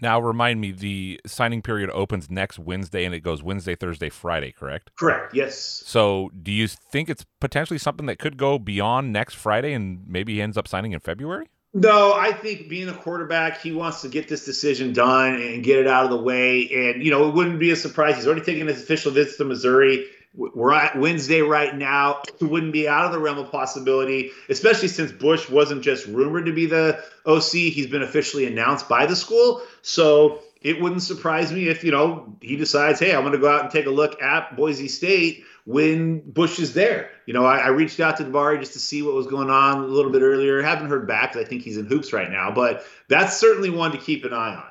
Now, 0.00 0.20
remind 0.20 0.60
me, 0.60 0.72
the 0.72 1.20
signing 1.26 1.62
period 1.62 1.90
opens 1.90 2.30
next 2.30 2.58
Wednesday 2.58 3.04
and 3.04 3.14
it 3.14 3.20
goes 3.20 3.42
Wednesday, 3.42 3.74
Thursday, 3.74 4.10
Friday, 4.10 4.52
correct? 4.52 4.90
Correct, 4.96 5.34
yes. 5.34 5.58
So, 5.86 6.30
do 6.42 6.52
you 6.52 6.68
think 6.68 7.08
it's 7.08 7.24
potentially 7.40 7.78
something 7.78 8.06
that 8.06 8.18
could 8.18 8.36
go 8.36 8.58
beyond 8.58 9.12
next 9.12 9.34
Friday 9.34 9.72
and 9.72 10.06
maybe 10.06 10.34
he 10.34 10.42
ends 10.42 10.56
up 10.56 10.68
signing 10.68 10.92
in 10.92 11.00
February? 11.00 11.46
No, 11.72 12.14
I 12.14 12.32
think 12.32 12.68
being 12.68 12.88
a 12.88 12.94
quarterback, 12.94 13.60
he 13.60 13.70
wants 13.70 14.00
to 14.00 14.08
get 14.08 14.28
this 14.28 14.46
decision 14.46 14.94
done 14.94 15.34
and 15.34 15.62
get 15.62 15.78
it 15.78 15.86
out 15.86 16.04
of 16.04 16.10
the 16.10 16.16
way. 16.16 16.68
And, 16.72 17.04
you 17.04 17.10
know, 17.10 17.28
it 17.28 17.34
wouldn't 17.34 17.58
be 17.58 17.70
a 17.70 17.76
surprise. 17.76 18.16
He's 18.16 18.26
already 18.26 18.40
taken 18.40 18.66
his 18.66 18.82
official 18.82 19.12
visit 19.12 19.36
to 19.36 19.44
Missouri. 19.44 20.06
We're 20.36 20.72
at 20.72 20.98
Wednesday 20.98 21.40
right 21.40 21.74
now. 21.74 22.22
It 22.40 22.44
wouldn't 22.44 22.72
be 22.72 22.86
out 22.86 23.06
of 23.06 23.12
the 23.12 23.18
realm 23.18 23.38
of 23.38 23.50
possibility, 23.50 24.30
especially 24.48 24.88
since 24.88 25.10
Bush 25.10 25.48
wasn't 25.48 25.82
just 25.82 26.06
rumored 26.06 26.46
to 26.46 26.52
be 26.52 26.66
the 26.66 27.02
OC. 27.24 27.52
He's 27.52 27.86
been 27.86 28.02
officially 28.02 28.46
announced 28.46 28.88
by 28.88 29.06
the 29.06 29.16
school. 29.16 29.62
So 29.80 30.40
it 30.60 30.80
wouldn't 30.80 31.02
surprise 31.02 31.52
me 31.52 31.68
if, 31.68 31.84
you 31.84 31.90
know, 31.90 32.36
he 32.42 32.56
decides, 32.56 33.00
hey, 33.00 33.14
I'm 33.14 33.22
going 33.22 33.32
to 33.32 33.38
go 33.38 33.48
out 33.48 33.62
and 33.62 33.70
take 33.70 33.86
a 33.86 33.90
look 33.90 34.20
at 34.20 34.56
Boise 34.56 34.88
State 34.88 35.44
when 35.64 36.20
Bush 36.20 36.58
is 36.58 36.74
there. 36.74 37.10
You 37.24 37.32
know, 37.32 37.44
I, 37.46 37.58
I 37.58 37.68
reached 37.68 38.00
out 38.00 38.18
to 38.18 38.24
Davari 38.24 38.58
just 38.60 38.74
to 38.74 38.78
see 38.78 39.02
what 39.02 39.14
was 39.14 39.26
going 39.26 39.48
on 39.48 39.78
a 39.78 39.86
little 39.86 40.12
bit 40.12 40.22
earlier. 40.22 40.60
Haven't 40.60 40.88
heard 40.88 41.06
back 41.06 41.32
because 41.32 41.46
I 41.46 41.48
think 41.48 41.62
he's 41.62 41.76
in 41.76 41.86
hoops 41.86 42.12
right 42.12 42.30
now, 42.30 42.50
but 42.50 42.84
that's 43.08 43.36
certainly 43.36 43.70
one 43.70 43.92
to 43.92 43.98
keep 43.98 44.24
an 44.24 44.32
eye 44.32 44.56
on. 44.56 44.66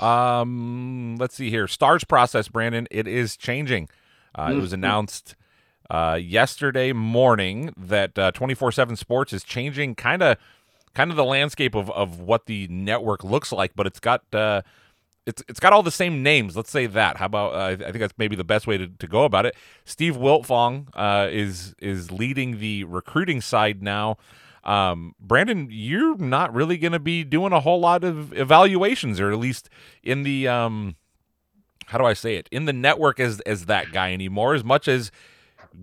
Um, 0.00 1.16
let's 1.16 1.34
see 1.34 1.50
here. 1.50 1.66
Stars 1.66 2.04
process, 2.04 2.48
Brandon. 2.48 2.88
It 2.90 3.06
is 3.06 3.36
changing. 3.36 3.88
Uh, 4.34 4.46
mm-hmm. 4.46 4.58
It 4.58 4.60
was 4.60 4.70
mm-hmm. 4.70 4.74
announced 4.74 5.36
uh, 5.90 6.18
yesterday 6.20 6.92
morning 6.92 7.72
that 7.76 8.18
uh, 8.18 8.32
24/7 8.32 8.96
Sports 8.96 9.32
is 9.32 9.42
changing 9.42 9.94
kind 9.94 10.22
of 10.22 10.36
kind 10.94 11.10
of 11.10 11.16
the 11.16 11.24
landscape 11.24 11.74
of, 11.74 11.90
of 11.90 12.20
what 12.20 12.46
the 12.46 12.66
network 12.68 13.24
looks 13.24 13.52
like, 13.52 13.72
but 13.74 13.86
it's 13.86 14.00
got 14.00 14.22
uh, 14.34 14.62
it's 15.26 15.42
it's 15.48 15.60
got 15.60 15.72
all 15.72 15.82
the 15.82 15.90
same 15.90 16.22
names. 16.22 16.56
Let's 16.56 16.70
say 16.70 16.86
that. 16.86 17.16
How 17.16 17.26
about 17.26 17.54
I 17.54 17.76
think 17.76 17.98
that's 17.98 18.14
maybe 18.18 18.36
the 18.36 18.44
best 18.44 18.66
way 18.66 18.78
to, 18.78 18.88
to 18.88 19.06
go 19.06 19.24
about 19.24 19.46
it. 19.46 19.56
Steve 19.84 20.16
Wiltfong 20.16 20.88
uh, 20.94 21.28
is 21.30 21.74
is 21.80 22.10
leading 22.10 22.58
the 22.58 22.84
recruiting 22.84 23.40
side 23.40 23.82
now. 23.82 24.16
Um, 24.62 25.14
Brandon, 25.18 25.68
you're 25.70 26.18
not 26.18 26.52
really 26.52 26.76
going 26.76 26.92
to 26.92 26.98
be 26.98 27.24
doing 27.24 27.52
a 27.52 27.60
whole 27.60 27.80
lot 27.80 28.04
of 28.04 28.32
evaluations, 28.34 29.18
or 29.18 29.32
at 29.32 29.38
least 29.38 29.70
in 30.02 30.22
the 30.22 30.48
um, 30.48 30.96
how 31.90 31.98
do 31.98 32.04
I 32.04 32.12
say 32.12 32.36
it 32.36 32.48
in 32.52 32.66
the 32.66 32.72
network 32.72 33.18
as 33.18 33.40
as 33.40 33.66
that 33.66 33.90
guy 33.92 34.12
anymore, 34.12 34.54
as 34.54 34.62
much 34.62 34.86
as 34.86 35.10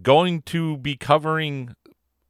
going 0.02 0.42
to 0.44 0.78
be 0.78 0.96
covering 0.96 1.76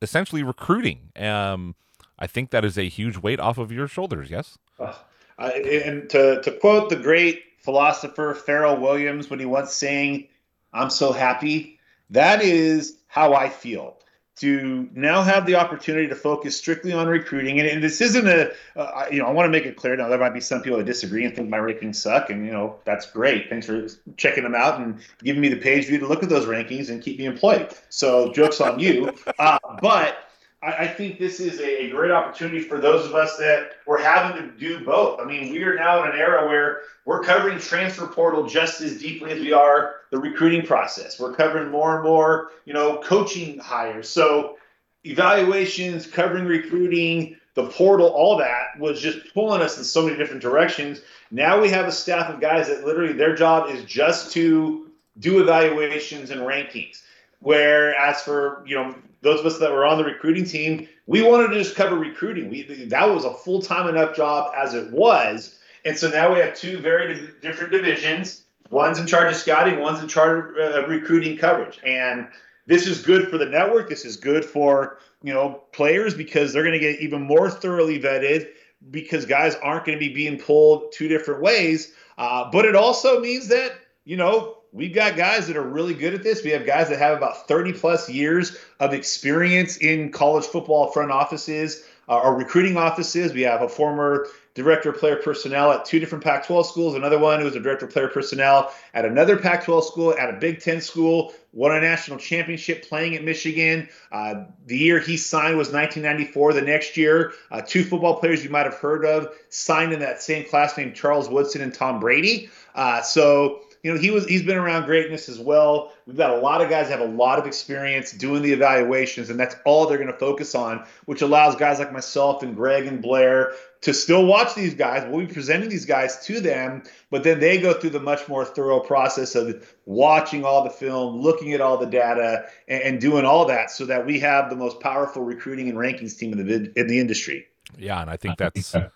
essentially 0.02 0.42
recruiting. 0.44 1.12
Um, 1.16 1.76
I 2.18 2.26
think 2.26 2.50
that 2.50 2.66
is 2.66 2.78
a 2.78 2.90
huge 2.90 3.18
weight 3.18 3.40
off 3.40 3.60
of 3.60 3.72
your 3.72 3.88
shoulders. 3.88 4.32
Yes. 4.32 4.58
Uh, 4.80 4.94
and 5.40 6.10
to 6.10 6.42
to 6.42 6.52
quote 6.52 6.90
the 6.90 6.96
great 6.96 7.44
philosopher 7.60 8.34
Pharrell 8.34 8.80
Williams 8.80 9.30
when 9.30 9.40
he 9.40 9.46
once 9.46 9.74
saying, 9.74 10.28
"I'm 10.74 10.90
so 10.90 11.12
happy," 11.12 11.80
that 12.10 12.42
is 12.42 12.98
how 13.08 13.36
I 13.36 13.50
feel 13.50 13.97
to 14.40 14.88
now 14.94 15.24
have 15.24 15.46
the 15.46 15.56
opportunity 15.56 16.08
to 16.08 16.16
focus 16.16 16.56
strictly 16.56 16.94
on 16.94 17.08
recruiting. 17.08 17.60
And, 17.60 17.68
and 17.68 17.84
this 17.84 18.02
isn't 18.02 18.28
a, 18.28 18.52
uh, 18.76 19.06
you 19.12 19.20
know, 19.20 19.26
I 19.26 19.32
want 19.32 19.48
to 19.48 19.52
make 19.52 19.66
it 19.66 19.76
clear 19.76 19.96
now 19.96 20.10
there 20.10 20.20
might 20.20 20.34
be 20.34 20.42
some 20.42 20.62
people 20.62 20.78
that 20.78 20.86
disagree 20.86 21.26
and 21.26 21.36
think 21.36 21.50
my 21.50 21.58
rankings 21.58 21.96
suck. 21.96 22.30
And, 22.30 22.46
you 22.46 22.52
know, 22.52 22.76
that's 22.86 23.10
great. 23.10 23.50
Thanks 23.50 23.66
for 23.66 23.88
checking 24.16 24.44
them 24.44 24.56
out 24.56 24.80
and 24.80 25.00
giving 25.24 25.42
me 25.42 25.50
the 25.50 25.58
page 25.58 25.88
view 25.88 25.98
to 26.00 26.08
look 26.08 26.22
at 26.22 26.30
those 26.30 26.46
rankings 26.46 26.90
and 26.90 27.02
keep 27.02 27.18
me 27.18 27.26
employed. 27.26 27.74
So 27.90 28.32
joke's 28.32 28.62
on 28.62 28.80
you. 28.80 29.14
Uh, 29.40 29.58
but 29.82 30.27
I, 30.68 30.84
I 30.84 30.88
think 30.88 31.18
this 31.18 31.40
is 31.40 31.60
a, 31.60 31.86
a 31.86 31.90
great 31.90 32.12
opportunity 32.12 32.60
for 32.60 32.80
those 32.80 33.06
of 33.06 33.16
us 33.16 33.38
that 33.38 33.78
we're 33.86 34.02
having 34.02 34.42
to 34.42 34.52
do 34.58 34.84
both. 34.84 35.20
I 35.20 35.24
mean, 35.24 35.52
we 35.52 35.64
are 35.64 35.76
now 35.76 36.04
in 36.04 36.12
an 36.12 36.18
era 36.18 36.46
where 36.46 36.82
we're 37.06 37.24
covering 37.24 37.58
transfer 37.58 38.06
portal 38.06 38.46
just 38.46 38.82
as 38.82 39.00
deeply 39.00 39.32
as 39.32 39.40
we 39.40 39.54
are 39.54 39.96
the 40.12 40.20
recruiting 40.20 40.66
process. 40.66 41.20
We're 41.20 41.34
covering 41.34 41.72
more 41.72 41.96
and 41.96 42.04
more, 42.04 42.52
you 42.66 42.74
know, 42.74 43.02
coaching 43.02 43.60
hires. 43.60 44.10
So 44.10 44.58
evaluations, 45.06 46.06
covering 46.06 46.46
recruiting, 46.46 47.38
the 47.54 47.68
portal, 47.68 48.08
all 48.08 48.38
that 48.38 48.78
was 48.78 49.02
just 49.02 49.34
pulling 49.34 49.62
us 49.62 49.78
in 49.78 49.84
so 49.84 50.04
many 50.04 50.18
different 50.18 50.42
directions. 50.42 51.02
Now 51.32 51.60
we 51.62 51.70
have 51.70 51.88
a 51.88 51.92
staff 51.92 52.30
of 52.30 52.42
guys 52.42 52.68
that 52.68 52.86
literally 52.86 53.14
their 53.14 53.36
job 53.36 53.70
is 53.70 53.84
just 53.86 54.34
to 54.34 54.92
do 55.20 55.42
evaluations 55.42 56.30
and 56.30 56.42
rankings. 56.42 57.02
Whereas 57.40 58.22
for 58.22 58.64
you 58.66 58.76
know 58.76 58.96
those 59.22 59.40
of 59.40 59.46
us 59.46 59.60
that 59.60 59.72
were 59.72 59.86
on 59.86 59.98
the 59.98 60.04
recruiting 60.04 60.46
team, 60.46 60.88
we 61.06 61.22
wanted 61.22 61.50
to 61.50 61.56
just 61.56 61.76
cover 61.76 61.96
recruiting. 61.96 62.50
We 62.50 62.86
that 62.90 63.10
was 63.10 63.26
a 63.26 63.34
full 63.34 63.62
time 63.62 63.88
enough 63.88 64.16
job 64.16 64.54
as 64.56 64.74
it 64.74 64.92
was, 64.92 65.58
and 65.86 65.98
so 65.98 66.10
now 66.10 66.34
we 66.34 66.40
have 66.40 66.56
two 66.56 66.80
very 66.80 67.30
different 67.42 67.72
divisions. 67.72 68.44
One's 68.70 69.00
in 69.00 69.08
charge 69.08 69.32
of 69.32 69.38
scouting, 69.38 69.80
one's 69.80 70.02
in 70.02 70.08
charge 70.08 70.58
of 70.58 70.90
recruiting 70.90 71.38
coverage, 71.38 71.80
and 71.86 72.28
this 72.66 72.86
is 72.86 73.02
good 73.02 73.30
for 73.30 73.38
the 73.38 73.46
network. 73.46 73.88
This 73.88 74.04
is 74.04 74.18
good 74.18 74.44
for 74.44 75.00
you 75.24 75.34
know 75.34 75.64
players 75.72 76.14
because 76.14 76.54
they're 76.54 76.64
going 76.64 76.74
to 76.74 76.80
get 76.80 77.00
even 77.00 77.22
more 77.22 77.50
thoroughly 77.50 78.00
vetted 78.00 78.50
because 78.92 79.26
guys 79.26 79.56
aren't 79.56 79.86
going 79.86 79.98
to 79.98 80.06
be 80.06 80.14
being 80.14 80.38
pulled 80.38 80.92
two 80.92 81.08
different 81.08 81.42
ways. 81.42 81.94
Uh, 82.18 82.50
but 82.52 82.66
it 82.66 82.76
also 82.76 83.20
means 83.20 83.48
that 83.48 83.74
you 84.06 84.18
know 84.18 84.57
we've 84.78 84.94
got 84.94 85.18
guys 85.18 85.48
that 85.48 85.58
are 85.58 85.64
really 85.64 85.96
good 85.96 86.14
at 86.14 86.24
this. 86.24 86.44
We 86.44 86.52
have 86.52 86.66
guys 86.66 86.90
that 86.90 87.00
have 87.00 87.18
about 87.18 87.48
30 87.48 87.74
plus 87.74 88.10
years 88.10 88.58
of 88.80 88.94
experience 88.94 89.78
in 89.78 90.12
college 90.12 90.46
football 90.46 90.92
front 90.92 91.12
offices 91.12 91.84
uh, 92.08 92.20
or 92.20 92.36
recruiting 92.36 92.78
offices. 92.78 93.34
We 93.34 93.42
have 93.42 93.64
a 93.64 93.70
former 93.70 94.28
director 94.54 94.90
of 94.90 94.98
player 94.98 95.18
personnel 95.18 95.72
at 95.72 95.86
two 95.86 96.00
different 96.00 96.24
Pac 96.24 96.48
12 96.48 96.66
schools, 96.66 96.96
another 96.96 97.20
one 97.20 97.40
who 97.40 97.46
was 97.46 97.56
a 97.56 97.60
director 97.60 97.86
of 97.86 97.92
player 97.92 98.08
personnel 98.08 98.72
at 98.94 99.06
another 99.06 99.38
Pac 99.38 99.66
12 99.66 99.86
school, 99.86 100.16
at 100.18 100.30
a 100.30 100.34
Big 100.34 100.60
Ten 100.62 100.82
school, 100.82 101.34
won 101.54 101.76
a 101.76 101.82
national 101.82 102.18
championship 102.18 102.88
playing 102.88 103.16
at 103.16 103.24
Michigan. 103.24 103.88
Uh, 104.12 104.46
the 104.66 104.78
year 104.78 105.00
he 105.00 105.18
signed 105.18 105.58
was 105.58 105.72
1994. 105.72 106.54
The 106.54 106.62
next 106.62 106.98
year, 106.98 107.34
uh, 107.52 107.62
two 107.62 107.84
football 107.84 108.20
players 108.20 108.44
you 108.44 108.50
might 108.50 108.66
have 108.66 108.76
heard 108.76 109.06
of 109.06 109.36
signed 109.50 109.94
in 109.94 110.00
that 110.00 110.22
same 110.22 110.46
class 110.46 110.78
named 110.78 110.96
Charles 110.96 111.30
Woodson 111.30 111.62
and 111.62 111.74
Tom 111.74 112.00
Brady. 112.00 112.50
Uh, 112.74 113.02
so, 113.02 113.62
you 113.88 113.94
know, 113.94 114.00
he 114.02 114.12
was 114.12 114.26
he's 114.26 114.44
been 114.44 114.58
around 114.58 114.84
greatness 114.84 115.30
as 115.30 115.40
well. 115.40 115.94
We've 116.06 116.18
got 116.18 116.32
a 116.32 116.40
lot 116.40 116.60
of 116.60 116.70
guys 116.70 116.90
have 116.90 117.00
a 117.00 117.06
lot 117.06 117.40
of 117.40 117.48
experience 117.48 118.12
doing 118.12 118.42
the 118.42 118.52
evaluations, 118.52 119.30
and 119.30 119.40
that's 119.40 119.56
all 119.64 119.88
they're 119.88 119.98
going 119.98 120.12
to 120.12 120.20
focus 120.20 120.56
on, 120.56 120.86
which 121.06 121.22
allows 121.22 121.56
guys 121.56 121.80
like 121.80 121.94
myself 121.94 122.44
and 122.44 122.54
Greg 122.54 122.86
and 122.86 123.02
Blair 123.02 123.54
to 123.84 123.94
still 123.94 124.26
watch 124.26 124.56
these 124.56 124.74
guys. 124.74 125.08
We'll 125.10 125.26
be 125.26 125.34
presenting 125.34 125.70
these 125.70 125.86
guys 125.86 126.22
to 126.26 126.42
them, 126.42 126.84
but 127.12 127.24
then 127.24 127.40
they 127.40 127.62
go 127.62 127.72
through 127.72 127.92
the 127.92 128.02
much 128.02 128.28
more 128.28 128.44
thorough 128.44 128.82
process 128.82 129.36
of 129.36 129.74
watching 129.86 130.44
all 130.44 130.66
the 130.66 130.70
film, 130.70 131.22
looking 131.22 131.54
at 131.54 131.62
all 131.62 131.78
the 131.78 131.86
data, 131.86 132.44
and, 132.68 132.84
and 132.84 133.00
doing 133.00 133.24
all 133.24 133.46
that, 133.46 133.72
so 133.72 133.86
that 133.86 134.06
we 134.06 134.20
have 134.20 134.50
the 134.50 134.58
most 134.58 134.82
powerful 134.82 135.24
recruiting 135.24 135.70
and 135.70 135.78
rankings 135.78 136.18
team 136.18 136.34
in 136.34 136.46
the 136.46 136.74
in 136.78 136.88
the 136.88 137.00
industry. 137.00 137.48
Yeah, 137.78 138.02
and 138.02 138.10
I 138.10 138.18
think 138.18 138.38
that's 138.38 138.76
I 138.76 138.90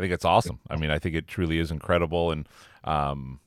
think 0.00 0.12
it's 0.12 0.24
awesome. 0.24 0.58
I 0.68 0.74
mean, 0.74 0.90
I 0.90 0.98
think 0.98 1.14
it 1.14 1.28
truly 1.28 1.60
is 1.60 1.70
incredible, 1.70 2.32
and 2.32 2.48
um, 2.82 3.38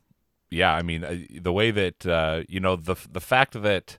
yeah, 0.50 0.74
I 0.74 0.82
mean, 0.82 1.04
uh, 1.04 1.18
the 1.42 1.54
way 1.54 1.72
that 1.72 2.06
uh, 2.06 2.44
you 2.48 2.60
know 2.60 2.76
the 2.76 2.96
the 3.12 3.20
fact 3.20 3.62
that 3.62 3.98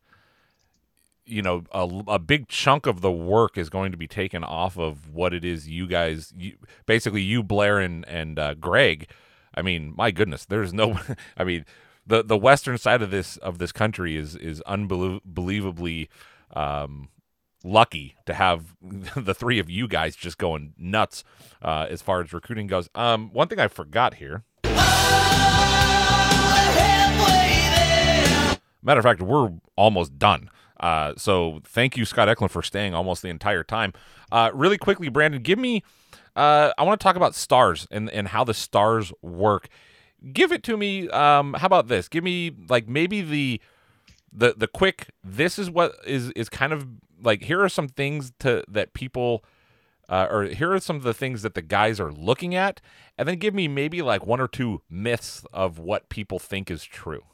you 1.24 1.42
know 1.42 1.64
a, 1.72 1.88
a 2.08 2.18
big 2.18 2.48
chunk 2.48 2.86
of 2.86 3.00
the 3.00 3.12
work 3.12 3.58
is 3.58 3.68
going 3.68 3.92
to 3.92 3.98
be 3.98 4.06
taken 4.06 4.42
off 4.42 4.78
of 4.78 5.12
what 5.12 5.34
it 5.34 5.44
is 5.44 5.68
you 5.68 5.86
guys, 5.86 6.32
you, 6.36 6.56
basically 6.86 7.22
you 7.22 7.42
Blair 7.42 7.78
and 7.78 8.06
and 8.08 8.38
uh, 8.38 8.54
Greg. 8.54 9.10
I 9.54 9.62
mean, 9.62 9.94
my 9.96 10.10
goodness, 10.10 10.44
there's 10.44 10.72
no. 10.72 10.98
I 11.36 11.44
mean, 11.44 11.64
the 12.06 12.24
the 12.24 12.38
western 12.38 12.78
side 12.78 13.02
of 13.02 13.10
this 13.10 13.36
of 13.38 13.58
this 13.58 13.72
country 13.72 14.16
is 14.16 14.34
is 14.34 14.60
unbelievably 14.62 16.08
um, 16.54 17.08
lucky 17.62 18.16
to 18.26 18.34
have 18.34 18.74
the 19.16 19.34
three 19.34 19.58
of 19.58 19.68
you 19.68 19.86
guys 19.86 20.16
just 20.16 20.38
going 20.38 20.74
nuts 20.78 21.24
uh, 21.62 21.86
as 21.90 22.02
far 22.02 22.22
as 22.22 22.32
recruiting 22.32 22.66
goes. 22.66 22.88
Um, 22.94 23.30
one 23.32 23.48
thing 23.48 23.60
I 23.60 23.68
forgot 23.68 24.14
here. 24.14 24.44
Matter 28.82 29.00
of 29.00 29.04
fact, 29.04 29.20
we're 29.20 29.50
almost 29.76 30.18
done. 30.18 30.50
Uh, 30.80 31.12
so 31.16 31.60
thank 31.64 31.96
you, 31.96 32.04
Scott 32.04 32.28
Eklund, 32.28 32.52
for 32.52 32.62
staying 32.62 32.94
almost 32.94 33.22
the 33.22 33.28
entire 33.28 33.64
time. 33.64 33.92
Uh, 34.30 34.50
really 34.54 34.78
quickly, 34.78 35.08
Brandon, 35.08 35.42
give 35.42 35.58
me. 35.58 35.82
Uh, 36.36 36.72
I 36.78 36.84
want 36.84 37.00
to 37.00 37.02
talk 37.02 37.16
about 37.16 37.34
stars 37.34 37.88
and 37.90 38.08
and 38.10 38.28
how 38.28 38.44
the 38.44 38.54
stars 38.54 39.12
work. 39.22 39.68
Give 40.32 40.52
it 40.52 40.62
to 40.64 40.76
me. 40.76 41.08
Um, 41.08 41.54
how 41.54 41.66
about 41.66 41.88
this? 41.88 42.08
Give 42.08 42.22
me 42.22 42.52
like 42.68 42.88
maybe 42.88 43.22
the 43.22 43.60
the 44.32 44.54
the 44.56 44.68
quick. 44.68 45.08
This 45.24 45.58
is 45.58 45.70
what 45.70 45.94
is 46.06 46.30
is 46.32 46.48
kind 46.48 46.72
of 46.72 46.86
like. 47.20 47.42
Here 47.42 47.62
are 47.62 47.68
some 47.68 47.88
things 47.88 48.32
to 48.40 48.64
that 48.68 48.94
people. 48.94 49.44
Uh, 50.10 50.26
or 50.30 50.44
here 50.44 50.72
are 50.72 50.80
some 50.80 50.96
of 50.96 51.02
the 51.02 51.12
things 51.12 51.42
that 51.42 51.52
the 51.52 51.60
guys 51.60 52.00
are 52.00 52.10
looking 52.10 52.54
at, 52.54 52.80
and 53.18 53.28
then 53.28 53.36
give 53.36 53.52
me 53.52 53.68
maybe 53.68 54.00
like 54.00 54.26
one 54.26 54.40
or 54.40 54.48
two 54.48 54.80
myths 54.88 55.44
of 55.52 55.78
what 55.78 56.08
people 56.08 56.38
think 56.38 56.70
is 56.70 56.82
true. 56.82 57.24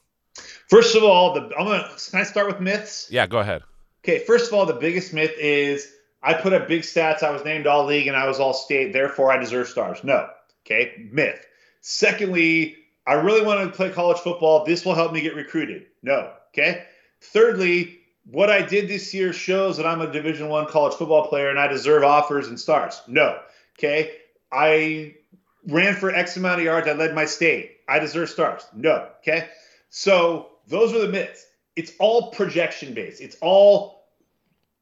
First 0.68 0.96
of 0.96 1.04
all, 1.04 1.34
the 1.34 1.42
I'm 1.56 1.66
gonna 1.66 1.88
can 2.10 2.20
I 2.20 2.24
start 2.24 2.46
with 2.46 2.60
myths? 2.60 3.08
Yeah, 3.10 3.26
go 3.26 3.38
ahead. 3.38 3.62
Okay, 4.04 4.18
first 4.24 4.48
of 4.48 4.54
all, 4.54 4.66
the 4.66 4.74
biggest 4.74 5.12
myth 5.12 5.32
is 5.38 5.90
I 6.22 6.34
put 6.34 6.52
up 6.52 6.68
big 6.68 6.82
stats, 6.82 7.22
I 7.22 7.30
was 7.30 7.44
named 7.44 7.66
all 7.66 7.84
league 7.84 8.06
and 8.06 8.16
I 8.16 8.26
was 8.26 8.40
all 8.40 8.54
state, 8.54 8.92
therefore 8.92 9.32
I 9.32 9.38
deserve 9.38 9.68
stars. 9.68 10.02
No. 10.02 10.28
Okay, 10.64 11.08
myth. 11.10 11.46
Secondly, 11.82 12.76
I 13.06 13.14
really 13.14 13.44
want 13.44 13.60
to 13.60 13.76
play 13.76 13.90
college 13.90 14.18
football. 14.18 14.64
This 14.64 14.84
will 14.84 14.94
help 14.94 15.12
me 15.12 15.20
get 15.20 15.34
recruited. 15.34 15.86
No. 16.02 16.32
Okay. 16.48 16.84
Thirdly, 17.20 17.98
what 18.30 18.50
I 18.50 18.62
did 18.62 18.88
this 18.88 19.12
year 19.12 19.32
shows 19.32 19.76
that 19.76 19.86
I'm 19.86 20.00
a 20.00 20.10
Division 20.10 20.48
One 20.48 20.66
college 20.66 20.94
football 20.94 21.28
player 21.28 21.50
and 21.50 21.58
I 21.58 21.66
deserve 21.66 22.04
offers 22.04 22.48
and 22.48 22.58
stars. 22.58 23.02
No. 23.06 23.38
Okay. 23.78 24.12
I 24.50 25.16
ran 25.66 25.94
for 25.94 26.14
X 26.14 26.36
amount 26.36 26.60
of 26.60 26.64
yards. 26.64 26.88
I 26.88 26.92
led 26.92 27.14
my 27.14 27.26
state. 27.26 27.78
I 27.86 27.98
deserve 27.98 28.30
stars. 28.30 28.64
No. 28.74 29.08
Okay. 29.20 29.48
So 29.96 30.48
those 30.66 30.92
are 30.92 30.98
the 30.98 31.08
myths. 31.08 31.46
It's 31.76 31.92
all 32.00 32.32
projection 32.32 32.94
based. 32.94 33.20
It's 33.20 33.36
all 33.40 34.08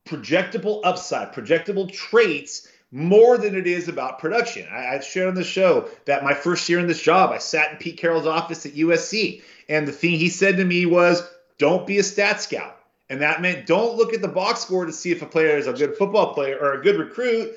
projectable 0.07 0.81
upside, 0.85 1.35
projectable 1.35 1.93
traits 1.93 2.67
more 2.91 3.37
than 3.37 3.55
it 3.55 3.67
is 3.67 3.89
about 3.89 4.21
production. 4.21 4.67
I, 4.73 4.95
have 4.95 5.05
shared 5.05 5.29
on 5.29 5.35
the 5.35 5.45
show 5.45 5.91
that 6.07 6.25
my 6.25 6.33
first 6.33 6.67
year 6.67 6.79
in 6.79 6.87
this 6.87 7.03
job, 7.03 7.31
I 7.31 7.37
sat 7.37 7.73
in 7.73 7.77
Pete 7.77 7.99
Carroll's 7.99 8.27
office 8.27 8.65
at 8.65 8.73
USC, 8.73 9.43
and 9.69 9.87
the 9.87 9.93
thing 9.93 10.13
he 10.13 10.31
said 10.31 10.57
to 10.57 10.65
me 10.65 10.87
was, 10.87 11.23
"Don't 11.59 11.87
be 11.87 11.99
a 11.99 12.03
stat 12.03 12.41
scout." 12.41 12.79
And 13.11 13.21
that 13.21 13.43
meant 13.43 13.67
don't 13.67 13.99
look 13.99 14.15
at 14.15 14.23
the 14.23 14.29
box 14.29 14.61
score 14.61 14.87
to 14.87 14.93
see 14.95 15.11
if 15.11 15.21
a 15.21 15.27
player 15.27 15.59
is 15.59 15.67
a 15.67 15.75
good 15.75 15.95
football 15.95 16.33
player 16.33 16.59
or 16.59 16.73
a 16.73 16.83
good 16.83 16.99
recruit. 16.99 17.53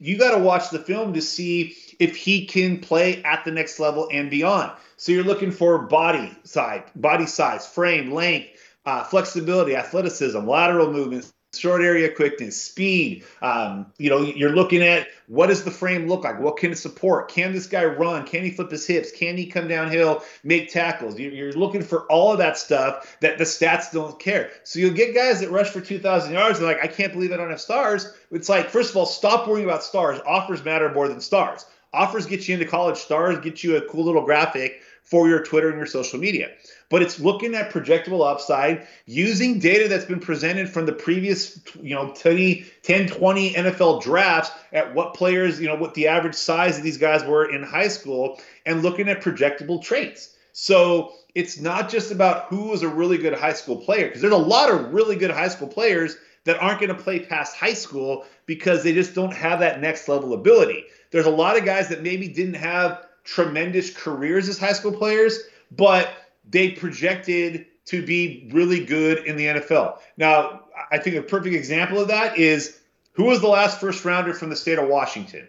You 0.00 0.18
got 0.18 0.34
to 0.34 0.42
watch 0.42 0.70
the 0.70 0.78
film 0.78 1.12
to 1.14 1.22
see 1.22 1.76
if 1.98 2.16
he 2.16 2.46
can 2.46 2.80
play 2.80 3.22
at 3.22 3.44
the 3.44 3.50
next 3.50 3.78
level 3.78 4.08
and 4.10 4.30
beyond. 4.30 4.72
So 4.96 5.12
you're 5.12 5.24
looking 5.24 5.50
for 5.50 5.78
body 5.86 6.34
size, 6.44 6.82
body 6.96 7.26
size, 7.26 7.66
frame, 7.66 8.10
length, 8.10 8.48
uh, 8.86 9.04
flexibility, 9.04 9.76
athleticism, 9.76 10.46
lateral 10.46 10.90
movements, 10.90 11.32
short 11.54 11.82
area 11.82 12.10
quickness, 12.10 12.60
speed. 12.60 13.24
Um, 13.42 13.86
you 13.98 14.08
know, 14.08 14.20
you're 14.22 14.54
looking 14.54 14.82
at 14.82 15.08
what 15.26 15.48
does 15.48 15.64
the 15.64 15.70
frame 15.70 16.08
look 16.08 16.24
like? 16.24 16.38
What 16.40 16.56
can 16.56 16.72
it 16.72 16.78
support? 16.78 17.28
Can 17.28 17.52
this 17.52 17.66
guy 17.66 17.84
run? 17.84 18.24
Can 18.26 18.44
he 18.44 18.50
flip 18.50 18.70
his 18.70 18.86
hips? 18.86 19.10
Can 19.10 19.36
he 19.36 19.46
come 19.46 19.68
downhill, 19.68 20.22
make 20.44 20.72
tackles? 20.72 21.18
You're 21.18 21.52
looking 21.52 21.82
for 21.82 22.02
all 22.10 22.32
of 22.32 22.38
that 22.38 22.56
stuff 22.56 23.16
that 23.20 23.38
the 23.38 23.44
stats 23.44 23.92
don't 23.92 24.18
care. 24.18 24.50
So 24.64 24.78
you'll 24.78 24.94
get 24.94 25.14
guys 25.14 25.40
that 25.40 25.50
rush 25.50 25.70
for 25.70 25.80
2,000 25.80 26.32
yards. 26.32 26.58
They're 26.58 26.68
like, 26.68 26.82
I 26.82 26.88
can't 26.88 27.12
believe 27.12 27.32
I 27.32 27.36
don't 27.36 27.50
have 27.50 27.60
stars. 27.60 28.12
It's 28.30 28.48
like, 28.48 28.70
first 28.70 28.90
of 28.90 28.96
all, 28.96 29.06
stop 29.06 29.48
worrying 29.48 29.66
about 29.66 29.82
stars. 29.82 30.20
Offers 30.26 30.64
matter 30.64 30.92
more 30.92 31.08
than 31.08 31.20
stars. 31.20 31.66
Offers 31.92 32.26
get 32.26 32.46
you 32.46 32.54
into 32.54 32.66
college. 32.66 32.96
Stars 32.96 33.38
get 33.40 33.64
you 33.64 33.76
a 33.76 33.82
cool 33.82 34.04
little 34.04 34.24
graphic 34.24 34.82
for 35.10 35.28
your 35.28 35.42
Twitter 35.42 35.68
and 35.68 35.76
your 35.76 35.86
social 35.86 36.20
media. 36.20 36.50
But 36.88 37.02
it's 37.02 37.18
looking 37.18 37.54
at 37.54 37.72
projectable 37.72 38.24
upside 38.24 38.86
using 39.06 39.58
data 39.58 39.88
that's 39.88 40.04
been 40.04 40.20
presented 40.20 40.68
from 40.68 40.86
the 40.86 40.92
previous, 40.92 41.60
you 41.82 41.94
know, 41.94 42.12
20, 42.14 42.64
10, 42.82 43.08
20 43.08 43.54
NFL 43.54 44.02
drafts 44.02 44.52
at 44.72 44.94
what 44.94 45.14
players, 45.14 45.60
you 45.60 45.66
know, 45.66 45.74
what 45.74 45.94
the 45.94 46.08
average 46.08 46.36
size 46.36 46.78
of 46.78 46.84
these 46.84 46.98
guys 46.98 47.24
were 47.24 47.50
in 47.52 47.62
high 47.62 47.88
school 47.88 48.40
and 48.64 48.82
looking 48.82 49.08
at 49.08 49.20
projectable 49.20 49.82
traits. 49.82 50.36
So 50.52 51.12
it's 51.34 51.60
not 51.60 51.88
just 51.88 52.12
about 52.12 52.46
who 52.46 52.72
is 52.72 52.82
a 52.82 52.88
really 52.88 53.18
good 53.18 53.34
high 53.34 53.52
school 53.52 53.76
player, 53.76 54.06
because 54.06 54.20
there's 54.20 54.32
a 54.32 54.36
lot 54.36 54.70
of 54.70 54.92
really 54.92 55.16
good 55.16 55.30
high 55.30 55.48
school 55.48 55.68
players 55.68 56.16
that 56.44 56.60
aren't 56.60 56.80
going 56.80 56.94
to 56.94 57.02
play 57.02 57.20
past 57.20 57.56
high 57.56 57.74
school 57.74 58.24
because 58.46 58.82
they 58.82 58.92
just 58.92 59.14
don't 59.14 59.34
have 59.34 59.60
that 59.60 59.80
next 59.80 60.08
level 60.08 60.32
ability. 60.32 60.84
There's 61.10 61.26
a 61.26 61.30
lot 61.30 61.56
of 61.56 61.64
guys 61.64 61.88
that 61.88 62.02
maybe 62.02 62.28
didn't 62.28 62.54
have 62.54 63.06
tremendous 63.24 63.90
careers 63.90 64.48
as 64.48 64.58
high 64.58 64.72
school 64.72 64.92
players, 64.92 65.38
but 65.70 66.10
they 66.48 66.70
projected 66.70 67.66
to 67.86 68.04
be 68.04 68.48
really 68.52 68.84
good 68.84 69.24
in 69.26 69.36
the 69.36 69.46
NFL. 69.46 69.98
Now, 70.16 70.64
I 70.90 70.98
think 70.98 71.16
a 71.16 71.22
perfect 71.22 71.54
example 71.54 72.00
of 72.00 72.08
that 72.08 72.38
is 72.38 72.78
who 73.12 73.24
was 73.24 73.40
the 73.40 73.48
last 73.48 73.80
first 73.80 74.04
rounder 74.04 74.32
from 74.32 74.50
the 74.50 74.56
state 74.56 74.78
of 74.78 74.88
Washington? 74.88 75.48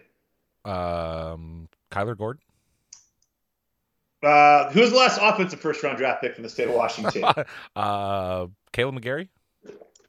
Um, 0.64 1.68
Kyler 1.90 2.16
Gordon. 2.16 2.42
Uh, 4.22 4.70
who 4.70 4.80
was 4.80 4.90
the 4.90 4.96
last 4.96 5.18
offensive 5.20 5.60
first 5.60 5.82
round 5.82 5.98
draft 5.98 6.20
pick 6.20 6.34
from 6.34 6.44
the 6.44 6.48
state 6.48 6.68
of 6.68 6.74
Washington? 6.74 7.24
uh, 7.76 8.46
Kaleb 8.72 9.00
McGary. 9.00 9.28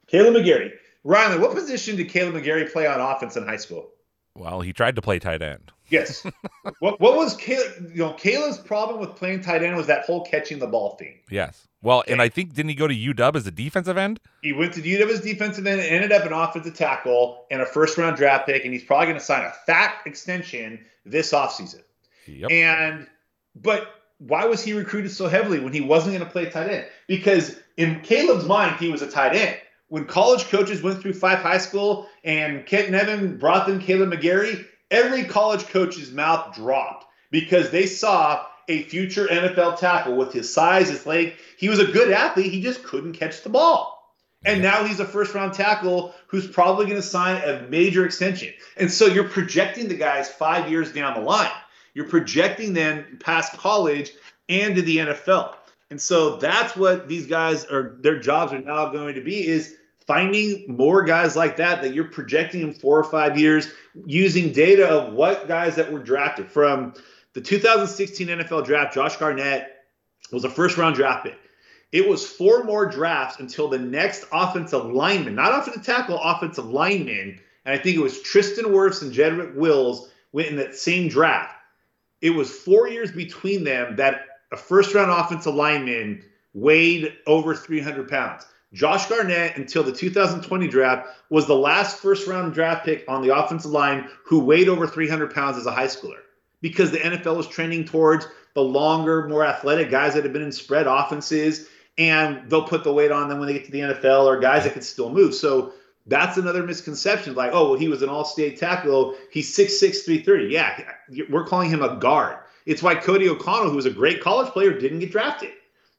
Kaleb 0.06 0.36
McGary. 0.36 0.72
Rylan, 1.04 1.40
what 1.40 1.52
position 1.54 1.96
did 1.96 2.08
Kaleb 2.10 2.32
McGary 2.32 2.72
play 2.72 2.86
on 2.86 3.00
offense 3.00 3.36
in 3.36 3.44
high 3.44 3.56
school? 3.56 3.90
Well, 4.36 4.60
he 4.60 4.72
tried 4.72 4.96
to 4.96 5.02
play 5.02 5.18
tight 5.18 5.42
end. 5.42 5.70
Yes. 5.88 6.26
what 6.80 7.00
what 7.00 7.16
was 7.16 7.36
Kaleb? 7.36 7.90
You 7.90 8.04
know, 8.04 8.12
Kaleb's 8.14 8.58
problem 8.58 9.00
with 9.00 9.14
playing 9.16 9.42
tight 9.42 9.62
end 9.62 9.76
was 9.76 9.86
that 9.86 10.04
whole 10.04 10.24
catching 10.24 10.58
the 10.58 10.66
ball 10.66 10.96
thing. 10.96 11.20
Yes. 11.30 11.68
Well, 11.82 12.02
and 12.08 12.20
I 12.20 12.30
think 12.30 12.54
didn't 12.54 12.70
he 12.70 12.74
go 12.74 12.88
to 12.88 12.94
UW 12.94 13.36
as 13.36 13.46
a 13.46 13.50
defensive 13.50 13.96
end? 13.96 14.18
He 14.42 14.52
went 14.52 14.72
to 14.74 14.82
UW 14.82 15.08
as 15.08 15.20
defensive 15.20 15.66
end 15.66 15.80
and 15.80 15.88
ended 15.88 16.12
up 16.12 16.24
an 16.24 16.32
offensive 16.32 16.74
tackle 16.74 17.44
and 17.50 17.60
a 17.60 17.66
first 17.66 17.98
round 17.98 18.16
draft 18.16 18.46
pick, 18.46 18.64
and 18.64 18.72
he's 18.72 18.82
probably 18.82 19.06
going 19.06 19.18
to 19.18 19.24
sign 19.24 19.44
a 19.44 19.52
fat 19.66 19.96
extension 20.06 20.84
this 21.04 21.32
offseason. 21.32 21.82
Yep. 22.26 22.50
And 22.50 23.06
but 23.54 24.00
why 24.18 24.46
was 24.46 24.64
he 24.64 24.72
recruited 24.72 25.12
so 25.12 25.28
heavily 25.28 25.60
when 25.60 25.72
he 25.72 25.80
wasn't 25.80 26.16
going 26.16 26.26
to 26.26 26.32
play 26.32 26.46
tight 26.46 26.70
end? 26.70 26.86
Because 27.06 27.56
in 27.76 28.00
Kaleb's 28.00 28.46
mind, 28.46 28.76
he 28.76 28.88
was 28.88 29.02
a 29.02 29.10
tight 29.10 29.36
end 29.36 29.58
when 29.94 30.06
college 30.06 30.46
coaches 30.46 30.82
went 30.82 31.00
through 31.00 31.12
Fife 31.12 31.38
High 31.38 31.58
School 31.58 32.08
and 32.24 32.66
Kent 32.66 32.90
Nevin 32.90 33.38
brought 33.38 33.64
them 33.64 33.80
Kaleb 33.80 34.12
McGary, 34.12 34.66
every 34.90 35.22
college 35.22 35.68
coach's 35.68 36.10
mouth 36.10 36.52
dropped 36.52 37.06
because 37.30 37.70
they 37.70 37.86
saw 37.86 38.44
a 38.66 38.82
future 38.82 39.28
NFL 39.28 39.78
tackle 39.78 40.16
with 40.16 40.32
his 40.32 40.52
size, 40.52 40.88
his 40.88 41.06
length. 41.06 41.36
He 41.58 41.68
was 41.68 41.78
a 41.78 41.84
good 41.84 42.10
athlete, 42.10 42.50
he 42.50 42.60
just 42.60 42.82
couldn't 42.82 43.12
catch 43.12 43.44
the 43.44 43.50
ball. 43.50 44.12
And 44.44 44.60
now 44.60 44.82
he's 44.82 44.98
a 44.98 45.04
first 45.04 45.32
round 45.32 45.54
tackle 45.54 46.12
who's 46.26 46.48
probably 46.48 46.86
going 46.86 46.96
to 46.96 47.02
sign 47.02 47.40
a 47.44 47.64
major 47.68 48.04
extension. 48.04 48.52
And 48.76 48.90
so 48.90 49.06
you're 49.06 49.28
projecting 49.28 49.86
the 49.86 49.94
guys 49.94 50.28
five 50.28 50.68
years 50.68 50.92
down 50.92 51.14
the 51.14 51.20
line. 51.20 51.52
You're 51.94 52.08
projecting 52.08 52.72
them 52.72 53.18
past 53.20 53.52
college 53.52 54.10
and 54.48 54.74
to 54.74 54.82
the 54.82 54.96
NFL. 54.96 55.54
And 55.90 56.02
so 56.02 56.34
that's 56.38 56.74
what 56.74 57.06
these 57.06 57.28
guys 57.28 57.64
are 57.66 57.96
their 58.00 58.18
jobs 58.18 58.52
are 58.52 58.58
now 58.58 58.88
going 58.88 59.14
to 59.14 59.20
be 59.20 59.46
is 59.46 59.76
finding 60.06 60.64
more 60.68 61.02
guys 61.02 61.36
like 61.36 61.56
that 61.56 61.82
that 61.82 61.94
you're 61.94 62.04
projecting 62.04 62.62
in 62.62 62.72
four 62.72 62.98
or 62.98 63.04
five 63.04 63.38
years 63.38 63.68
using 64.06 64.52
data 64.52 64.86
of 64.86 65.14
what 65.14 65.48
guys 65.48 65.76
that 65.76 65.90
were 65.90 65.98
drafted 65.98 66.50
from 66.50 66.94
the 67.32 67.40
2016 67.40 68.28
NFL 68.28 68.64
draft. 68.64 68.94
Josh 68.94 69.16
Garnett 69.16 69.84
was 70.30 70.44
a 70.44 70.50
first 70.50 70.76
round 70.76 70.94
draft 70.94 71.24
pick. 71.24 71.38
It 71.92 72.08
was 72.08 72.26
four 72.26 72.64
more 72.64 72.86
drafts 72.86 73.38
until 73.38 73.68
the 73.68 73.78
next 73.78 74.24
offensive 74.32 74.86
lineman, 74.86 75.36
not 75.36 75.56
offensive 75.56 75.84
tackle, 75.84 76.18
offensive 76.20 76.66
lineman, 76.66 77.38
and 77.64 77.74
I 77.74 77.80
think 77.80 77.96
it 77.96 78.00
was 78.00 78.20
Tristan 78.20 78.66
Wirfs 78.66 79.02
and 79.02 79.12
Jedrick 79.12 79.54
Wills 79.54 80.10
went 80.32 80.48
in 80.48 80.56
that 80.56 80.74
same 80.74 81.08
draft. 81.08 81.54
It 82.20 82.30
was 82.30 82.50
four 82.50 82.88
years 82.88 83.12
between 83.12 83.64
them 83.64 83.96
that 83.96 84.26
a 84.50 84.56
first 84.56 84.94
round 84.94 85.10
offensive 85.10 85.54
lineman 85.54 86.24
weighed 86.52 87.12
over 87.26 87.54
300 87.54 88.08
pounds. 88.08 88.46
Josh 88.74 89.06
Garnett, 89.06 89.56
until 89.56 89.82
the 89.82 89.92
2020 89.92 90.68
draft, 90.68 91.08
was 91.30 91.46
the 91.46 91.56
last 91.56 91.96
first 91.98 92.26
round 92.26 92.52
draft 92.52 92.84
pick 92.84 93.04
on 93.08 93.22
the 93.22 93.34
offensive 93.34 93.70
line 93.70 94.10
who 94.26 94.40
weighed 94.40 94.68
over 94.68 94.86
300 94.86 95.32
pounds 95.32 95.56
as 95.56 95.64
a 95.64 95.72
high 95.72 95.86
schooler. 95.86 96.18
because 96.64 96.90
the 96.90 96.96
NFL 96.96 97.38
is 97.40 97.46
trending 97.46 97.84
towards 97.84 98.26
the 98.54 98.62
longer, 98.62 99.28
more 99.28 99.44
athletic 99.44 99.90
guys 99.90 100.14
that 100.14 100.24
have 100.24 100.32
been 100.32 100.40
in 100.40 100.50
spread 100.50 100.86
offenses, 100.86 101.68
and 101.98 102.48
they'll 102.48 102.66
put 102.66 102.84
the 102.84 102.92
weight 102.92 103.12
on 103.12 103.28
them 103.28 103.38
when 103.38 103.48
they 103.48 103.52
get 103.52 103.66
to 103.66 103.70
the 103.70 103.80
NFL 103.80 104.24
or 104.24 104.40
guys 104.40 104.64
that 104.64 104.72
can 104.72 104.80
still 104.80 105.10
move. 105.10 105.34
So 105.34 105.74
that's 106.06 106.38
another 106.38 106.62
misconception. 106.62 107.34
Like, 107.34 107.50
oh, 107.52 107.68
well, 107.68 107.78
he 107.78 107.88
was 107.88 108.00
an 108.00 108.08
all-state 108.08 108.58
tackle. 108.58 109.14
He's 109.30 109.54
6'6", 109.54 110.06
330. 110.06 110.46
Yeah, 110.46 111.24
we're 111.28 111.44
calling 111.44 111.68
him 111.68 111.82
a 111.82 111.96
guard. 111.96 112.38
It's 112.64 112.82
why 112.82 112.94
Cody 112.94 113.28
O'Connell, 113.28 113.68
who 113.68 113.76
was 113.76 113.84
a 113.84 113.90
great 113.90 114.22
college 114.22 114.50
player, 114.50 114.72
didn't 114.72 115.00
get 115.00 115.12
drafted. 115.12 115.50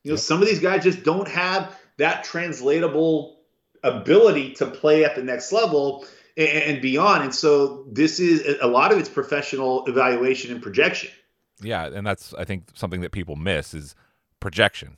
You 0.02 0.14
know, 0.14 0.18
some 0.18 0.42
of 0.42 0.48
these 0.48 0.60
guys 0.60 0.84
just 0.84 1.04
don't 1.04 1.28
have 1.28 1.78
that 1.98 2.24
translatable 2.24 3.40
ability 3.84 4.54
to 4.54 4.66
play 4.66 5.06
at 5.06 5.16
the 5.16 5.24
next 5.24 5.52
level 5.52 6.06
and, 6.38 6.50
and 6.50 6.82
beyond. 6.82 7.24
And 7.24 7.34
so 7.34 7.86
this 7.92 8.20
is 8.20 8.58
a 8.62 8.68
lot 8.68 8.92
of 8.92 8.98
it's 9.00 9.10
professional 9.10 9.86
evaluation 9.86 10.52
and 10.52 10.62
projection. 10.62 11.12
Yeah, 11.62 11.86
and 11.86 12.06
that's 12.06 12.34
I 12.34 12.44
think 12.44 12.70
something 12.74 13.02
that 13.02 13.12
people 13.12 13.36
miss 13.36 13.74
is 13.74 13.96
projection. 14.40 14.98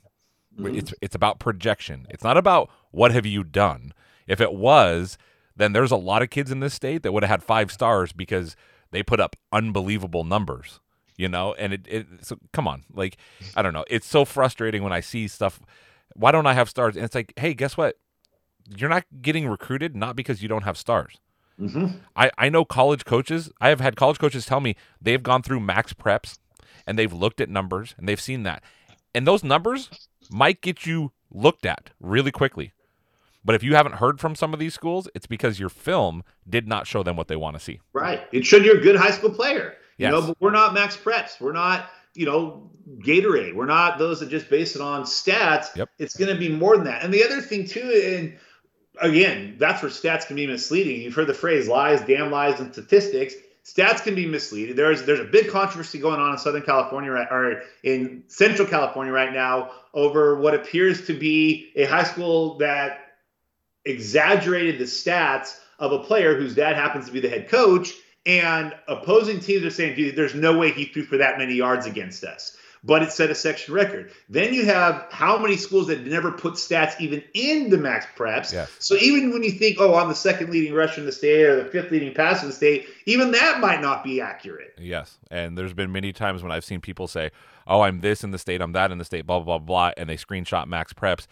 Mm-hmm. 0.57 0.75
It's 0.75 0.93
it's 1.01 1.15
about 1.15 1.39
projection. 1.39 2.07
It's 2.09 2.23
not 2.23 2.37
about 2.37 2.69
what 2.91 3.11
have 3.11 3.25
you 3.25 3.43
done. 3.43 3.93
If 4.25 4.41
it 4.41 4.53
was, 4.53 5.17
then 5.55 5.73
there's 5.73 5.91
a 5.91 5.97
lot 5.97 6.21
of 6.21 6.29
kids 6.29 6.51
in 6.51 6.59
this 6.59 6.73
state 6.73 7.03
that 7.03 7.11
would 7.11 7.23
have 7.23 7.29
had 7.29 7.43
five 7.43 7.71
stars 7.71 8.11
because 8.11 8.55
they 8.91 9.03
put 9.03 9.19
up 9.19 9.35
unbelievable 9.51 10.23
numbers. 10.23 10.79
You 11.15 11.27
know, 11.27 11.55
and 11.55 11.73
it, 11.73 11.87
it 11.87 12.07
so 12.21 12.37
come 12.53 12.67
on, 12.67 12.83
like 12.93 13.17
I 13.55 13.61
don't 13.61 13.73
know. 13.73 13.85
It's 13.89 14.07
so 14.07 14.23
frustrating 14.25 14.83
when 14.83 14.93
I 14.93 14.99
see 14.99 15.27
stuff. 15.27 15.59
Why 16.15 16.31
don't 16.31 16.47
I 16.47 16.53
have 16.53 16.69
stars? 16.69 16.95
And 16.95 17.05
it's 17.05 17.15
like, 17.15 17.33
hey, 17.37 17.53
guess 17.53 17.77
what? 17.77 17.97
You're 18.75 18.89
not 18.89 19.05
getting 19.21 19.47
recruited 19.47 19.95
not 19.95 20.15
because 20.15 20.41
you 20.41 20.47
don't 20.47 20.63
have 20.63 20.77
stars. 20.77 21.19
Mm-hmm. 21.59 21.97
I, 22.15 22.31
I 22.37 22.49
know 22.49 22.65
college 22.65 23.05
coaches. 23.05 23.51
I 23.59 23.69
have 23.69 23.79
had 23.79 23.95
college 23.95 24.19
coaches 24.19 24.45
tell 24.45 24.59
me 24.59 24.75
they've 25.01 25.23
gone 25.23 25.41
through 25.41 25.59
max 25.59 25.93
preps 25.93 26.37
and 26.85 26.97
they've 26.97 27.13
looked 27.13 27.41
at 27.41 27.49
numbers 27.49 27.95
and 27.97 28.07
they've 28.07 28.21
seen 28.21 28.43
that. 28.43 28.63
And 29.15 29.25
those 29.25 29.43
numbers 29.43 30.09
might 30.29 30.61
get 30.61 30.85
you 30.85 31.11
looked 31.31 31.65
at 31.65 31.91
really 31.99 32.31
quickly. 32.31 32.73
But 33.43 33.55
if 33.55 33.63
you 33.63 33.75
haven't 33.75 33.95
heard 33.95 34.19
from 34.19 34.35
some 34.35 34.53
of 34.53 34.59
these 34.59 34.73
schools, 34.73 35.07
it's 35.15 35.25
because 35.25 35.59
your 35.59 35.69
film 35.69 36.23
did 36.47 36.67
not 36.67 36.85
show 36.85 37.01
them 37.01 37.15
what 37.15 37.27
they 37.27 37.35
want 37.37 37.57
to 37.57 37.63
see. 37.63 37.79
Right. 37.93 38.21
It 38.31 38.45
showed 38.45 38.65
you're 38.65 38.77
a 38.77 38.81
good 38.81 38.97
high 38.97 39.11
school 39.11 39.29
player. 39.29 39.75
Yes. 39.97 40.11
You 40.11 40.19
know, 40.19 40.27
but 40.27 40.37
we're 40.41 40.51
not 40.51 40.73
max 40.73 40.97
preps. 40.97 41.39
We're 41.39 41.53
not, 41.53 41.89
you 42.17 42.25
know, 42.25 42.69
Gatorade. 42.99 43.53
We're 43.53 43.65
not 43.65 43.99
those 43.99 44.19
that 44.21 44.29
just 44.29 44.49
base 44.49 44.75
it 44.75 44.81
on 44.81 45.03
stats. 45.03 45.75
Yep. 45.75 45.89
It's 45.99 46.15
going 46.15 46.33
to 46.33 46.39
be 46.39 46.49
more 46.49 46.75
than 46.75 46.85
that. 46.85 47.03
And 47.03 47.13
the 47.13 47.23
other 47.23 47.41
thing 47.41 47.67
too, 47.67 47.81
and 47.81 48.37
again, 49.01 49.55
that's 49.57 49.81
where 49.81 49.91
stats 49.91 50.25
can 50.25 50.35
be 50.35 50.47
misleading. 50.47 51.01
You've 51.01 51.13
heard 51.13 51.27
the 51.27 51.33
phrase 51.33 51.67
lies, 51.67 52.01
damn 52.01 52.31
lies, 52.31 52.59
and 52.59 52.71
statistics. 52.71 53.35
Stats 53.65 54.01
can 54.01 54.15
be 54.15 54.25
misleading. 54.25 54.77
There's 54.77 55.03
there's 55.03 55.19
a 55.19 55.25
big 55.25 55.49
controversy 55.49 55.99
going 55.99 56.21
on 56.21 56.31
in 56.31 56.37
Southern 56.37 56.61
California 56.61 57.11
right, 57.11 57.27
or 57.29 57.63
in 57.83 58.23
Central 58.27 58.65
California 58.65 59.11
right 59.11 59.33
now 59.33 59.71
over 59.93 60.39
what 60.39 60.55
appears 60.55 61.05
to 61.07 61.13
be 61.13 61.73
a 61.75 61.83
high 61.83 62.05
school 62.05 62.57
that 62.59 62.99
exaggerated 63.83 64.79
the 64.79 64.85
stats 64.85 65.59
of 65.79 65.91
a 65.91 65.99
player 65.99 66.37
whose 66.37 66.55
dad 66.55 66.75
happens 66.75 67.07
to 67.07 67.11
be 67.11 67.19
the 67.19 67.29
head 67.29 67.49
coach, 67.49 67.93
and 68.27 68.75
opposing 68.87 69.39
teams 69.39 69.63
are 69.63 69.71
saying, 69.71 69.95
dude, 69.95 70.15
there's 70.15 70.35
no 70.35 70.57
way 70.57 70.71
he 70.71 70.85
threw 70.85 71.03
for 71.03 71.17
that 71.17 71.37
many 71.37 71.55
yards 71.55 71.85
against 71.85 72.23
us 72.23 72.57
but 72.83 73.03
it 73.03 73.11
set 73.11 73.29
a 73.29 73.35
section 73.35 73.73
record. 73.73 74.11
Then 74.29 74.53
you 74.53 74.65
have 74.65 75.07
how 75.09 75.37
many 75.37 75.57
schools 75.57 75.87
that 75.87 76.05
never 76.05 76.31
put 76.31 76.53
stats 76.53 76.99
even 76.99 77.23
in 77.33 77.69
the 77.69 77.77
max 77.77 78.05
preps. 78.15 78.53
Yes. 78.53 78.71
So 78.79 78.95
even 78.95 79.31
when 79.31 79.43
you 79.43 79.51
think, 79.51 79.77
oh, 79.79 79.95
I'm 79.95 80.07
the 80.07 80.15
second 80.15 80.49
leading 80.51 80.73
rusher 80.73 81.01
in 81.01 81.05
the 81.05 81.11
state 81.11 81.45
or 81.45 81.63
the 81.63 81.69
fifth 81.69 81.91
leading 81.91 82.13
passer 82.13 82.43
in 82.43 82.47
the 82.47 82.55
state, 82.55 82.87
even 83.05 83.31
that 83.31 83.59
might 83.59 83.81
not 83.81 84.03
be 84.03 84.21
accurate. 84.21 84.73
Yes. 84.77 85.17
And 85.29 85.57
there's 85.57 85.73
been 85.73 85.91
many 85.91 86.13
times 86.13 86.43
when 86.43 86.51
I've 86.51 86.65
seen 86.65 86.79
people 86.79 87.07
say, 87.07 87.31
oh, 87.67 87.81
I'm 87.81 87.99
this 87.99 88.23
in 88.23 88.31
the 88.31 88.39
state, 88.39 88.61
I'm 88.61 88.71
that 88.73 88.91
in 88.91 88.97
the 88.97 89.05
state, 89.05 89.25
blah, 89.25 89.39
blah, 89.39 89.57
blah, 89.57 89.65
blah, 89.65 89.91
and 89.97 90.09
they 90.09 90.15
screenshot 90.15 90.67
max 90.67 90.93
preps. 90.93 91.27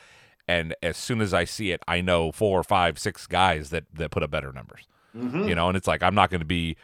And 0.48 0.76
as 0.84 0.98
soon 0.98 1.22
as 1.22 1.34
I 1.34 1.46
see 1.46 1.72
it, 1.72 1.82
I 1.88 2.02
know 2.02 2.32
four 2.32 2.60
or 2.60 2.64
five, 2.64 3.00
six 3.00 3.26
guys 3.26 3.72
that, 3.72 3.86
that 3.94 4.12
put 4.12 4.22
up 4.24 4.30
better 4.30 4.52
numbers. 4.52 4.88
Mm-hmm. 5.16 5.48
You 5.48 5.56
know, 5.56 5.68
and 5.68 5.78
it's 5.78 5.88
like, 5.88 6.04
I'm 6.04 6.16
not 6.16 6.30
going 6.30 6.42
to 6.42 6.46
be, 6.46 6.76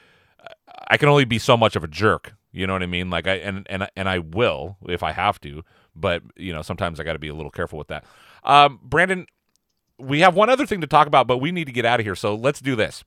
I 0.87 0.97
can 0.97 1.09
only 1.09 1.25
be 1.25 1.39
so 1.39 1.57
much 1.57 1.75
of 1.75 1.83
a 1.83 1.87
jerk 1.87 2.33
you 2.51 2.67
know 2.67 2.73
what 2.73 2.83
I 2.83 2.87
mean? 2.87 3.09
Like 3.09 3.27
I 3.27 3.35
and 3.35 3.65
and 3.69 3.89
and 3.95 4.09
I 4.09 4.19
will 4.19 4.77
if 4.87 5.03
I 5.03 5.11
have 5.11 5.39
to, 5.41 5.63
but 5.95 6.21
you 6.35 6.51
know 6.51 6.61
sometimes 6.61 6.99
I 6.99 7.03
got 7.03 7.13
to 7.13 7.19
be 7.19 7.29
a 7.29 7.33
little 7.33 7.51
careful 7.51 7.77
with 7.77 7.87
that. 7.87 8.03
Um, 8.43 8.79
Brandon, 8.83 9.25
we 9.97 10.19
have 10.19 10.35
one 10.35 10.49
other 10.49 10.65
thing 10.65 10.81
to 10.81 10.87
talk 10.87 11.07
about, 11.07 11.27
but 11.27 11.37
we 11.37 11.51
need 11.51 11.65
to 11.65 11.71
get 11.71 11.85
out 11.85 11.99
of 11.99 12.05
here. 12.05 12.15
So 12.15 12.35
let's 12.35 12.59
do 12.59 12.75
this. 12.75 13.03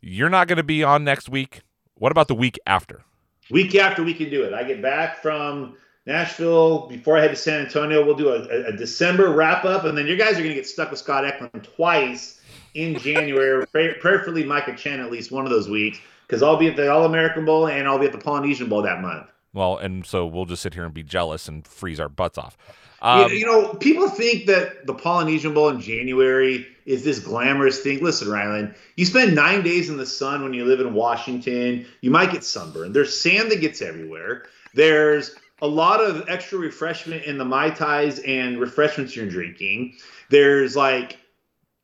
You're 0.00 0.28
not 0.28 0.48
going 0.48 0.58
to 0.58 0.62
be 0.62 0.84
on 0.84 1.04
next 1.04 1.28
week. 1.28 1.62
What 1.94 2.12
about 2.12 2.28
the 2.28 2.34
week 2.34 2.58
after? 2.66 3.02
Week 3.50 3.74
after 3.74 4.02
we 4.02 4.14
can 4.14 4.30
do 4.30 4.42
it. 4.44 4.52
I 4.52 4.62
get 4.62 4.80
back 4.80 5.22
from 5.22 5.76
Nashville 6.06 6.86
before 6.88 7.16
I 7.16 7.22
head 7.22 7.30
to 7.30 7.36
San 7.36 7.60
Antonio. 7.60 8.04
We'll 8.04 8.14
do 8.14 8.28
a, 8.28 8.68
a 8.68 8.72
December 8.76 9.30
wrap 9.30 9.64
up, 9.64 9.84
and 9.84 9.96
then 9.96 10.06
you 10.06 10.16
guys 10.16 10.32
are 10.32 10.42
going 10.42 10.50
to 10.50 10.54
get 10.54 10.66
stuck 10.66 10.90
with 10.90 11.00
Scott 11.00 11.24
Eklund 11.24 11.64
twice 11.76 12.39
in 12.74 12.98
January. 12.98 13.66
prayerfully, 13.66 14.44
Micah 14.44 14.76
Chen 14.76 15.00
at 15.00 15.10
least 15.10 15.32
one 15.32 15.44
of 15.44 15.50
those 15.50 15.68
weeks 15.68 15.98
because 16.26 16.42
I'll 16.42 16.56
be 16.56 16.68
at 16.68 16.76
the 16.76 16.90
All 16.90 17.04
American 17.04 17.44
Bowl 17.44 17.66
and 17.66 17.88
I'll 17.88 17.98
be 17.98 18.06
at 18.06 18.12
the 18.12 18.18
Polynesian 18.18 18.68
Bowl 18.68 18.82
that 18.82 19.02
month. 19.02 19.26
Well, 19.52 19.78
and 19.78 20.06
so 20.06 20.26
we'll 20.26 20.44
just 20.44 20.62
sit 20.62 20.74
here 20.74 20.84
and 20.84 20.94
be 20.94 21.02
jealous 21.02 21.48
and 21.48 21.66
freeze 21.66 21.98
our 21.98 22.08
butts 22.08 22.38
off. 22.38 22.56
Um, 23.02 23.32
you, 23.32 23.46
know, 23.46 23.74
people 23.74 24.08
think 24.08 24.46
that 24.46 24.86
the 24.86 24.94
Polynesian 24.94 25.54
Bowl 25.54 25.70
in 25.70 25.80
January 25.80 26.66
is 26.84 27.02
this 27.02 27.18
glamorous 27.18 27.80
thing. 27.80 28.04
Listen, 28.04 28.28
Rylan, 28.28 28.76
you 28.96 29.06
spend 29.06 29.34
nine 29.34 29.62
days 29.62 29.88
in 29.88 29.96
the 29.96 30.06
sun 30.06 30.42
when 30.42 30.52
you 30.52 30.66
live 30.66 30.80
in 30.80 30.92
Washington. 30.92 31.86
You 32.02 32.10
might 32.10 32.30
get 32.30 32.44
sunburned. 32.44 32.94
There's 32.94 33.18
sand 33.18 33.50
that 33.50 33.60
gets 33.60 33.80
everywhere. 33.80 34.44
There's 34.74 35.34
a 35.62 35.66
lot 35.66 36.00
of 36.00 36.28
extra 36.28 36.58
refreshment 36.58 37.24
in 37.24 37.38
the 37.38 37.44
mai 37.44 37.70
tais 37.70 38.18
and 38.20 38.60
refreshments 38.60 39.16
you're 39.16 39.28
drinking. 39.28 39.96
There's 40.28 40.76
like 40.76 41.18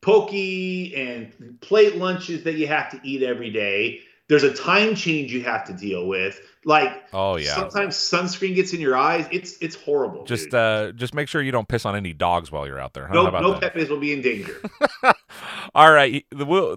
poke 0.06 0.32
and 0.32 1.58
plate 1.60 1.96
lunches 1.96 2.44
that 2.44 2.54
you 2.54 2.68
have 2.68 2.90
to 2.92 3.00
eat 3.02 3.22
every 3.24 3.50
day. 3.50 4.00
There's 4.28 4.44
a 4.44 4.52
time 4.52 4.94
change 4.94 5.32
you 5.32 5.42
have 5.42 5.66
to 5.66 5.72
deal 5.72 6.06
with. 6.06 6.40
Like, 6.64 7.04
oh 7.12 7.36
yeah, 7.36 7.54
sometimes 7.54 7.96
sunscreen 7.96 8.56
gets 8.56 8.72
in 8.72 8.80
your 8.80 8.96
eyes. 8.96 9.28
It's 9.30 9.56
it's 9.60 9.76
horrible. 9.76 10.24
Just 10.24 10.52
uh, 10.52 10.90
just 10.92 11.14
make 11.14 11.28
sure 11.28 11.40
you 11.40 11.52
don't 11.52 11.68
piss 11.68 11.84
on 11.84 11.94
any 11.94 12.12
dogs 12.12 12.50
while 12.50 12.66
you're 12.66 12.80
out 12.80 12.92
there. 12.92 13.08
No, 13.08 13.30
no 13.30 13.54
pepes 13.54 13.88
will 13.88 14.00
be 14.00 14.12
in 14.12 14.22
danger. 14.22 14.60
All 15.74 15.92
right. 15.92 16.24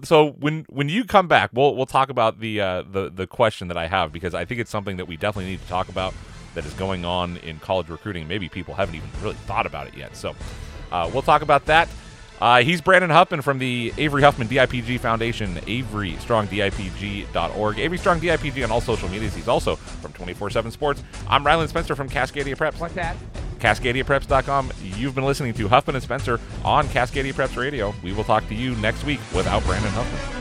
So 0.04 0.36
when 0.38 0.64
when 0.68 0.88
you 0.88 1.04
come 1.04 1.26
back, 1.26 1.50
we'll 1.52 1.74
we'll 1.74 1.86
talk 1.86 2.08
about 2.08 2.38
the 2.38 2.60
uh, 2.60 2.82
the 2.82 3.10
the 3.10 3.26
question 3.26 3.66
that 3.66 3.76
I 3.76 3.88
have 3.88 4.12
because 4.12 4.32
I 4.32 4.44
think 4.44 4.60
it's 4.60 4.70
something 4.70 4.96
that 4.98 5.06
we 5.06 5.16
definitely 5.16 5.50
need 5.50 5.62
to 5.62 5.68
talk 5.68 5.88
about 5.88 6.14
that 6.54 6.64
is 6.64 6.74
going 6.74 7.04
on 7.04 7.36
in 7.38 7.58
college 7.58 7.88
recruiting. 7.88 8.28
Maybe 8.28 8.48
people 8.48 8.74
haven't 8.74 8.94
even 8.94 9.08
really 9.20 9.34
thought 9.34 9.66
about 9.66 9.88
it 9.88 9.96
yet. 9.96 10.14
So 10.14 10.36
uh, 10.92 11.10
we'll 11.12 11.22
talk 11.22 11.42
about 11.42 11.66
that. 11.66 11.88
Uh, 12.40 12.62
he's 12.62 12.80
Brandon 12.80 13.10
Huffman 13.10 13.42
from 13.42 13.58
the 13.58 13.92
Avery 13.98 14.22
Huffman 14.22 14.48
DIPG 14.48 15.00
Foundation, 15.00 15.56
AveryStrongDIPG.org. 15.56 17.78
Avery 17.78 17.98
Strong 17.98 18.20
DIPG 18.20 18.64
on 18.64 18.70
all 18.70 18.80
social 18.80 19.08
medias. 19.08 19.34
He's 19.34 19.48
also 19.48 19.76
from 19.76 20.12
24 20.12 20.50
7 20.50 20.70
Sports. 20.70 21.02
I'm 21.28 21.44
Rylan 21.44 21.68
Spencer 21.68 21.94
from 21.94 22.08
Cascadia 22.08 22.56
Preps. 22.56 22.80
Like 22.80 22.94
that. 22.94 23.16
CascadiaPreps.com. 23.58 24.72
You've 24.82 25.14
been 25.14 25.24
listening 25.24 25.52
to 25.54 25.68
Huffman 25.68 25.96
and 25.96 26.02
Spencer 26.02 26.40
on 26.64 26.86
Cascadia 26.88 27.34
Preps 27.34 27.56
Radio. 27.56 27.94
We 28.02 28.14
will 28.14 28.24
talk 28.24 28.48
to 28.48 28.54
you 28.54 28.74
next 28.76 29.04
week 29.04 29.20
without 29.34 29.62
Brandon 29.64 29.90
Huffman. 29.90 30.39